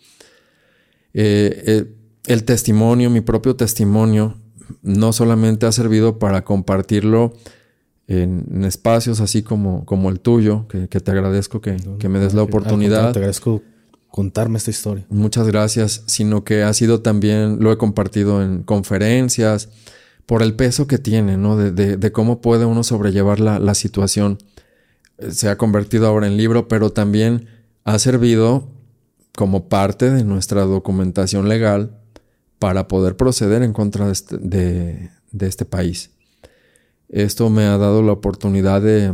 [1.14, 1.96] Eh, eh,
[2.26, 4.38] el testimonio, mi propio testimonio,
[4.82, 7.34] no solamente ha servido para compartirlo
[8.08, 11.78] en, espacios así como, como el tuyo, que, te agradezco que,
[12.10, 13.12] me des la oportunidad.
[13.12, 13.62] Te agradezco
[14.10, 15.06] contarme esta historia.
[15.10, 19.70] Muchas gracias, sino que ha sido también, lo he compartido en conferencias,
[20.26, 21.58] por el peso que tiene, ¿no?
[21.58, 24.38] De, cómo puede uno sobrellevar la, la, situación.
[25.30, 27.48] Se ha convertido ahora en libro, pero también
[27.84, 28.70] ha servido
[29.36, 31.98] como parte de nuestra documentación legal
[32.60, 36.12] para poder proceder en contra de este, de este país.
[37.10, 39.14] Esto me ha dado la oportunidad de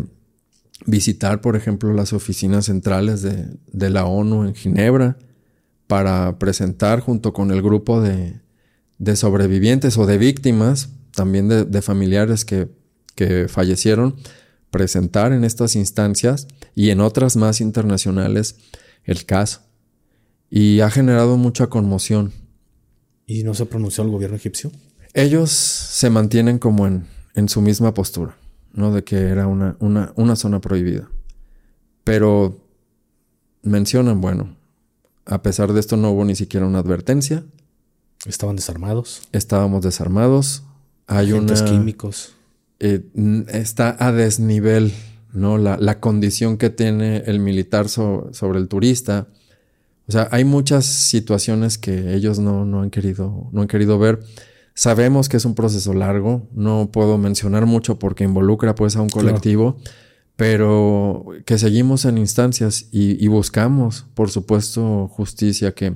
[0.86, 5.18] visitar, por ejemplo, las oficinas centrales de, la ONU en Ginebra
[5.88, 8.40] para presentar junto con el grupo de,
[9.16, 12.70] sobrevivientes o de víctimas, también de, familiares que,
[13.16, 14.16] que, fallecieron,
[14.72, 18.58] presentar en estas instancias y en otras más internacionales
[19.04, 19.62] el caso.
[20.50, 22.32] Y ha generado mucha conmoción.
[23.26, 24.72] ¿Y no se pronunció el gobierno egipcio?
[25.14, 28.38] Ellos se mantienen como en, en su misma postura,
[28.74, 28.94] ¿no?
[28.94, 31.10] De que era una, una, una zona prohibida.
[32.04, 32.62] Pero
[33.64, 34.56] mencionan, bueno,
[35.26, 37.44] a pesar de esto no hubo ni siquiera una advertencia.
[38.26, 39.22] Estaban desarmados.
[39.32, 40.64] Estábamos desarmados.
[41.06, 42.37] Hay unos químicos.
[42.80, 43.02] Eh,
[43.50, 44.94] está a desnivel,
[45.34, 45.58] ¿no?
[45.58, 49.28] La, la, condición que tiene el militar sobre el turista.
[50.08, 54.20] O sea, hay muchas situaciones que ellos no, no, han, querido, no han querido ver.
[54.74, 59.10] Sabemos que es un proceso largo, no puedo mencionar mucho porque involucra pues a un
[59.10, 59.78] colectivo,
[60.36, 65.96] pero que seguimos en instancias y, buscamos, por supuesto, justicia, que,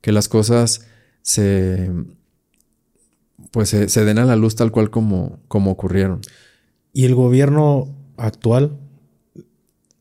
[0.00, 0.86] que las cosas
[1.22, 1.90] se
[3.52, 6.20] pues se, den a la luz tal cual como, como ocurrieron.
[6.92, 8.78] Y el gobierno actual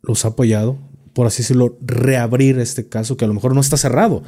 [0.02, 0.78] los ha apoyado,
[1.14, 4.24] por así decirlo, reabrir este caso, que a lo mejor no está cerrado,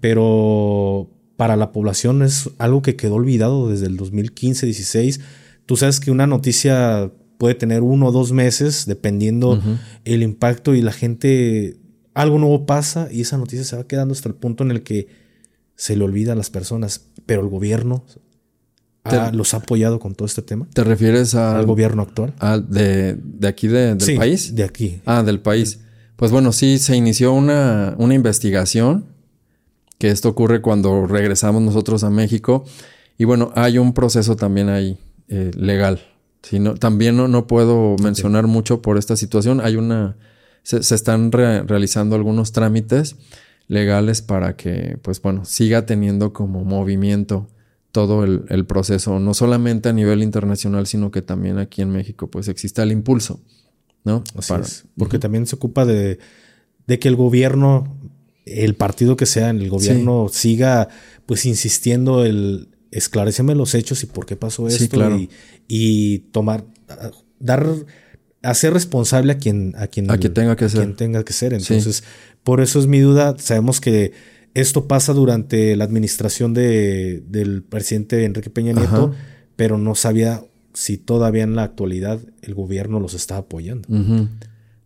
[0.00, 5.20] pero para la población es algo que quedó olvidado desde el 2015-16.
[5.66, 9.60] Tú sabes que una noticia puede tener uno o dos meses, dependiendo
[10.04, 11.78] el impacto y la gente,
[12.14, 15.08] algo nuevo pasa y esa noticia se va quedando hasta el punto en el que
[15.74, 18.04] se le olvida a las personas, pero el gobierno
[19.32, 20.66] los ha apoyado con todo este tema.
[20.72, 22.34] ¿Te refieres al gobierno actual?
[22.68, 24.54] de, aquí del país?
[24.54, 25.00] De aquí.
[25.04, 25.80] Ah, del país.
[26.16, 29.06] Pues bueno, sí, se inició una, una investigación
[29.98, 32.64] que esto ocurre cuando regresamos nosotros a México.
[33.18, 34.98] Y bueno, hay un proceso también ahí
[35.28, 36.00] eh, legal.
[36.78, 39.60] también no, no puedo mencionar mucho por esta situación.
[39.60, 40.16] Hay una.
[40.62, 43.16] Se, están realizando algunos trámites
[43.68, 47.48] legales para que, pues bueno, siga teniendo como movimiento
[48.06, 52.48] todo el, proceso, no solamente a nivel internacional, sino que también aquí en México, pues
[52.48, 53.40] exista el impulso,
[54.04, 54.22] ¿no?
[54.96, 56.18] porque también se ocupa de,
[56.86, 57.98] de que el gobierno
[58.46, 60.88] el partido que sea en el gobierno siga
[61.26, 65.18] pues insistiendo el esclareceme los hechos y por qué pasó esto
[65.68, 66.64] y, tomar
[67.38, 67.66] dar
[68.42, 70.96] hacer responsable a quien, a quien, a quien tenga que ser.
[70.96, 71.52] tenga que ser.
[71.52, 72.04] Entonces,
[72.42, 73.36] por eso es mi duda.
[73.38, 74.12] Sabemos que
[74.54, 79.12] esto pasa durante la administración de, del presidente Enrique Peña Nieto,
[79.56, 83.88] pero no sabía si todavía en la actualidad el gobierno los está apoyando.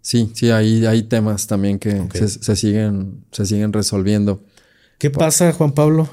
[0.00, 4.42] Sí, sí, hay, hay temas también que se, siguen, se siguen resolviendo.
[4.98, 6.08] ¿Qué pasa, Juan Pablo,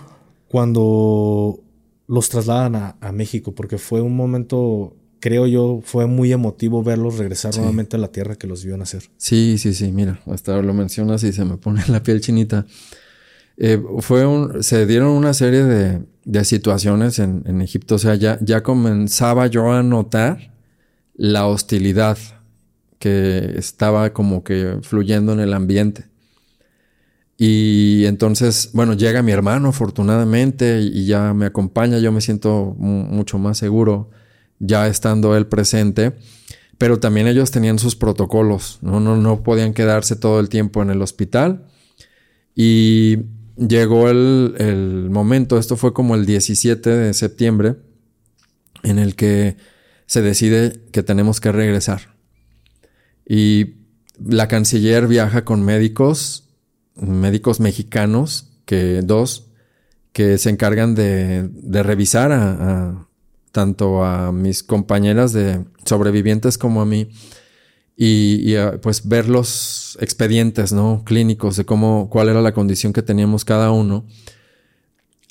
[0.47, 1.59] cuando
[2.07, 3.55] los trasladan a, México?
[3.55, 8.35] Porque fue un momento, creo yo, fue muy emotivo verlos regresar nuevamente a la tierra
[8.35, 9.09] que los vio nacer.
[9.17, 12.67] Sí, sí, sí, mira, hasta lo mencionas y se me pone la piel chinita.
[13.61, 14.23] Eh, fue
[14.63, 17.95] se dieron una serie de, de situaciones en, en, Egipto.
[17.95, 20.53] O sea, ya, ya comenzaba yo a notar
[21.13, 22.17] la hostilidad
[22.99, 26.05] que estaba como que fluyendo en el ambiente.
[27.37, 33.37] Y entonces, bueno, llega mi hermano afortunadamente y ya me acompaña, yo me siento mucho
[33.37, 34.09] más seguro
[34.59, 36.15] ya estando él presente,
[36.77, 38.99] pero también ellos tenían sus protocolos, ¿no?
[38.99, 41.65] No, no podían quedarse todo el tiempo en el hospital.
[42.55, 43.19] Y
[43.59, 47.75] llegó el, momento, esto fue como el 17 de septiembre,
[48.83, 49.57] en el que
[50.05, 52.15] se decide que tenemos que regresar.
[53.27, 53.75] Y
[54.23, 56.49] la canciller viaja con médicos,
[56.95, 59.47] médicos mexicanos, que dos,
[60.13, 61.49] que se encargan de,
[61.83, 63.07] revisar a,
[63.51, 67.09] tanto a mis compañeras de sobrevivientes como a mí
[68.01, 73.43] y, pues ver los expedientes no clínicos de cómo cuál era la condición que teníamos
[73.43, 74.05] cada uno.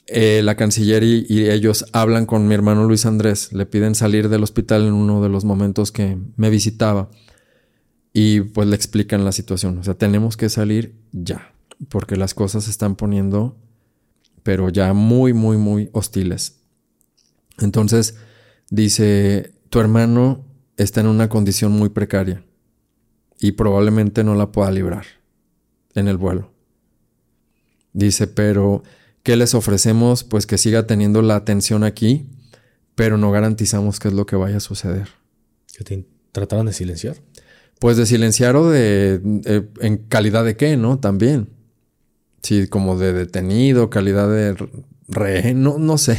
[0.07, 4.43] Eh, la canciller y, ellos hablan con mi hermano Luis Andrés le piden salir del
[4.43, 7.11] hospital en uno de los momentos que me visitaba
[8.13, 9.79] y pues le explican la situación.
[9.79, 11.55] O sea tenemos que salir ya
[11.89, 13.57] porque las cosas se están poniendo
[14.43, 16.61] pero ya muy muy muy hostiles.
[17.61, 18.17] Entonces
[18.69, 20.45] dice tu hermano
[20.77, 22.45] está en una condición muy precaria
[23.41, 25.05] y probablemente no la pueda librar
[25.95, 26.51] en el vuelo.
[27.93, 28.83] Dice, pero
[29.23, 30.25] ¿qué les ofrecemos?
[30.25, 32.29] Pues que siga teniendo la atención aquí,
[32.95, 35.09] pero no garantizamos qué es lo que vaya a suceder.
[35.77, 37.17] ¿Que te trataron de silenciar?
[37.79, 39.21] Pues de silenciar o de,
[39.81, 40.99] en calidad de qué, ¿no?
[40.99, 41.49] También.
[42.43, 44.57] Sí, como de detenido, calidad de
[45.09, 46.19] rehén, no, no sé.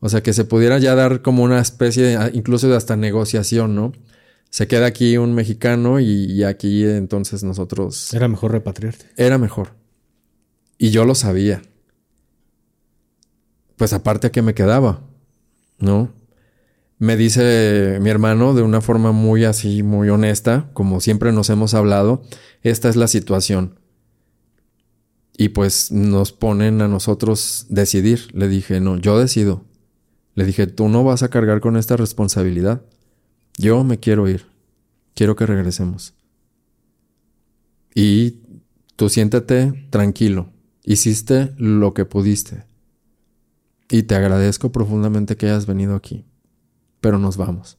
[0.00, 3.92] O sea, que se pudiera ya dar como una especie, incluso de hasta negociación, ¿no?
[4.50, 8.12] Se queda aquí un mexicano y, aquí entonces nosotros...
[8.12, 9.06] Era mejor repatriarte.
[9.16, 9.74] Era mejor.
[10.76, 11.62] Y yo lo sabía.
[13.76, 15.02] Pues aparte a que me quedaba,
[15.78, 16.12] ¿no?
[16.98, 21.72] Me dice mi hermano de una forma muy así, muy honesta, como siempre nos hemos
[21.72, 22.22] hablado,
[22.62, 23.78] esta es la situación.
[25.38, 28.28] Y pues nos ponen a nosotros decidir.
[28.34, 29.64] Le dije, no, yo decido.
[30.34, 32.82] Le dije, tú no vas a cargar con esta responsabilidad.
[33.60, 34.46] Yo me quiero ir.
[35.14, 36.14] Quiero que regresemos.
[37.94, 38.38] Y
[38.96, 40.48] tú siéntate tranquilo.
[40.82, 42.64] Hiciste lo que pudiste.
[43.90, 46.24] Y te agradezco profundamente que hayas venido aquí.
[47.02, 47.76] Pero nos vamos.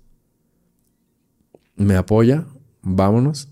[1.75, 2.45] Me apoya.
[2.83, 3.47] Vámonos.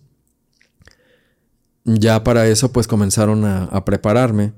[1.84, 4.53] Ya para eso pues comenzaron a, a prepararme.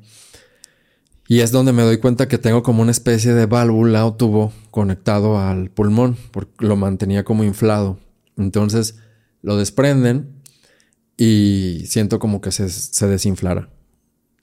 [1.32, 4.52] Y es donde me doy cuenta que tengo como una especie de válvula o tubo
[4.70, 7.98] conectado al pulmón, porque lo mantenía como inflado.
[8.36, 8.98] Entonces
[9.42, 10.42] lo desprenden
[11.16, 13.70] y siento como que se, se desinflara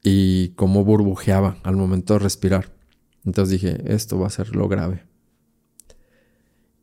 [0.02, 2.72] y como burbujeaba al momento de respirar.
[3.22, 5.04] Entonces dije, esto va a ser lo grave.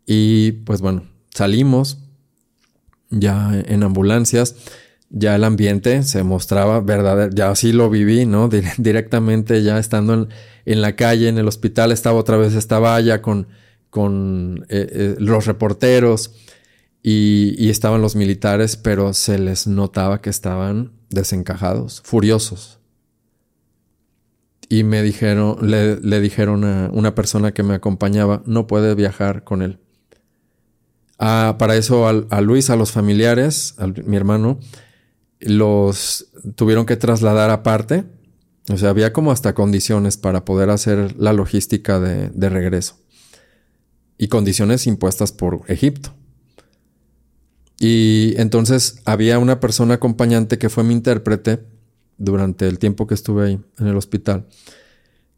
[0.06, 1.98] Y pues bueno, salimos
[3.10, 4.56] ya en ambulancias
[5.10, 8.49] ya el ambiente se mostraba verdadero, ya así lo viví, ¿no?
[8.77, 10.27] directamente ya estando
[10.65, 13.48] en, la calle, en el hospital, estaba otra vez esta valla con,
[13.90, 16.32] con eh, eh, los reporteros
[17.07, 22.80] y, estaban los militares, pero se les notaba que estaban desencajados, furiosos.
[24.69, 29.61] Y me dijeron, le, dijeron a una persona que me acompañaba, no puede viajar con
[29.61, 29.77] él.
[31.19, 34.57] Ah, para eso a, Luis, a los familiares, a mi hermano,
[35.39, 38.05] los tuvieron que trasladar aparte.
[38.69, 42.97] O sea, había como hasta condiciones para poder hacer la logística de, regreso.
[44.17, 46.13] Y condiciones impuestas por Egipto.
[47.79, 51.63] Y entonces había una persona acompañante que fue mi intérprete
[52.17, 54.47] durante el tiempo que estuve ahí en el hospital.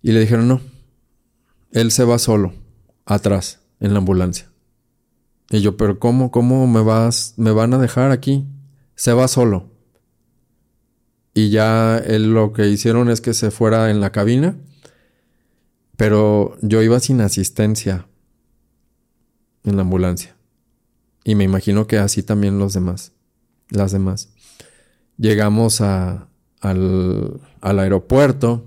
[0.02, 0.62] Y le dijeron, no,
[1.72, 2.54] él se va solo,
[3.06, 4.50] atrás, en la ambulancia.
[5.50, 8.46] Y yo, pero ¿cómo, cómo me vas, me van a dejar aquí?
[8.96, 9.77] Se va solo
[11.38, 14.58] y ya él, lo que hicieron es que se fuera en la cabina,
[15.96, 18.08] pero yo iba sin asistencia
[19.64, 20.36] en la ambulancia.
[21.24, 23.12] Y me imagino que así también los demás,
[23.70, 24.30] las demás.
[25.20, 26.28] Llegamos a,
[26.60, 28.66] al, al aeropuerto,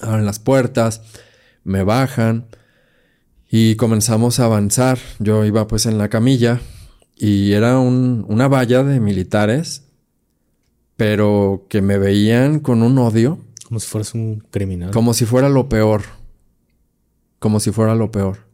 [0.00, 1.02] abren las puertas,
[1.62, 2.46] me bajan
[3.50, 4.98] y comenzamos a avanzar.
[5.18, 6.58] Yo iba pues en la camilla
[7.16, 9.91] y era un, una valla de militares,
[11.02, 13.40] pero que me veían con un odio.
[13.66, 14.92] Como si fueras un criminal.
[14.92, 16.02] Como si fuera lo peor.
[17.40, 18.46] Como si fuera lo peor.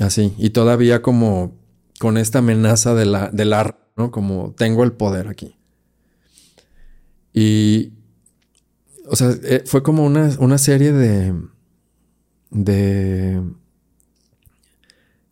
[0.00, 0.34] Así.
[0.36, 1.56] Y todavía como
[1.98, 4.10] con esta amenaza de la, del ar, ¿no?
[4.10, 5.56] Como tengo el poder aquí.
[7.32, 7.94] Y,
[9.06, 11.34] o sea, eh, fue como una, una serie de,
[12.50, 13.40] de,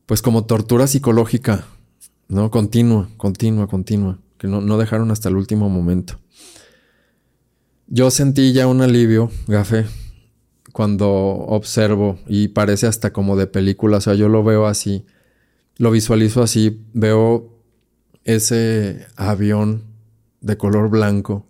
[0.06, 1.66] pues como tortura psicológica,
[2.28, 2.51] ¿no?
[2.51, 6.19] Continua, continua, continua, que no, dejaron hasta el último momento.
[7.86, 9.86] Yo sentí ya un alivio, Gafe,
[10.73, 15.06] cuando observo y parece hasta como de película, o sea, yo lo veo así,
[15.77, 17.56] lo visualizo así, veo
[18.24, 19.85] ese avión
[20.40, 21.47] de color blanco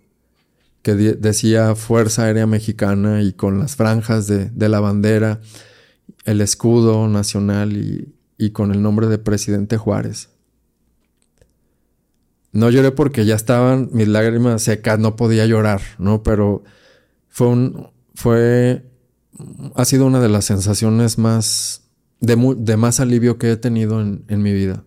[0.82, 5.40] que decía Fuerza Aérea Mexicana y con las franjas de, la bandera,
[6.26, 7.72] el escudo nacional
[8.36, 10.28] y, con el nombre de presidente Juárez.
[12.52, 16.22] No lloré porque ya estaban mis lágrimas secas, no podía llorar, ¿no?
[16.22, 16.62] Pero
[17.28, 18.84] fue un, fue,
[19.74, 21.82] ha sido una de las sensaciones más,
[22.20, 24.84] de, más alivio que he tenido en, en mi vida.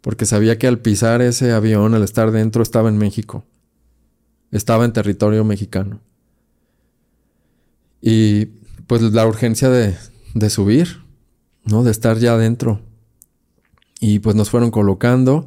[0.00, 3.44] Porque sabía que al pisar ese avión, al estar dentro, estaba en México
[4.52, 6.00] estaba en territorio mexicano.
[8.00, 8.46] Y
[8.86, 9.96] pues la urgencia de,
[10.34, 11.02] de subir,
[11.64, 11.82] ¿no?
[11.82, 12.80] De estar ya adentro.
[13.98, 15.46] Y pues nos fueron colocando.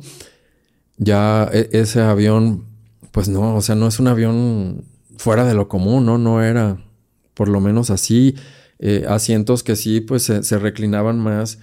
[0.97, 2.65] Ya e, ese avión,
[3.11, 4.85] pues no, o sea, no es un avión
[5.17, 6.17] fuera de lo común, ¿no?
[6.17, 6.77] No era,
[7.33, 8.35] por lo menos así.
[8.79, 11.59] Eh, asientos que sí, pues se, reclinaban más.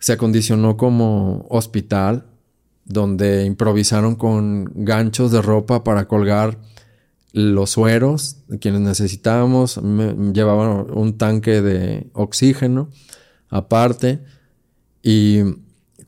[0.00, 2.26] Se acondicionó como hospital,
[2.84, 6.58] donde improvisaron con ganchos de ropa para colgar
[7.32, 9.80] los sueros, quienes necesitábamos,
[10.32, 12.88] llevaban un tanque de oxígeno
[13.50, 14.24] aparte
[15.02, 15.40] y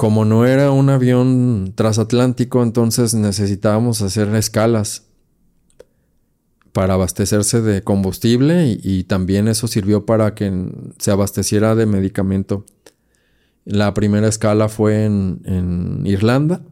[0.00, 5.02] como no era un avión transatlántico, entonces necesitábamos hacer escalas
[6.72, 12.64] para abastecerse de combustible y, también eso sirvió para que se abasteciera de medicamento.
[13.66, 16.62] La primera escala fue en, en Irlanda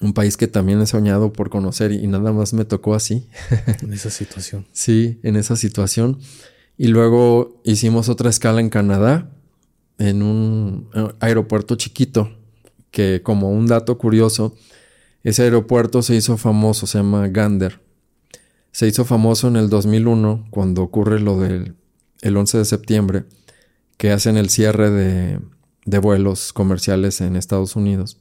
[0.00, 3.26] un país que también he soñado por conocer y nada más me tocó así.
[3.82, 4.68] En esa situación.
[4.70, 6.20] sí, en esa situación.
[6.78, 9.32] Y luego hicimos otra escala en Canadá,
[10.00, 12.32] en un eh, aeropuerto chiquito,
[12.90, 14.56] que como un dato curioso,
[15.22, 17.80] ese aeropuerto se hizo famoso, se llama Gander.
[18.72, 21.74] Se hizo famoso en el 2001, cuando ocurre lo del
[22.22, 23.24] el 11 de septiembre,
[23.96, 25.40] que hacen el cierre de,
[25.84, 28.18] de vuelos comerciales en Estados Unidos.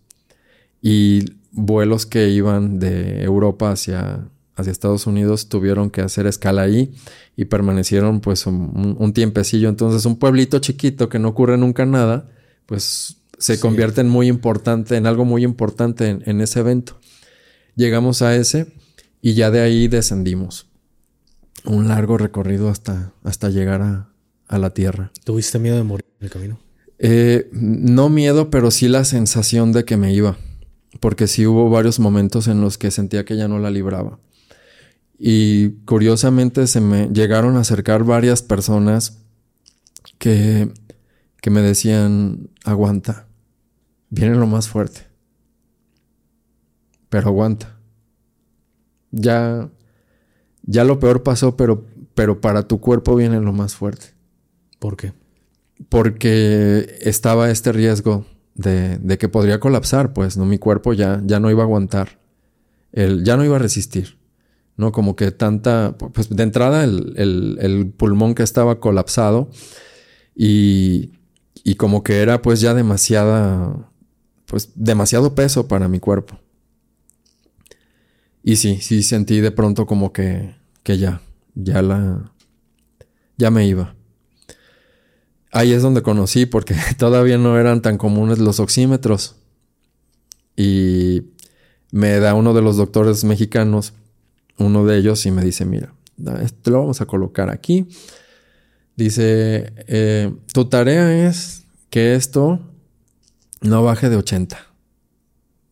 [0.82, 4.28] Y vuelos que iban de Europa hacia,
[4.60, 6.94] hacia Estados Unidos tuvieron que hacer escala ahí
[7.36, 9.70] y permanecieron pues un, tiempecillo.
[9.70, 12.30] Entonces un pueblito chiquito que no ocurre nunca nada,
[12.66, 17.00] pues se convierte en muy importante, en algo muy importante en, ese evento.
[17.76, 18.74] Llegamos a ese
[19.22, 20.68] y ya de ahí descendimos.
[21.66, 24.10] Un largo recorrido hasta, hasta llegar a,
[24.48, 25.12] a la tierra.
[25.24, 26.60] ¿Tuviste miedo de morir en el camino?
[26.98, 30.38] Eh, no miedo, pero sí la sensación de que me iba
[31.00, 34.20] porque sí hubo varios momentos en los que sentía que ya no la libraba.
[35.20, 39.20] Y curiosamente se me llegaron a acercar varias personas
[40.18, 40.72] que,
[41.42, 43.28] que me decían, aguanta,
[44.10, 45.02] viene lo más fuerte,
[47.10, 47.76] pero aguanta.
[49.12, 49.70] Ya,
[50.64, 51.86] ya lo peor pasó, pero,
[52.16, 54.14] pero para tu cuerpo viene lo más fuerte.
[54.78, 55.14] ¿Por qué?
[55.90, 60.46] Porque estaba este riesgo de, que podría colapsar, pues, ¿no?
[60.46, 62.20] Mi cuerpo ya, ya no iba a aguantar,
[62.92, 64.19] el, ya no iba a resistir,
[64.80, 64.94] ¿no?
[64.94, 69.50] Como que tanta, pues de entrada el, pulmón que estaba colapsado
[70.34, 71.12] y,
[71.66, 73.92] y como que era pues ya demasiada,
[74.46, 76.40] pues demasiado peso para mi cuerpo.
[78.42, 81.22] Y sí, sí sentí de pronto como que, que ya,
[81.56, 82.32] ya la,
[83.36, 83.98] ya me iba.
[85.52, 89.36] Ahí es donde conocí, porque todavía no eran tan comunes los oxímetros.
[90.56, 91.24] Y
[91.92, 93.94] me da uno de los doctores mexicanos,
[94.60, 95.94] uno de ellos, y me dice, mira,
[96.62, 97.88] te lo vamos a colocar aquí.
[98.96, 102.60] Dice, eh, tu tarea es que esto
[103.62, 104.58] no baje de 80.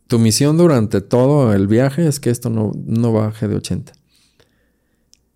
[0.07, 3.93] Tu misión durante todo el viaje es que esto no, no baje de 80.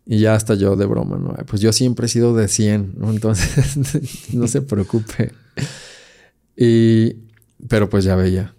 [0.05, 1.35] Y ya hasta yo de broma, ¿no?
[1.45, 3.11] Pues yo siempre he sido de 100, ¿no?
[3.11, 5.33] Entonces, no se preocupe.
[6.55, 7.15] Y,
[7.67, 8.55] pero pues ya veía,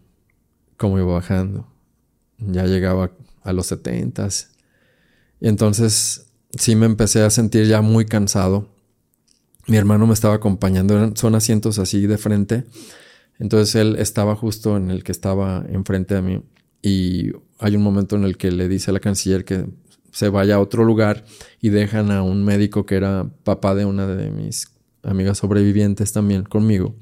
[0.77, 1.66] cómo iba bajando.
[2.39, 3.12] Ya llegaba
[3.43, 4.52] a los setentas.
[5.43, 8.69] Y entonces sí me empecé a sentir ya muy cansado.
[9.66, 12.64] Mi hermano me estaba acompañando, son asientos así de frente.
[13.40, 16.43] Entonces él estaba justo en el que estaba enfrente de mí.
[16.81, 19.66] Y hay un momento en el que le dice a la canciller que
[20.12, 21.24] se vaya a otro lugar
[21.60, 24.69] y dejan a un médico que era papá de una de mis
[25.02, 26.94] amigas sobrevivientes también conmigo.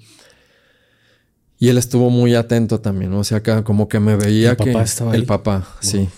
[1.59, 4.73] Y él estuvo muy atento también, o sea, acá como que me veía ¿El que
[4.73, 5.27] papá estaba el ahí?
[5.27, 6.09] papá, sí.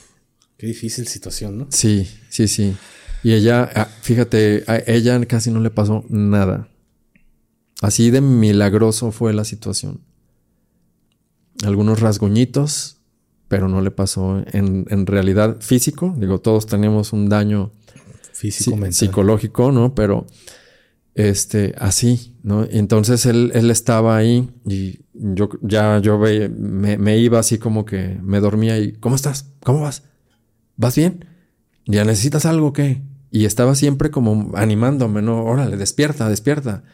[0.63, 1.67] Qué difícil situación, ¿no?
[1.71, 2.77] Sí, sí, sí.
[3.25, 6.69] Y ella, ah, fíjate, a ella casi no le pasó nada.
[7.81, 10.03] Así de milagroso fue la situación.
[11.65, 12.99] Algunos rasguñitos,
[13.49, 16.15] pero no le pasó en, en realidad físico.
[16.17, 17.73] Digo, todos tenemos un daño
[18.33, 18.93] Físico, mental.
[18.93, 19.97] psicológico, ¿no?
[19.97, 20.29] Pero
[21.17, 22.67] este, así, ¿no?
[22.71, 27.59] Y entonces él, él estaba ahí y yo ya yo ve- me, me iba así
[27.59, 29.51] como que me dormía y ¿cómo estás?
[29.65, 30.05] ¿Cómo vas?
[30.77, 31.25] ¿Vas bien?
[31.87, 33.03] ¿Ya necesitas algo o qué?
[33.31, 35.45] Y estaba siempre como animándome, ¿no?
[35.45, 36.85] Órale, despierta, despierta.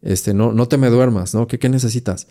[0.00, 1.46] Este, no, no te me duermas, ¿no?
[1.46, 2.28] ¿Qué, qué necesitas?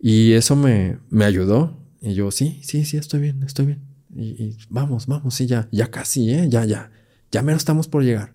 [0.00, 1.78] Y eso me, me ayudó.
[2.00, 3.80] Y yo, sí, sí, sí, estoy bien, estoy bien.
[4.14, 6.48] Y, vamos, vamos, sí, ya, ya casi, ¿eh?
[6.48, 6.90] Ya, ya.
[7.30, 8.34] Ya menos estamos por llegar.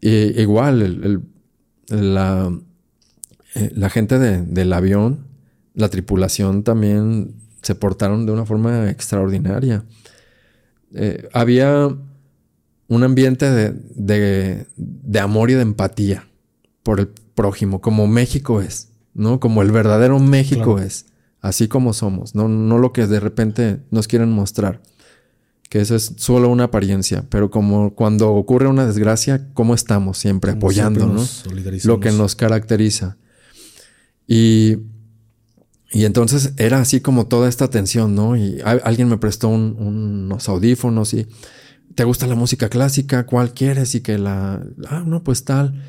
[0.00, 1.22] Igual, el-
[1.88, 2.52] la,
[3.54, 5.26] eh, la gente de- del avión,
[5.74, 9.84] la tripulación también se portaron de una forma extraordinaria.
[10.94, 11.88] Eh, había
[12.88, 16.26] un ambiente de, de- de amor y de empatía
[16.82, 19.40] por el prójimo, como México es, ¿no?
[19.40, 20.78] Como el verdadero México Claro.
[20.86, 21.06] es,
[21.40, 24.80] así como somos, no, no lo que de repente nos quieren mostrar,
[25.68, 30.52] que eso es solo una apariencia, pero como cuando ocurre una desgracia, ¿cómo estamos siempre
[30.52, 31.84] apoyando, siempre ¿no?
[31.84, 33.18] lo que nos caracteriza.
[34.26, 34.78] Y,
[35.90, 38.36] y entonces era así como toda esta tensión, ¿no?
[38.36, 41.26] Y alguien me prestó un- unos audífonos y
[41.94, 43.26] ¿te gusta la música clásica?
[43.26, 43.94] ¿Cuál quieres?
[43.94, 45.82] Y que la, ah, no, pues tal.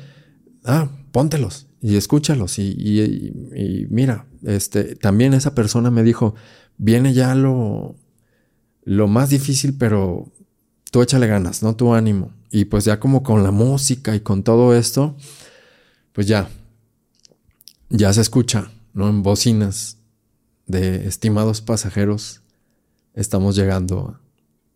[0.64, 2.58] Ah, póntelos y escúchalos.
[2.58, 6.34] Y, y- y- y mira, este, también esa persona me dijo,
[6.78, 7.96] viene ya lo,
[8.84, 10.32] lo más difícil, pero
[10.90, 11.76] tú échale ganas, ¿no?
[11.76, 12.32] Tu ánimo.
[12.50, 15.16] Y pues ya como con la música y con todo esto,
[16.12, 16.48] pues ya,
[17.88, 19.08] ya se escucha, ¿no?
[19.08, 19.98] En bocinas
[20.66, 22.42] de estimados pasajeros,
[23.14, 24.20] estamos llegando a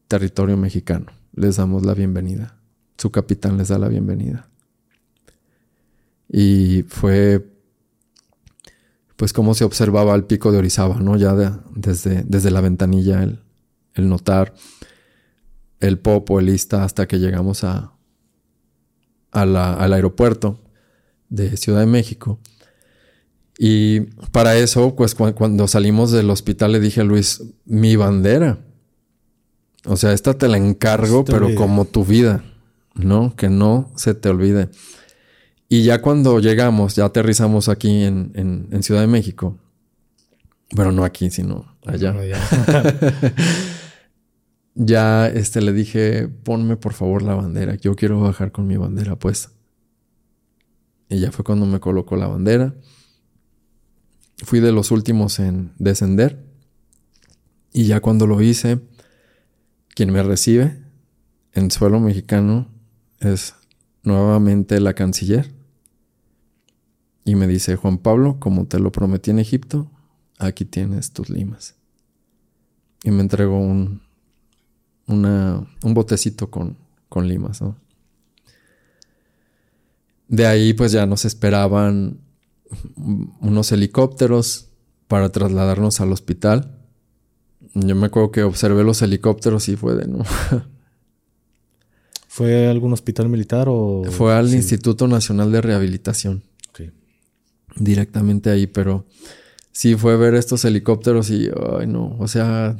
[0.08, 1.06] territorio mexicano.
[1.34, 2.58] Les damos la bienvenida.
[2.98, 4.48] Su capitán les da la bienvenida.
[6.28, 7.46] Y fue,
[9.16, 11.16] pues, como se observaba el pico de Orizaba, ¿no?
[11.16, 13.40] Ya de- desde, desde la ventanilla, el,
[14.08, 14.54] notar
[15.80, 17.92] el popo, el hasta que llegamos a,
[19.32, 20.60] al aeropuerto
[21.28, 22.38] de Ciudad de México.
[23.58, 24.00] Y
[24.32, 28.58] para eso, pues cu- cuando salimos del hospital le dije a Luis, mi bandera.
[29.86, 32.42] O sea, esta te la encargo, pero como tu vida,
[32.94, 33.36] ¿no?
[33.36, 34.70] Que no se te olvide.
[35.68, 39.58] Y ya cuando llegamos, ya aterrizamos aquí en, en- en Ciudad de México.
[40.74, 42.12] Pero no aquí, sino allá.
[42.12, 42.40] Bueno, ya.
[44.76, 47.76] Ya este, le dije, ponme por favor la bandera.
[47.76, 49.50] Yo quiero bajar con mi bandera puesta.
[51.08, 52.74] Y ya fue cuando me colocó la bandera.
[54.38, 56.44] Fui de los últimos en descender.
[57.72, 58.80] Y ya cuando lo hice,
[59.94, 60.82] quien me recibe
[61.52, 62.68] en suelo mexicano
[63.20, 63.54] es
[64.02, 65.52] nuevamente la canciller.
[67.24, 69.90] Y me dice, Juan Pablo, como te lo prometí en Egipto,
[70.38, 71.74] aquí tienes tus limas.
[73.02, 74.02] Y me entregó un,
[75.06, 76.76] una, un botecito con,
[77.08, 77.76] con limas, ¿no?
[80.28, 82.18] De ahí pues ya nos esperaban
[82.96, 84.68] unos helicópteros
[85.08, 86.78] para trasladarnos al hospital.
[87.74, 90.24] Yo me acuerdo que observé los helicópteros y fue de no.
[92.28, 94.02] ¿Fue algún hospital militar o...?
[94.10, 94.56] Fue al Sí.
[94.56, 96.90] Instituto Nacional de Rehabilitación, Ok.
[97.76, 99.06] directamente ahí, pero
[99.70, 101.48] sí fue ver estos helicópteros y,
[101.78, 102.76] ay no, o sea,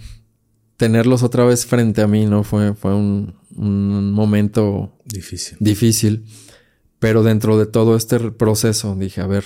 [0.77, 2.43] tenerlos otra vez frente a mí, ¿no?
[2.43, 5.57] Fue, fue un, un momento Difícil.
[5.61, 6.25] difícil,
[6.99, 9.45] pero dentro de todo este proceso dije, a ver,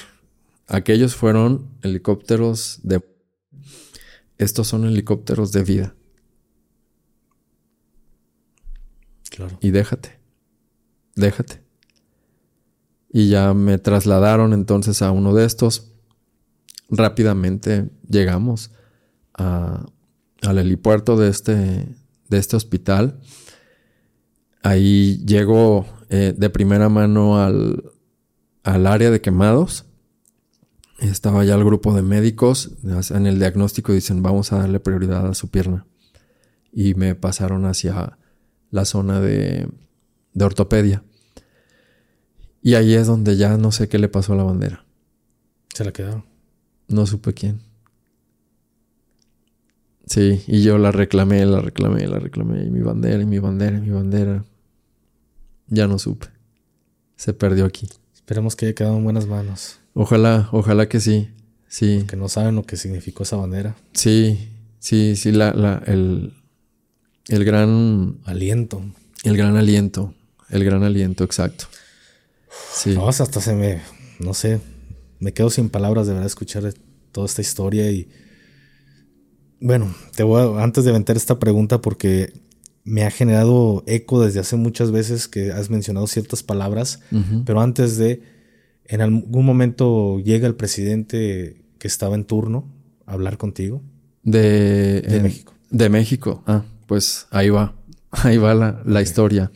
[0.69, 3.03] aquellos fueron helicópteros de...
[4.39, 5.95] Estos son helicópteros de vida
[9.31, 9.59] Claro.
[9.61, 10.19] y déjate,
[11.15, 11.63] déjate.
[13.13, 15.93] Y ya me trasladaron entonces a uno de estos.
[16.91, 18.71] Rápidamente llegamos
[19.35, 19.87] a-
[20.43, 21.55] al helipuerto de este,
[22.29, 23.21] de este hospital.
[24.63, 27.83] Ahí llego eh, de primera mano al,
[28.65, 29.85] al área de quemados.
[30.99, 35.35] Estaba ya el grupo de médicos en el diagnóstico dicen vamos a darle prioridad a
[35.35, 35.87] su pierna.
[36.73, 38.19] Y me pasaron hacia
[38.71, 39.69] la zona de,
[40.35, 41.03] de ortopedia.
[42.63, 44.85] Y ahí es donde ya no sé qué le pasó a la bandera.
[45.75, 46.25] Se la quedaron.
[46.89, 47.63] No supe quién.
[50.07, 52.65] Sí, y yo la reclamé, la reclamé, la reclamé.
[52.65, 54.45] Y mi bandera, y mi bandera, y mi bandera.
[55.69, 56.29] Ya no supe.
[57.17, 57.89] Se perdió aquí.
[58.15, 59.79] Esperemos que haya quedado en buenas manos.
[60.01, 61.29] Ojalá, ojalá que sí.
[61.67, 62.05] Sí.
[62.07, 63.77] Que no saben lo que significó esa bandera.
[63.95, 64.49] Sí,
[64.79, 66.35] sí, sí, la, la, el,
[67.27, 68.19] el gran...
[68.25, 68.81] Aliento.
[69.25, 70.15] El gran aliento.
[70.51, 71.65] El gran aliento, exacto.
[72.73, 72.95] Sí.
[72.95, 73.83] No, hasta se me,
[74.21, 74.61] no sé,
[75.19, 76.73] me quedo sin palabras de verdad escuchar
[77.11, 78.09] toda esta historia y
[79.61, 82.33] bueno, te voy a, antes de aventar esta pregunta porque
[82.85, 87.01] me ha generado eco desde hace muchas veces que has mencionado ciertas palabras,
[87.45, 88.38] pero antes de,
[88.89, 92.67] en algún momento llega el presidente que estaba en turno
[93.07, 93.83] a hablar contigo.
[94.23, 95.55] De, de México.
[95.71, 97.75] De México, ah, pues ahí va,
[98.11, 99.53] ahí va la, la historia.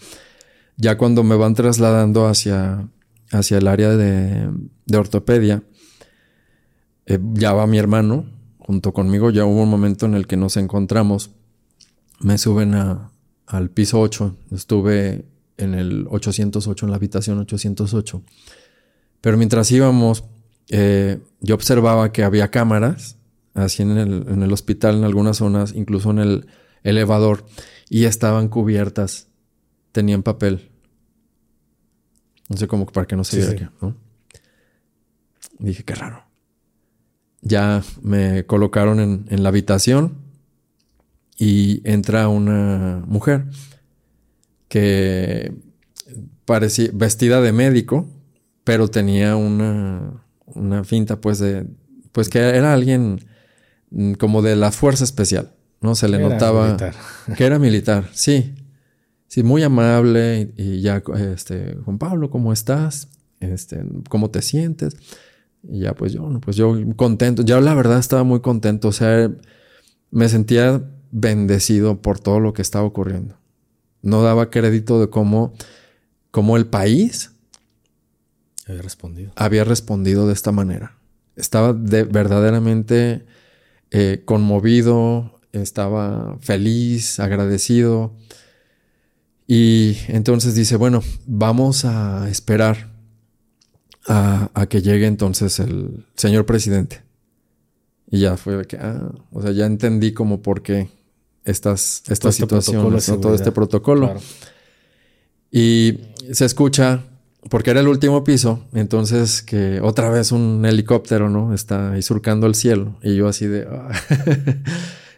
[0.76, 2.88] Ya cuando me van trasladando hacia,
[3.30, 4.50] hacia el área de,
[4.86, 5.62] de ortopedia,
[7.06, 8.26] eh, ya va mi hermano
[8.58, 9.30] junto conmigo.
[9.30, 11.30] Ya hubo un momento en el que nos encontramos.
[12.20, 13.10] Me suben a,
[13.46, 14.36] al piso 8.
[14.52, 15.24] Estuve
[15.56, 18.22] en el 808, en la habitación 808.
[19.22, 20.24] Pero mientras íbamos,
[20.68, 23.16] eh, yo observaba que había cámaras,
[23.54, 26.46] así en el, en el hospital, en algunas zonas, incluso en el
[26.82, 27.46] elevador,
[27.88, 29.28] y estaban cubiertas,
[29.92, 30.70] tenían papel.
[32.48, 33.96] No sé cómo para que no se viera ¿no?
[35.58, 36.24] Dije, qué raro.
[37.40, 40.18] Ya me colocaron en, en la habitación
[41.38, 43.46] y entra una mujer
[44.68, 45.54] que
[46.44, 48.08] parecía vestida de médico,
[48.64, 51.66] pero tenía una, una finta pues de,
[52.12, 53.24] pues que era alguien
[54.18, 55.94] como de la fuerza especial, ¿no?
[55.94, 56.76] Se le notaba
[57.36, 58.54] que era militar, sí.
[59.26, 61.02] Sí, muy amable y, ya,
[61.32, 63.08] este, Juan Pablo, ¿cómo estás?
[63.40, 64.94] Este, ¿cómo te sientes?
[65.62, 67.42] Y ya, pues yo, pues yo contento.
[67.42, 68.88] Ya la verdad estaba muy contento.
[68.88, 69.30] O sea,
[70.10, 70.82] me sentía
[71.12, 73.36] bendecido por todo lo que estaba ocurriendo.
[74.02, 75.54] No daba crédito de cómo,
[76.30, 77.31] cómo el país
[78.72, 79.32] había respondido.
[79.36, 80.96] Había respondido de esta manera.
[81.36, 83.24] Estaba de, verdaderamente
[83.90, 88.14] eh, conmovido, estaba feliz, agradecido.
[89.46, 92.90] Y entonces dice, bueno, vamos a esperar
[94.08, 97.02] a, que llegue entonces el señor presidente.
[98.10, 100.88] Y ya fue que, ah, o sea, ya entendí como por qué
[101.44, 104.14] estas, estas este situaciones, todo este protocolo.
[105.50, 105.98] Y
[106.32, 107.02] se escucha,
[107.50, 111.52] porque era el último piso, entonces que otra vez un helicóptero, ¿no?
[111.52, 112.96] Está ahí surcando el cielo.
[113.02, 113.66] Y yo así de...
[113.70, 113.90] Ah,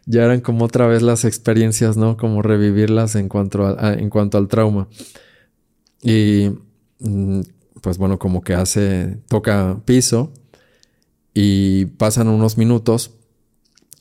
[0.07, 2.17] ya eran como otra vez las experiencias, ¿no?
[2.17, 4.89] Como revivirlas en cuanto, a, en cuanto al trauma.
[6.03, 6.51] Y
[7.01, 7.41] mm,
[7.81, 10.33] pues bueno, como que hace, toca piso
[11.35, 13.13] y pasan unos minutos,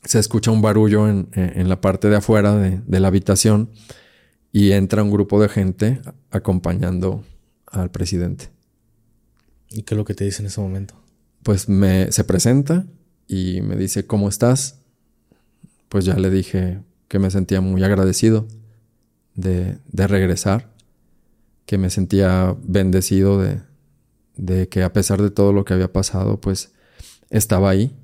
[0.04, 3.70] se escucha un barullo en, la parte de afuera de, la habitación
[4.52, 7.24] y entra un grupo de gente acompañando
[7.74, 8.50] al presidente.
[9.70, 10.94] ¿Y qué es lo que te dice en ese momento?
[11.42, 12.86] Pues me, se presenta
[13.26, 14.78] y me dice, ¿cómo estás?
[15.94, 18.48] pues ya le dije que me sentía muy agradecido
[19.36, 20.72] de, regresar,
[21.66, 23.60] que me sentía bendecido de,
[24.36, 26.72] de que a pesar de todo lo que había pasado, pues
[27.30, 27.94] estaba ahí.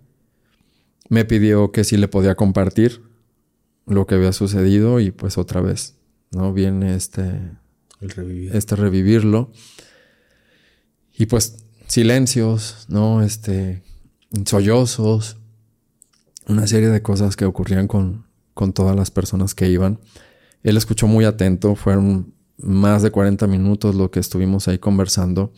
[1.09, 3.03] Me pidió que si le podía compartir
[3.87, 5.97] lo que había sucedido y pues otra vez,
[6.31, 6.53] ¿no?
[6.53, 7.41] Viene este...
[8.01, 9.53] Este revivirlo.
[11.17, 13.23] Y pues silencios, ¿no?
[13.23, 13.83] Este...
[14.45, 15.39] Sollozos
[16.51, 19.99] una serie de cosas que ocurrían con, con todas las personas que iban.
[20.63, 25.53] Él escuchó muy atento, fueron más de 40 minutos lo que estuvimos ahí conversando.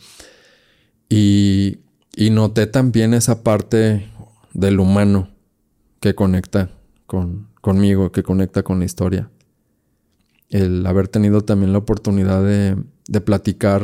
[1.09, 1.78] Y,
[2.14, 4.09] y noté también esa parte
[4.52, 5.31] del humano
[6.01, 6.70] que conecta
[7.06, 9.31] con, conmigo, que conecta con la historia.
[10.53, 12.77] El haber tenido también la oportunidad de,
[13.09, 13.83] de platicar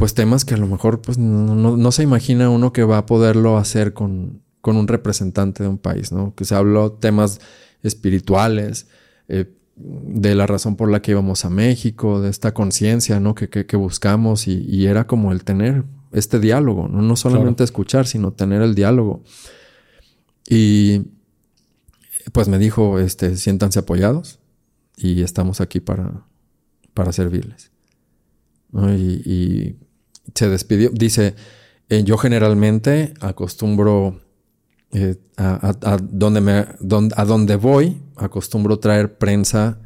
[0.00, 3.04] pues temas que a lo mejor pues, no, no, se imagina uno que va a
[3.04, 6.34] poderlo hacer con, con un representante de un país, ¿no?
[6.34, 7.38] Que se habló temas
[7.82, 8.86] espirituales,
[9.28, 13.34] eh, de la razón por la que íbamos a México, de esta conciencia, ¿no?
[13.34, 18.32] Que, que, buscamos y, era como el tener este diálogo, no, no solamente escuchar, sino
[18.32, 19.22] tener el diálogo.
[20.48, 21.02] Y
[22.32, 24.39] pues me dijo, este, siéntanse apoyados
[25.00, 26.24] y estamos aquí para,
[26.94, 27.70] para servirles.
[28.72, 29.76] Y,
[30.34, 31.34] se despidió, dice,
[31.88, 34.20] eh, yo generalmente acostumbro
[34.92, 36.66] eh, a, donde
[37.16, 39.80] a donde voy, acostumbro traer prensa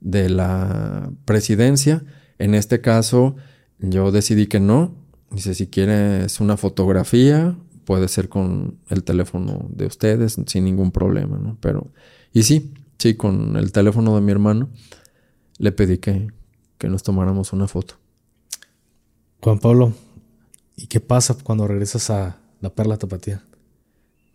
[0.00, 2.04] de la presidencia.
[2.38, 3.34] En este caso,
[3.80, 4.94] yo decidí que no.
[5.30, 11.38] Dice, si quieres una fotografía, puede ser con el teléfono de ustedes, sin ningún problema,
[11.38, 11.58] ¿no?
[11.60, 11.90] Pero,
[12.32, 14.68] y sí, sí, con el teléfono de mi hermano,
[15.58, 16.28] le pedí que,
[16.78, 17.96] que nos tomáramos una foto.
[19.40, 19.92] Juan Pablo,
[20.76, 23.42] ¿y qué pasa cuando regresas a la Perla Tapatía?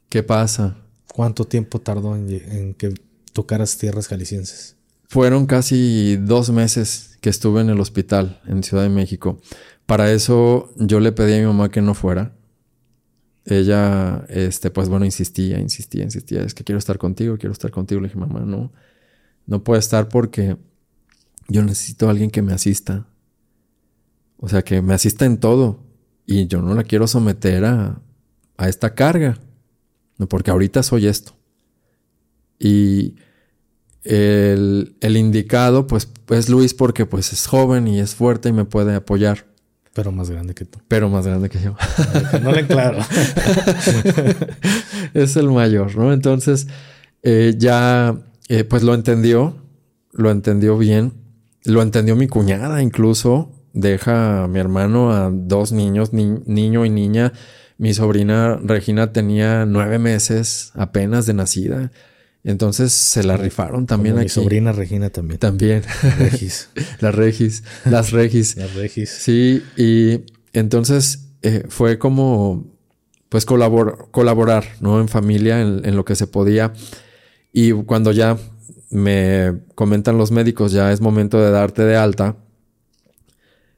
[0.09, 0.77] ¿Qué pasa?
[1.13, 2.93] ¿Cuánto tiempo tardó en, que
[3.33, 4.75] tocaras tierras jaliscienses?
[5.09, 9.39] Fueron casi dos meses que estuve en el hospital en Ciudad de México.
[9.85, 12.35] Para eso yo le pedí a mi mamá que no fuera.
[13.45, 16.43] Ella, este, pues bueno, insistía, insistía, insistía.
[16.43, 18.01] Es que quiero estar contigo, quiero estar contigo.
[18.01, 18.71] Le dije, mamá, no,
[19.45, 20.57] no puede estar porque
[21.47, 23.07] yo necesito a alguien que me asista.
[24.37, 25.83] O sea, que me asista en todo.
[26.25, 28.01] Y yo no la quiero someter a,
[28.57, 29.37] a esta carga.
[30.17, 31.33] No, porque ahorita soy esto.
[32.59, 33.15] Y
[34.03, 38.65] el, el, indicado, pues, es Luis porque pues es joven y es fuerte y me
[38.65, 39.45] puede apoyar.
[39.93, 40.79] Pero más grande que tú.
[40.87, 41.75] Pero más grande que yo.
[42.41, 42.97] No le claro.
[45.13, 46.11] es el mayor, ¿no?
[46.11, 46.67] Entonces,
[47.21, 48.17] eh, ya,
[48.49, 49.55] eh, pues lo entendió,
[50.11, 51.13] lo entendió bien,
[51.63, 57.31] lo entendió mi cuñada incluso, deja a mi hermano a dos niños, niño y niña.
[57.77, 61.91] Mi sobrina Regina tenía nueve meses apenas de nacida.
[62.43, 64.25] Entonces se la rifaron también aquí.
[64.25, 65.39] Mi sobrina Regina también.
[65.39, 65.83] También.
[66.19, 66.69] Regis.
[66.99, 67.63] las Regis.
[67.85, 68.57] Las Regis.
[68.57, 69.09] las Regis.
[69.09, 72.65] Sí, y entonces eh, fue como,
[73.29, 74.99] pues colaborar, ¿no?
[74.99, 76.73] En familia, en, lo que se podía.
[77.53, 78.37] Y cuando ya
[78.89, 82.35] me comentan los médicos, ya es momento de darte de alta,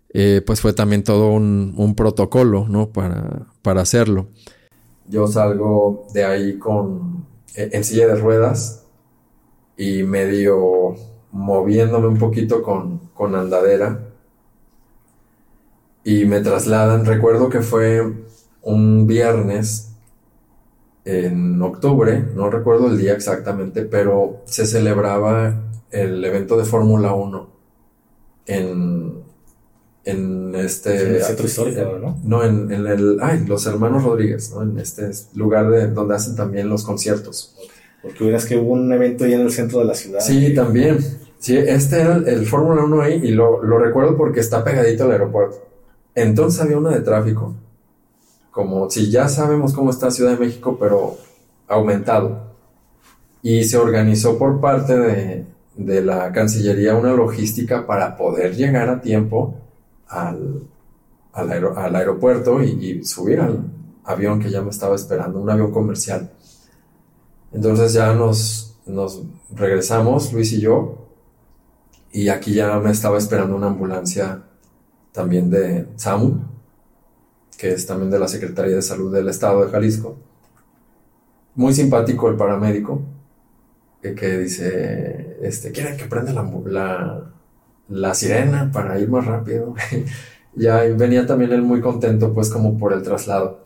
[0.09, 2.89] eh, pues fue también todo un, protocolo, ¿no?
[2.89, 4.27] Para, para hacerlo.
[5.07, 7.25] Yo salgo de ahí con,
[7.55, 8.85] en silla de ruedas
[9.77, 10.95] y medio
[11.31, 13.99] moviéndome un poquito con, con andadera.
[16.03, 18.01] Y me trasladan, recuerdo que fue
[18.61, 19.91] un viernes
[21.03, 25.61] en octubre, no recuerdo el día exactamente, pero se celebraba
[25.91, 27.49] el evento de Fórmula 1
[28.47, 29.24] en,
[30.05, 31.01] en este...
[31.01, 32.17] En el centro histórico, ¿no?
[32.23, 33.17] No, en, el...
[33.21, 34.61] Ay, los hermanos Rodríguez, ¿no?
[34.61, 37.55] En este lugar de, donde hacen también los conciertos.
[38.01, 40.19] Porque hubieras que hubo un evento ahí en el centro de la ciudad.
[40.19, 40.99] Sí, también.
[41.39, 45.11] Sí, este era el, Fórmula 1 ahí y lo, lo, recuerdo porque está pegadito al
[45.11, 45.57] aeropuerto.
[46.13, 47.55] Entonces había una de tráfico.
[48.51, 51.17] Como si ya sabemos cómo está Ciudad de México, pero
[51.67, 52.53] aumentado.
[53.41, 55.45] Y se organizó por parte de,
[55.75, 59.55] de la Cancillería una logística para poder llegar a tiempo
[60.07, 60.67] al,
[61.33, 63.65] al, aeropuerto y, subir al
[64.03, 66.31] avión que ya me estaba esperando, un avión comercial.
[67.51, 69.23] Entonces ya nos, nos
[69.53, 71.07] regresamos, Luis y yo,
[72.11, 74.43] y aquí ya me estaba esperando una ambulancia
[75.11, 76.39] también de SAMU,
[77.57, 80.17] que es también de la Secretaría de Salud del Estado de Jalisco.
[81.55, 83.01] Muy simpático el paramédico,
[84.01, 87.33] que, dice, este, ¿quieren que prenda la, la,
[87.89, 89.75] la sirena para ir más rápido.
[90.55, 93.63] ya venía también él muy contento pues como por el traslado.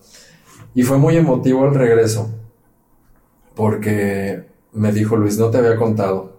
[0.73, 2.29] Y fue muy emotivo el regreso,
[3.55, 6.37] porque me dijo Luis, no te había contado,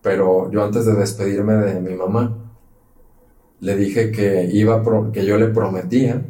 [0.00, 2.36] pero yo antes de despedirme de mi mamá,
[3.60, 4.82] le dije que iba
[5.12, 6.22] que yo le prometía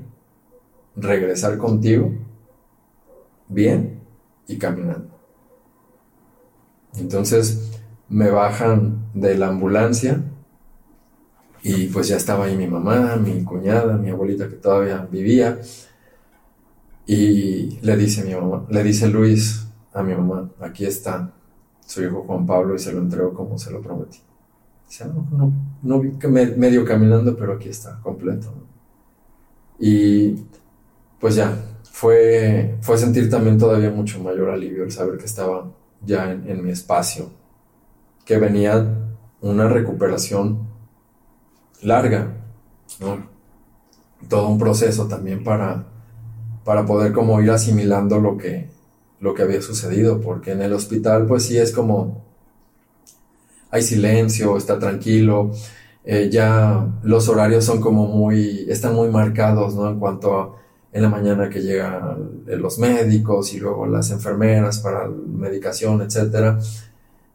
[0.96, 2.12] regresar contigo
[3.48, 4.00] bien
[4.46, 5.08] y caminando.
[6.96, 7.72] Entonces
[8.08, 10.22] me bajan de la ambulancia
[11.66, 15.58] y pues ya estaba ahí mi mamá, mi cuñada, mi abuelita que todavía vivía.
[17.06, 21.32] Y le dice mi mamá, le dice Luis a mi mamá, aquí está
[21.80, 24.18] su hijo Juan Pablo y se lo entregó como se lo prometí.
[24.86, 28.52] Dice, no, no, no vi que medio caminando, pero aquí está, completo.
[29.78, 30.34] Y
[31.18, 31.56] pues ya,
[31.90, 35.72] fue, fue sentir también todavía mucho mayor alivio el saber que estaba
[36.04, 37.30] ya en, en mi espacio,
[38.26, 38.98] que venía
[39.40, 40.73] una recuperación
[41.82, 42.34] larga,
[44.28, 45.86] Todo un proceso también para,
[46.64, 48.70] para poder como ir asimilando lo que,
[49.20, 52.24] lo que había sucedido, porque en el hospital pues sí es como
[53.70, 55.50] hay silencio, está tranquilo,
[56.04, 59.88] eh, ya los horarios son como muy, están muy marcados, ¿no?
[59.90, 60.64] En cuanto a
[60.94, 66.60] en la mañana que llegan los médicos y luego las enfermeras para medicación, etcétera.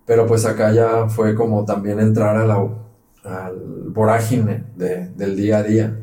[0.05, 2.57] Pero pues acá ya fue como también entrar a la,
[3.23, 5.99] al vorágine del día a día.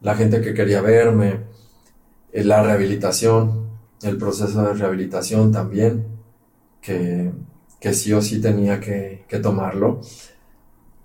[0.00, 1.40] La gente que quería verme,
[2.32, 3.68] eh, la rehabilitación,
[4.02, 6.06] el proceso de rehabilitación también,
[6.80, 7.30] que,
[7.78, 10.00] que sí o sí tenía que, que tomarlo.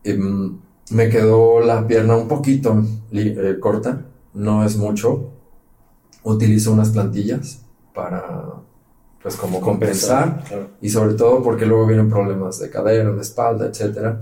[0.03, 0.59] Em,
[0.91, 5.31] me quedó la pierna un poquito eh, corta, no es mucho.
[6.23, 7.61] Utilizo unas plantillas
[7.93, 8.61] para,
[9.21, 10.43] pues como compensar,
[10.81, 14.17] y sobre todo porque luego vienen problemas de cadera, de espalda, etc.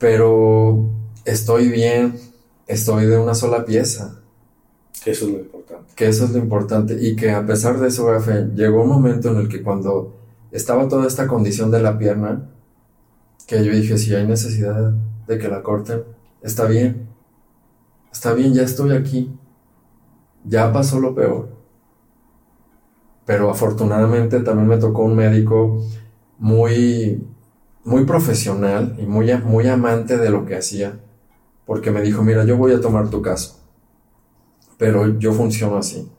[0.00, 0.90] Pero
[1.26, 2.18] estoy bien,
[2.66, 4.22] estoy de una sola pieza.
[5.04, 5.92] Que eso es lo importante.
[5.94, 8.10] Que eso es lo importante y que a pesar de eso,
[8.54, 10.16] llegó un momento en el que cuando
[10.50, 12.48] estaba toda esta condición de la pierna,
[13.46, 14.94] que yo dije, si hay necesidad
[15.26, 16.02] de que la corten,
[16.40, 17.06] está bien,
[18.10, 19.30] está bien, ya estoy aquí,
[20.46, 21.50] ya pasó lo peor.
[23.26, 25.84] Pero afortunadamente también me tocó un médico
[26.38, 27.22] muy,
[27.84, 31.00] muy profesional y muy, muy amante de lo que hacía,
[31.66, 33.60] porque me dijo, mira, yo voy a tomar tu caso,
[34.76, 36.10] pero yo funciono así.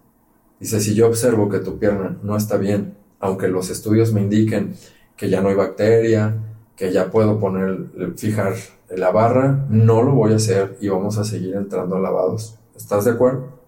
[0.59, 4.75] Dice, si yo observo que tu pierna no está bien, aunque los estudios me indiquen
[5.15, 6.35] que ya no hay bacteria,
[6.75, 8.55] que ya puedo poner, fijar
[8.89, 12.57] la barra, no lo voy a hacer y vamos a seguir entrando a lavados.
[12.75, 13.59] ¿Estás de acuerdo?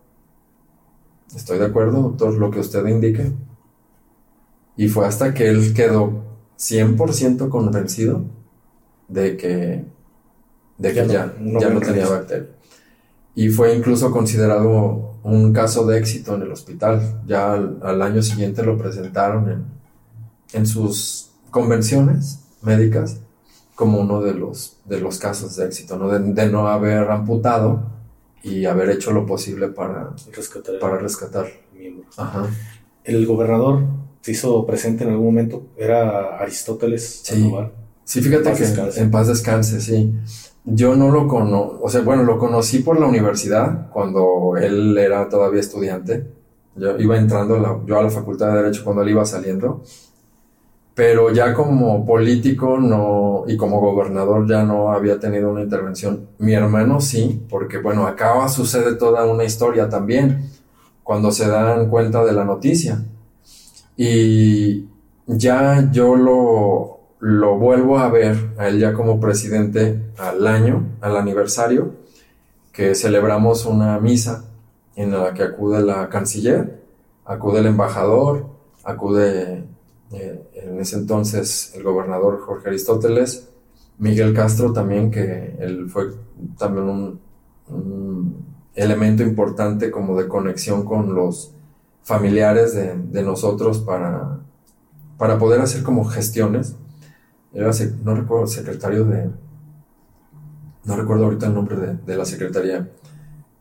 [1.36, 3.32] Estoy de acuerdo, doctor, lo que usted indique.
[4.76, 8.22] Y fue hasta que él quedó 100% convencido
[9.08, 9.86] de que,
[10.78, 12.50] de que ya, ya, no, tenía bacteria.
[13.36, 17.22] Y fue incluso considerado un caso de éxito en el hospital.
[17.26, 19.66] Ya al, año siguiente lo presentaron en,
[20.54, 23.18] en sus convenciones médicas
[23.76, 26.10] como uno de los, de los casos de éxito, ¿no?
[26.10, 27.84] De, no haber amputado
[28.44, 31.48] y haber hecho lo posible para rescatar, para rescatar.
[31.74, 32.16] miembros.
[33.04, 33.84] El gobernador
[34.24, 37.54] se hizo presente en algún momento, era Aristóteles sí.
[38.06, 40.14] Sí, fíjate que en paz descanse, sí.
[40.66, 45.30] Yo no lo conozco, o sea, bueno, lo conocí por la universidad cuando él era
[45.30, 46.26] todavía estudiante.
[46.76, 49.84] Yo iba entrando yo a la facultad de Derecho cuando él iba saliendo
[50.96, 56.28] pero ya como político no y como gobernador ya no había tenido una intervención.
[56.38, 60.50] Mi hermano sí, porque bueno, acá sucede toda una historia también
[61.02, 63.04] cuando se dan cuenta de la noticia.
[63.96, 64.88] Y
[65.28, 71.18] ya yo lo, lo vuelvo a ver a él ya como presidente al año, al
[71.18, 71.94] aniversario,
[72.72, 74.46] que celebramos una misa
[74.96, 76.82] en la que acude la canciller,
[77.26, 78.48] acude el embajador,
[78.84, 79.64] acude
[80.12, 83.50] eh, en ese entonces el gobernador Jorge Aristóteles,
[83.98, 86.12] Miguel Castro también, que él fue
[86.58, 86.90] también
[87.70, 88.44] un,
[88.76, 91.53] elemento importante como de conexión con los
[92.04, 94.40] familiares de, nosotros para,
[95.18, 96.76] para poder hacer como gestiones.
[97.54, 97.72] Era,
[98.04, 99.30] no recuerdo, secretario de...
[100.86, 102.90] No recuerdo ahorita el nombre de, la secretaría,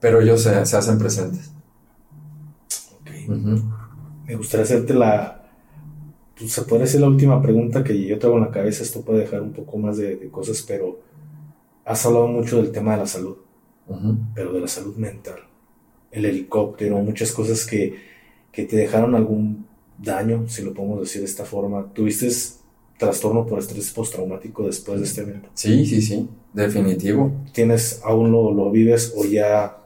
[0.01, 1.53] pero ellos se, hacen presentes.
[4.27, 5.43] Me gustaría hacerte la,
[6.37, 8.83] pues, se puede ser la última pregunta que yo tengo en la cabeza.
[8.83, 10.99] Esto puede dejar un poco más de, cosas, pero
[11.85, 13.37] has hablado mucho del tema de la salud,
[14.35, 15.37] pero de la salud mental.
[16.11, 18.12] El helicóptero, muchas cosas que,
[18.53, 19.67] que te dejaron algún
[19.99, 21.93] daño, si lo podemos decir de esta forma.
[21.93, 22.29] ¿Tuviste
[22.99, 25.49] trastorno por estrés postraumático después de este evento?
[25.55, 27.33] Sí, sí, sí, definitivo.
[27.53, 29.79] ¿Tienes, aún lo, lo vives o ya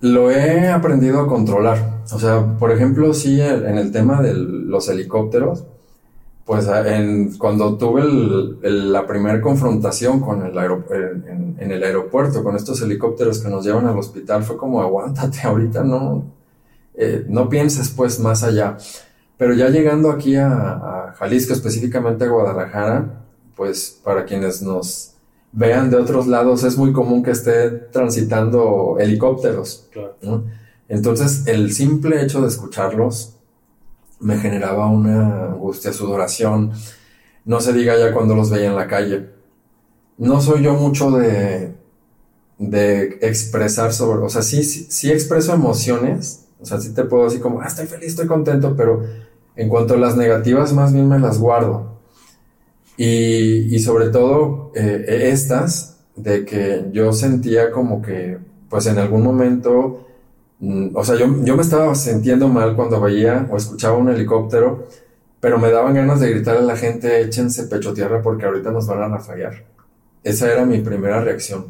[0.00, 2.02] lo he aprendido a controlar.
[2.12, 5.64] O sea, por ejemplo, sí, en el tema de los helicópteros,
[6.44, 8.04] pues en, cuando tuve
[8.62, 13.98] la primera confrontación con el en, el aeropuerto, con estos helicópteros que nos llevan al
[13.98, 16.24] hospital, fue como, aguántate, ahorita no,
[16.96, 18.76] eh, no pienses pues más allá.
[19.36, 23.24] Pero ya llegando aquí a Jalisco, específicamente a Guadalajara,
[23.54, 25.16] pues para quienes nos
[25.52, 29.88] vean de otros lados, es muy común que esté transitando helicópteros.
[30.88, 33.36] Entonces, el simple hecho de escucharlos
[34.20, 36.72] me generaba una angustia, sudoración.
[37.44, 39.30] No se diga ya cuando los veía en la calle.
[40.18, 41.74] No soy yo mucho de,
[42.58, 47.40] de expresar sobre, o sea, sí, sí, expreso emociones, o sea, sí te puedo decir
[47.40, 49.02] como, ah, estoy feliz, estoy contento, pero
[49.54, 51.96] en cuanto a las negativas, más bien me las guardo.
[52.96, 58.38] Y, sobre todo eh, estas, de que yo sentía como que,
[58.70, 60.06] pues en algún momento,
[60.60, 64.86] mm, o sea, yo, yo me estaba sintiendo mal cuando veía o escuchaba un helicóptero,
[65.40, 68.86] pero me daban ganas de gritarle a la gente, échense pecho tierra porque ahorita nos
[68.86, 69.64] van a rafallar.
[70.24, 71.66] Esa era mi primera reacción.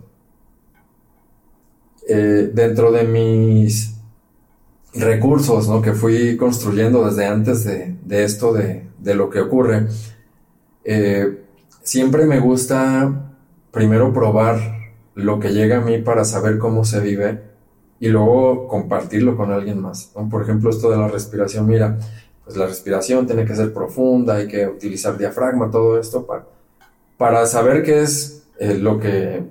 [2.08, 3.95] Eh, dentro de mis
[4.98, 5.82] recursos ¿no?
[5.82, 9.86] que fui construyendo desde antes de, de esto, de, de, lo que ocurre,
[10.84, 11.42] eh,
[11.82, 13.32] siempre me gusta
[13.70, 14.58] primero probar
[15.14, 17.42] lo que llega a mí para saber cómo se vive
[17.98, 20.12] y luego compartirlo con alguien más.
[20.30, 21.98] Por ejemplo, esto de la respiración, mira,
[22.44, 26.46] pues la respiración tiene que ser profunda, hay que utilizar diafragma, todo esto para,
[27.16, 29.42] para saber qué es eh, lo que,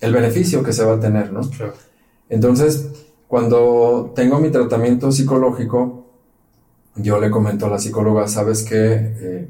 [0.00, 1.40] el beneficio que se va a tener, ¿no?
[2.28, 6.06] Entonces, cuando tengo mi tratamiento psicológico,
[6.96, 9.48] yo le comento a la psicóloga, sabes que, eh,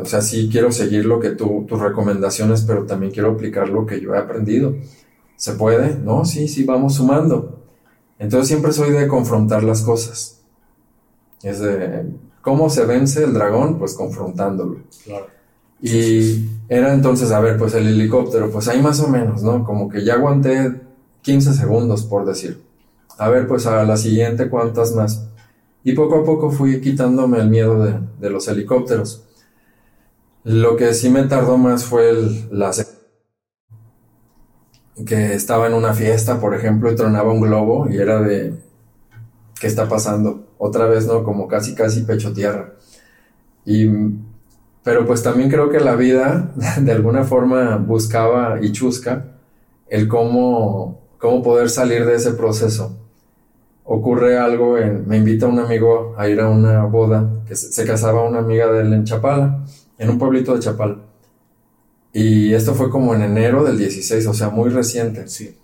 [0.00, 3.86] o sea, sí quiero seguir lo que tú, tus recomendaciones, pero también quiero aplicar lo
[3.86, 4.74] que yo he aprendido.
[5.36, 5.96] ¿Se puede?
[5.96, 7.62] No, sí, sí, vamos sumando.
[8.18, 10.40] Entonces siempre soy de confrontar las cosas.
[11.42, 12.06] Es de,
[12.42, 13.78] ¿cómo se vence el dragón?
[13.78, 14.78] Pues confrontándolo.
[15.04, 15.26] Claro.
[15.80, 19.62] Y era entonces, a ver, pues el helicóptero, pues ahí más o menos, ¿no?
[19.62, 20.80] Como que ya aguanté
[21.22, 22.67] 15 segundos, por decir.
[23.18, 25.26] A ver, pues a la siguiente, ¿cuántas más?
[25.84, 29.24] Y poco a poco fui quitándome el miedo de, de los helicópteros.
[30.44, 32.72] Lo que sí me tardó más fue el, la
[35.06, 38.54] que estaba en una fiesta, por ejemplo, y tronaba un globo y era de,
[39.60, 40.48] ¿qué está pasando?
[40.58, 41.24] Otra vez, ¿no?
[41.24, 42.74] Como casi, casi pecho tierra.
[43.64, 43.88] Y,
[44.82, 49.26] pero pues también creo que la vida de alguna forma buscaba y chusca
[49.88, 53.07] el cómo, cómo poder salir de ese proceso.
[53.90, 57.86] Ocurre algo, en, me invita un amigo a ir a una boda, que se, se
[57.86, 59.64] casaba una amiga de él en Chapala,
[59.96, 60.98] en un pueblito de Chapala.
[62.12, 65.28] Y esto fue como en enero del 16, o sea, muy reciente.
[65.28, 65.56] Sí.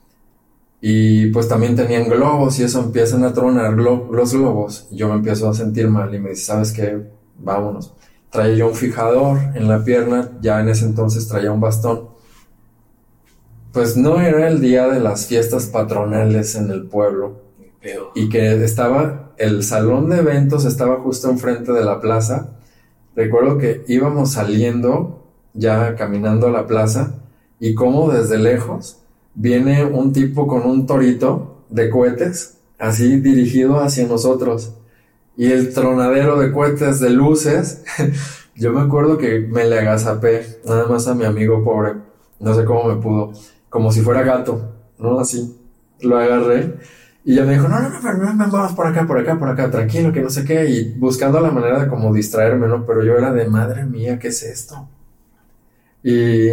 [0.80, 4.86] Y pues también tenían globos y eso empiezan a tronar los globos.
[4.90, 7.02] Y yo me empiezo a sentir mal y me dice, ¿sabes qué?
[7.38, 7.94] Vámonos.
[8.30, 12.08] Traía yo un fijador en la pierna, ya en ese entonces traía un bastón.
[13.72, 17.43] Pues no era el día de las fiestas patronales en el pueblo.
[18.14, 22.50] Y que estaba, el salón de eventos estaba justo enfrente de la plaza.
[23.14, 27.14] Recuerdo que íbamos saliendo ya caminando a la plaza
[27.60, 28.98] y como desde lejos
[29.34, 34.74] viene un tipo con un torito de cohetes, así dirigido hacia nosotros.
[35.36, 37.82] Y el tronadero de cohetes de luces,
[38.54, 41.94] yo me acuerdo que me le agazapé nada más a mi amigo pobre,
[42.38, 43.32] no sé cómo me pudo,
[43.68, 45.18] como si fuera gato, ¿no?
[45.18, 45.56] Así,
[46.00, 46.74] lo agarré.
[47.26, 49.48] Y ya me dijo, no, no, no, no, no, vamos por acá, por acá, por
[49.48, 52.84] acá, tranquilo, que no sé qué, y buscando la manera de como distraerme, ¿no?
[52.84, 54.86] Pero yo era de, madre mía, ¿qué es esto?
[56.02, 56.50] Y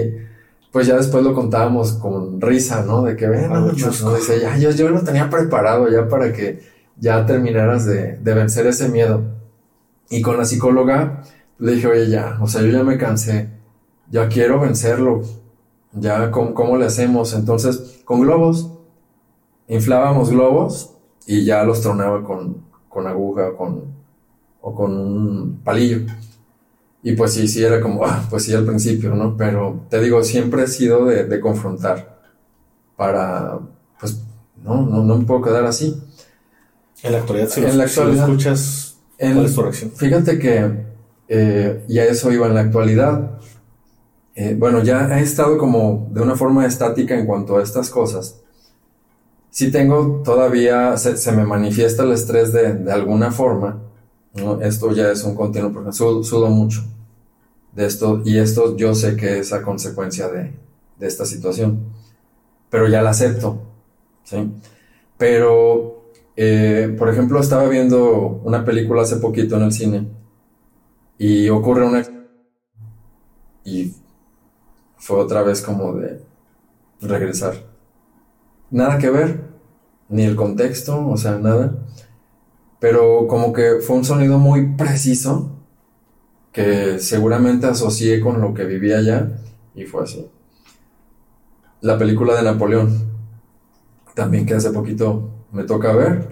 [0.71, 3.03] pues ya después lo contábamos con risa, ¿no?
[3.03, 6.61] De que ven, no, dice, ya, yo, yo lo tenía preparado ya para que
[6.97, 9.23] ya terminaras de, de, vencer ese miedo.
[10.09, 11.23] Y con la psicóloga
[11.59, 13.49] le dije, oye, ya, o sea, yo ya me cansé,
[14.09, 15.21] ya quiero vencerlo,
[15.91, 17.33] ya, ¿cómo, cómo le hacemos?
[17.33, 18.70] Entonces, con globos,
[19.71, 20.91] inflábamos globos
[21.25, 22.57] y ya los tronaba con,
[22.89, 23.85] con aguja con,
[24.59, 26.01] o con un palillo.
[27.03, 29.37] Y pues sí, sí, era como, ah, pues sí, al principio, ¿no?
[29.37, 32.19] Pero te digo, siempre he sido de, de confrontar
[32.97, 33.59] para,
[33.99, 34.21] pues,
[34.61, 36.01] no, no, no me puedo quedar así.
[37.01, 39.91] En la actualidad, si, en la actualidad, escuchas, ¿cuál es tu reacción?
[39.91, 40.85] Fíjate que
[41.29, 43.39] eh, ya eso iba en la actualidad.
[44.35, 48.40] Eh, bueno, ya he estado como de una forma estática en cuanto a estas cosas.
[49.51, 53.81] Sí tengo todavía, se, se me manifiesta el estrés de, de alguna forma,
[54.33, 54.61] ¿no?
[54.61, 56.83] Esto ya es un continuo, porque sudo, sudo, mucho
[57.73, 60.53] de esto y esto yo sé que es a consecuencia de,
[60.97, 61.79] de esta situación,
[62.69, 63.61] pero ya la acepto,
[64.23, 64.51] ¿sí?
[65.17, 66.05] Pero,
[66.37, 70.07] eh, por ejemplo, estaba viendo una película hace poquito en el cine
[71.17, 72.03] y ocurre una...
[73.65, 73.93] y
[74.97, 76.21] fue otra vez como de
[77.01, 77.70] regresar.
[78.71, 79.43] Nada que ver,
[80.09, 81.85] ni el contexto, o sea, nada
[82.81, 85.51] pero como que fue un sonido muy preciso
[86.51, 89.37] que seguramente asocié con lo que vivía allá
[89.75, 90.27] y fue así.
[91.81, 93.11] La película de Napoleón,
[94.15, 96.29] también que hace poquito me toca ver.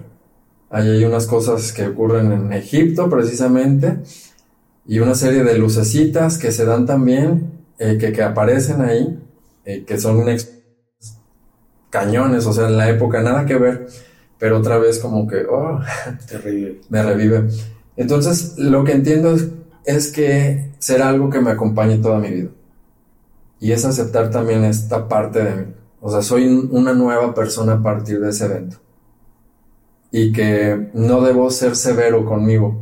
[0.72, 4.00] Ahí hay unas cosas que ocurren en Egipto precisamente
[4.88, 9.20] y una serie de lucecitas que se dan también, eh, que, que, aparecen ahí,
[9.66, 10.28] eh, que son
[11.90, 13.88] cañones, o sea, en la época, nada que ver
[14.40, 15.80] pero otra vez como que, oh,
[16.90, 17.50] me revive.
[17.98, 19.50] Entonces, lo que entiendo es,
[19.86, 22.50] es, que será algo que me acompañe toda mi vida.
[23.60, 25.74] Y es aceptar también esta parte de mí.
[26.00, 28.78] O sea, soy una nueva persona a partir de ese evento.
[30.12, 32.82] Y que no debo ser severo conmigo.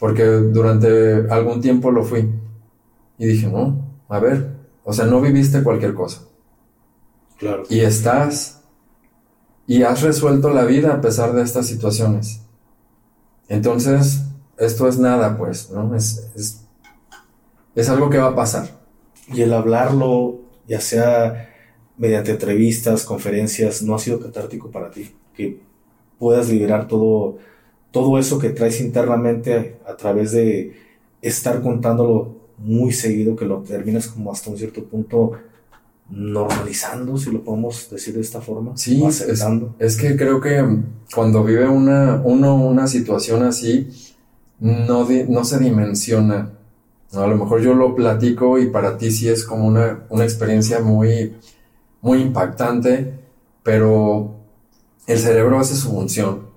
[0.00, 2.28] Porque durante algún tiempo lo fui.
[3.16, 4.50] Y dije, no, a ver,
[4.82, 6.22] o sea, no viviste cualquier cosa.
[7.38, 7.64] Claro.
[7.68, 8.60] Y estás
[9.66, 12.42] y has resuelto la vida a pesar de estas situaciones.
[13.48, 14.22] Entonces,
[14.58, 15.94] esto es nada, pues, ¿no?
[15.94, 16.64] Es, es,
[17.74, 18.68] es, algo que va a pasar.
[19.32, 21.50] Y el hablarlo, ya sea
[21.96, 25.14] mediante entrevistas, conferencias, no ha sido catártico para ti?
[25.34, 25.60] Que
[26.18, 27.38] puedas liberar todo,
[27.90, 30.74] todo eso que traes internamente a, través de
[31.22, 35.32] estar contándolo muy seguido, que lo terminas como hasta un cierto punto
[36.10, 38.76] normalizando, si lo podemos decir de esta forma.
[38.76, 40.64] Sí, es, que creo que
[41.14, 43.88] cuando vive una, uno una situación así,
[44.60, 46.50] no, no se dimensiona.
[47.12, 50.80] A lo mejor yo lo platico y para ti sí es como una, una experiencia
[50.80, 51.36] muy,
[52.00, 53.18] muy impactante,
[53.62, 54.34] pero
[55.06, 56.48] el cerebro hace su función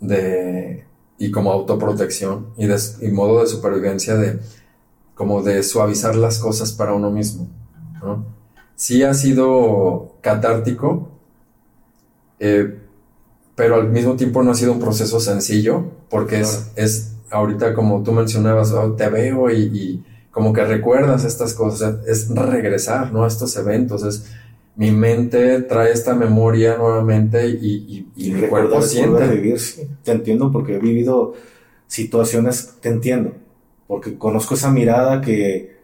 [0.00, 0.84] de,
[1.18, 4.38] y como autoprotección y, de, y modo de supervivencia de
[5.14, 7.48] como de suavizar las cosas para uno mismo.
[8.00, 8.37] ¿no?
[8.78, 11.08] Sí ha sido catártico,
[12.38, 12.78] eh,
[13.56, 18.04] pero al mismo tiempo no ha sido un proceso sencillo, porque es, es ahorita como
[18.04, 23.24] tú mencionabas, oh, te veo y, y, como que recuerdas estas cosas, es regresar, ¿no?
[23.24, 24.26] A estos eventos, es
[24.76, 29.26] mi mente trae esta memoria nuevamente y, y, mi cuerpo siente.
[29.26, 29.88] Vivir, sí.
[30.04, 31.34] Te entiendo porque he vivido
[31.88, 33.32] situaciones, te entiendo,
[33.88, 35.77] porque conozco esa mirada que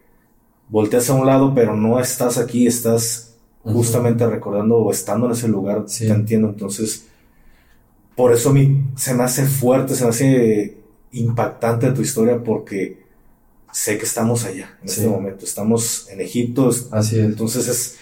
[0.74, 5.46] volteas a un lado, pero no estás aquí, estás justamente recordando o estando en ese
[5.46, 6.48] lugar, te entiendo.
[6.48, 7.06] Entonces,
[8.16, 10.76] por eso a mí se me hace fuerte, se me hace
[11.12, 13.04] impactante tu historia porque
[13.70, 15.44] sé que estamos allá en este momento.
[15.44, 16.68] Estamos en Egipto.
[16.90, 17.24] Así es.
[17.24, 17.98] Entonces es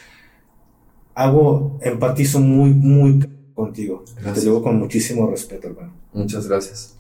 [1.15, 3.23] hago, empatizo muy, muy
[3.55, 4.03] contigo.
[4.33, 5.93] Te digo con muchísimo respeto, hermano.
[6.15, 6.97] Muchas gracias.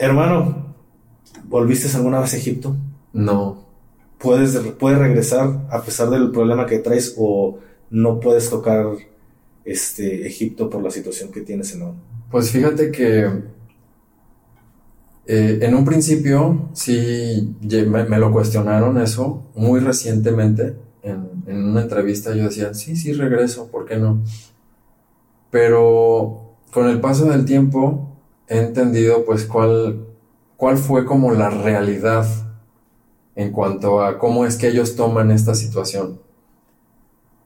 [0.00, 0.74] Hermano,
[1.44, 2.74] ¿volviste alguna vez a Egipto?
[3.12, 3.65] No.
[4.18, 7.58] ¿Puedes, ¿Puedes regresar a pesar del problema que traes o
[7.90, 8.86] no puedes tocar
[9.64, 11.92] este Egipto por la situación que tienes en
[12.30, 13.26] Pues fíjate que
[15.26, 22.34] eh, en un principio sí me, me, lo cuestionaron eso muy recientemente en, una entrevista
[22.34, 24.22] yo decía, sí, sí, regreso, ¿por qué no?
[25.50, 28.16] Pero con el paso del tiempo
[28.48, 30.06] he entendido pues cuál,
[30.56, 32.26] cuál fue como la realidad
[33.36, 36.18] en cuanto a cómo es que ellos toman esta situación.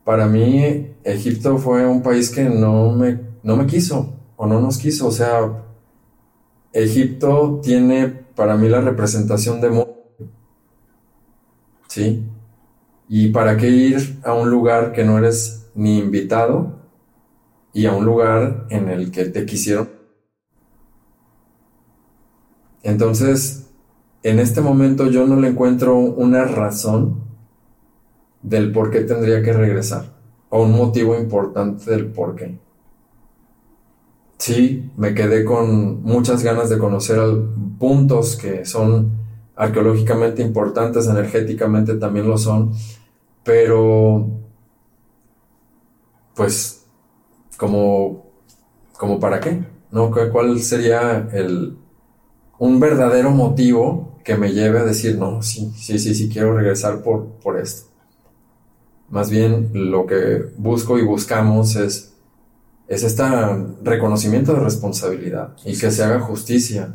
[0.05, 4.79] Para mí, Egipto fue un país que no me, no me quiso o no nos
[4.79, 5.09] quiso.
[5.09, 5.65] O sea,
[6.73, 9.87] Egipto tiene para mí la representación de...
[11.89, 12.25] ¿Sí?
[13.09, 16.79] ¿Y para qué ir a un lugar que no eres ni invitado
[17.73, 19.91] y a un lugar en el que te quisieron?
[22.83, 23.70] Entonces,
[24.23, 27.21] en este momento yo no le encuentro una razón
[28.43, 30.05] del por qué tendría que regresar
[30.49, 32.59] o un motivo importante del por qué.
[34.39, 37.21] Sí, me quedé con muchas ganas de conocer
[37.79, 39.13] puntos que son
[39.55, 42.73] arqueológicamente importantes, energéticamente también lo son,
[43.45, 44.27] pero,
[46.35, 46.87] pues,
[47.59, 48.25] como,
[48.97, 50.11] como para qué, ¿no?
[50.33, 51.77] ¿Cuál sería el,
[52.59, 57.03] un verdadero motivo que me lleve a decir, no, sí, sí, sí, sí, quiero regresar
[57.03, 57.91] por, por esto?
[59.09, 62.15] Más bien lo que busco y buscamos es,
[62.87, 63.25] es este
[63.83, 66.95] reconocimiento de responsabilidad y que se haga justicia.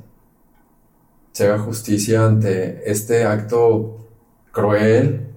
[1.33, 4.07] Se haga justicia ante este acto
[4.51, 5.27] cruel,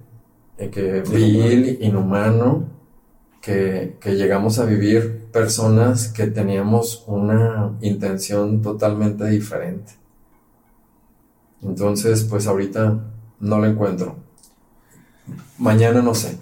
[0.56, 2.68] que vil, inhumano,
[3.40, 9.92] que, que, llegamos a vivir personas que teníamos una intención totalmente diferente.
[11.62, 12.98] Entonces, pues ahorita
[13.40, 14.16] no lo encuentro.
[15.58, 16.38] Mañana no sé.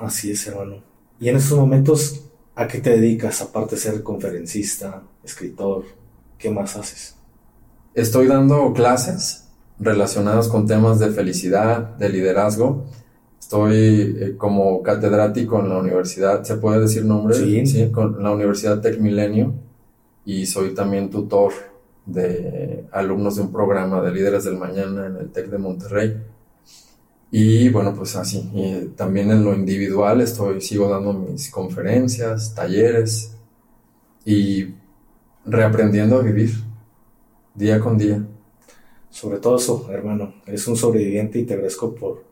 [0.00, 0.82] Así es, hermano.
[1.18, 2.22] Y en estos momentos,
[2.54, 5.84] ¿a qué te dedicas aparte de ser conferencista, escritor?
[6.38, 7.16] ¿Qué más haces?
[7.94, 9.48] Estoy dando clases
[9.78, 12.86] relacionadas con temas de felicidad, de liderazgo
[13.46, 17.36] Estoy eh, como catedrático en la universidad, ¿se puede decir nombre?
[17.36, 17.92] Sí.
[17.92, 19.54] con la Universidad Tech Milenio
[20.24, 21.52] y soy también tutor
[22.06, 26.16] de alumnos de un programa de líderes del mañana en el TEC de Monterrey.
[27.30, 33.36] Y bueno, pues así, y también en lo individual estoy, sigo dando mis conferencias, talleres
[34.24, 34.68] y
[35.44, 36.50] reaprendiendo a vivir
[37.54, 38.24] día con día.
[39.10, 42.24] Sobre todo eso, hermano, eres un sobreviviente y te agradezco por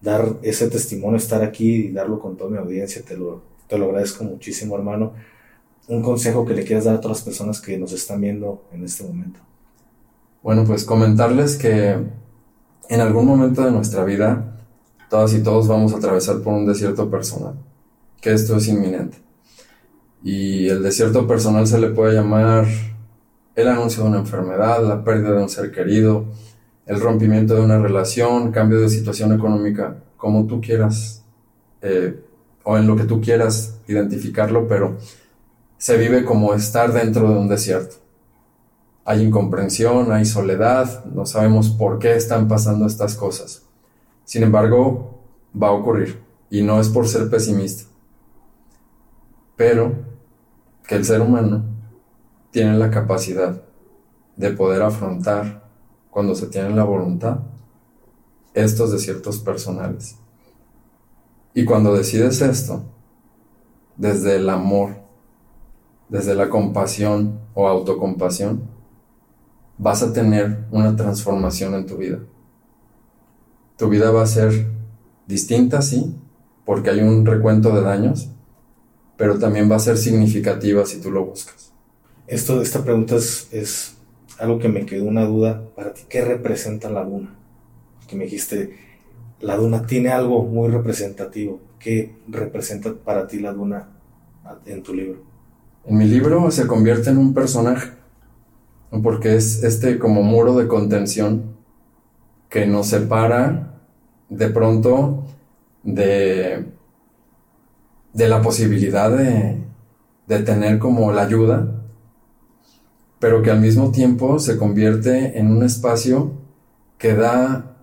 [0.00, 3.02] dar ese testimonio, estar aquí y darlo con toda mi audiencia.
[3.02, 5.14] Te lo, te lo agradezco muchísimo, hermano.
[5.86, 8.84] Un consejo que le quieras dar a todas las personas que nos están viendo en
[8.84, 9.40] este momento.
[10.42, 11.96] Bueno, pues comentarles que
[12.88, 14.58] en algún momento de nuestra vida,
[15.10, 17.54] todas y todos vamos a atravesar por un desierto personal,
[18.20, 19.18] que esto es inminente.
[20.22, 22.66] Y el desierto personal se le puede llamar
[23.54, 26.26] el anuncio de una enfermedad, la pérdida de un ser querido,
[26.86, 31.24] el rompimiento de una relación, cambio de situación económica, como tú quieras
[31.82, 32.20] eh,
[32.62, 34.96] o en lo que tú quieras identificarlo, pero
[35.84, 37.96] se vive como estar dentro de un desierto.
[39.04, 43.64] Hay incomprensión, hay soledad, no sabemos por qué están pasando estas cosas.
[44.24, 45.20] Sin embargo,
[45.54, 47.84] va a ocurrir y no es por ser pesimista,
[49.56, 49.92] pero
[50.88, 51.62] que el ser humano
[52.50, 53.60] tiene la capacidad
[54.36, 55.68] de poder afrontar
[56.08, 57.40] cuando se tiene la voluntad
[58.54, 60.16] estos desiertos personales.
[61.52, 62.84] Y cuando decides esto,
[63.98, 65.03] desde el amor,
[66.08, 68.62] desde la compasión o autocompasión,
[69.78, 72.20] vas a tener una transformación en tu vida.
[73.76, 74.66] Tu vida va a ser
[75.26, 76.14] distinta, sí,
[76.64, 78.28] porque hay un recuento de daños,
[79.16, 81.72] pero también va a ser significativa si tú lo buscas.
[82.26, 83.96] Esto, esta pregunta es, es
[84.38, 86.02] algo que me quedó una duda para ti.
[86.08, 87.34] ¿Qué representa la luna?
[88.08, 88.76] Que me dijiste,
[89.40, 91.60] la duna tiene algo muy representativo.
[91.78, 93.90] ¿Qué representa para ti la duna
[94.66, 95.33] en tu libro?
[95.86, 97.92] En mi libro se convierte en un personaje,
[99.02, 101.56] porque es este como muro de contención
[102.48, 103.82] que nos separa
[104.30, 105.24] de pronto
[105.82, 106.72] de,
[108.14, 109.62] de la posibilidad de,
[110.26, 111.82] de tener como la ayuda,
[113.18, 116.32] pero que al mismo tiempo se convierte en un espacio
[116.96, 117.76] que da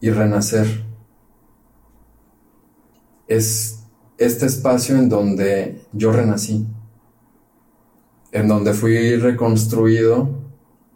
[0.00, 0.84] y renacer.
[3.28, 3.83] Es
[4.24, 6.66] este espacio en donde yo renací,
[8.32, 10.28] en donde fui reconstruido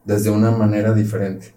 [0.04, 1.54] desde una manera diferente.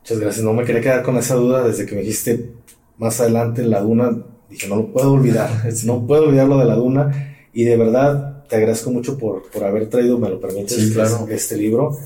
[0.00, 0.44] Muchas gracias.
[0.44, 2.52] No me quería quedar con esa duda desde que me dijiste
[2.98, 4.16] más adelante la duna.
[4.48, 5.50] Dije, no lo puedo olvidar.
[5.84, 7.36] No puedo olvidar lo de la duna.
[7.52, 11.26] Y de verdad te agradezco mucho por, por haber traído, me lo permites, claro.
[11.30, 11.98] este libro.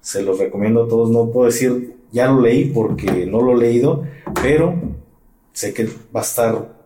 [0.00, 1.10] Se los recomiendo a todos.
[1.10, 4.04] No puedo decir ya lo leí porque no lo he leído,
[4.42, 4.74] pero
[5.52, 5.84] sé que
[6.14, 6.77] va a estar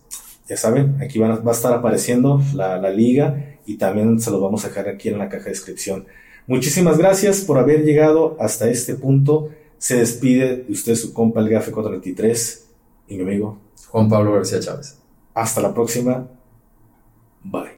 [0.48, 4.40] Ya saben, aquí van va a estar apareciendo la, la liga y también se los
[4.40, 6.06] vamos a dejar aquí en la caja de descripción.
[6.46, 9.50] Muchísimas gracias por haber llegado hasta este punto.
[9.76, 12.66] Se despide de usted su compa el Gafe 423
[13.08, 13.58] y mi amigo
[13.88, 14.98] Juan Pablo García Chávez.
[15.34, 16.26] Hasta la próxima.
[17.44, 17.76] Bye.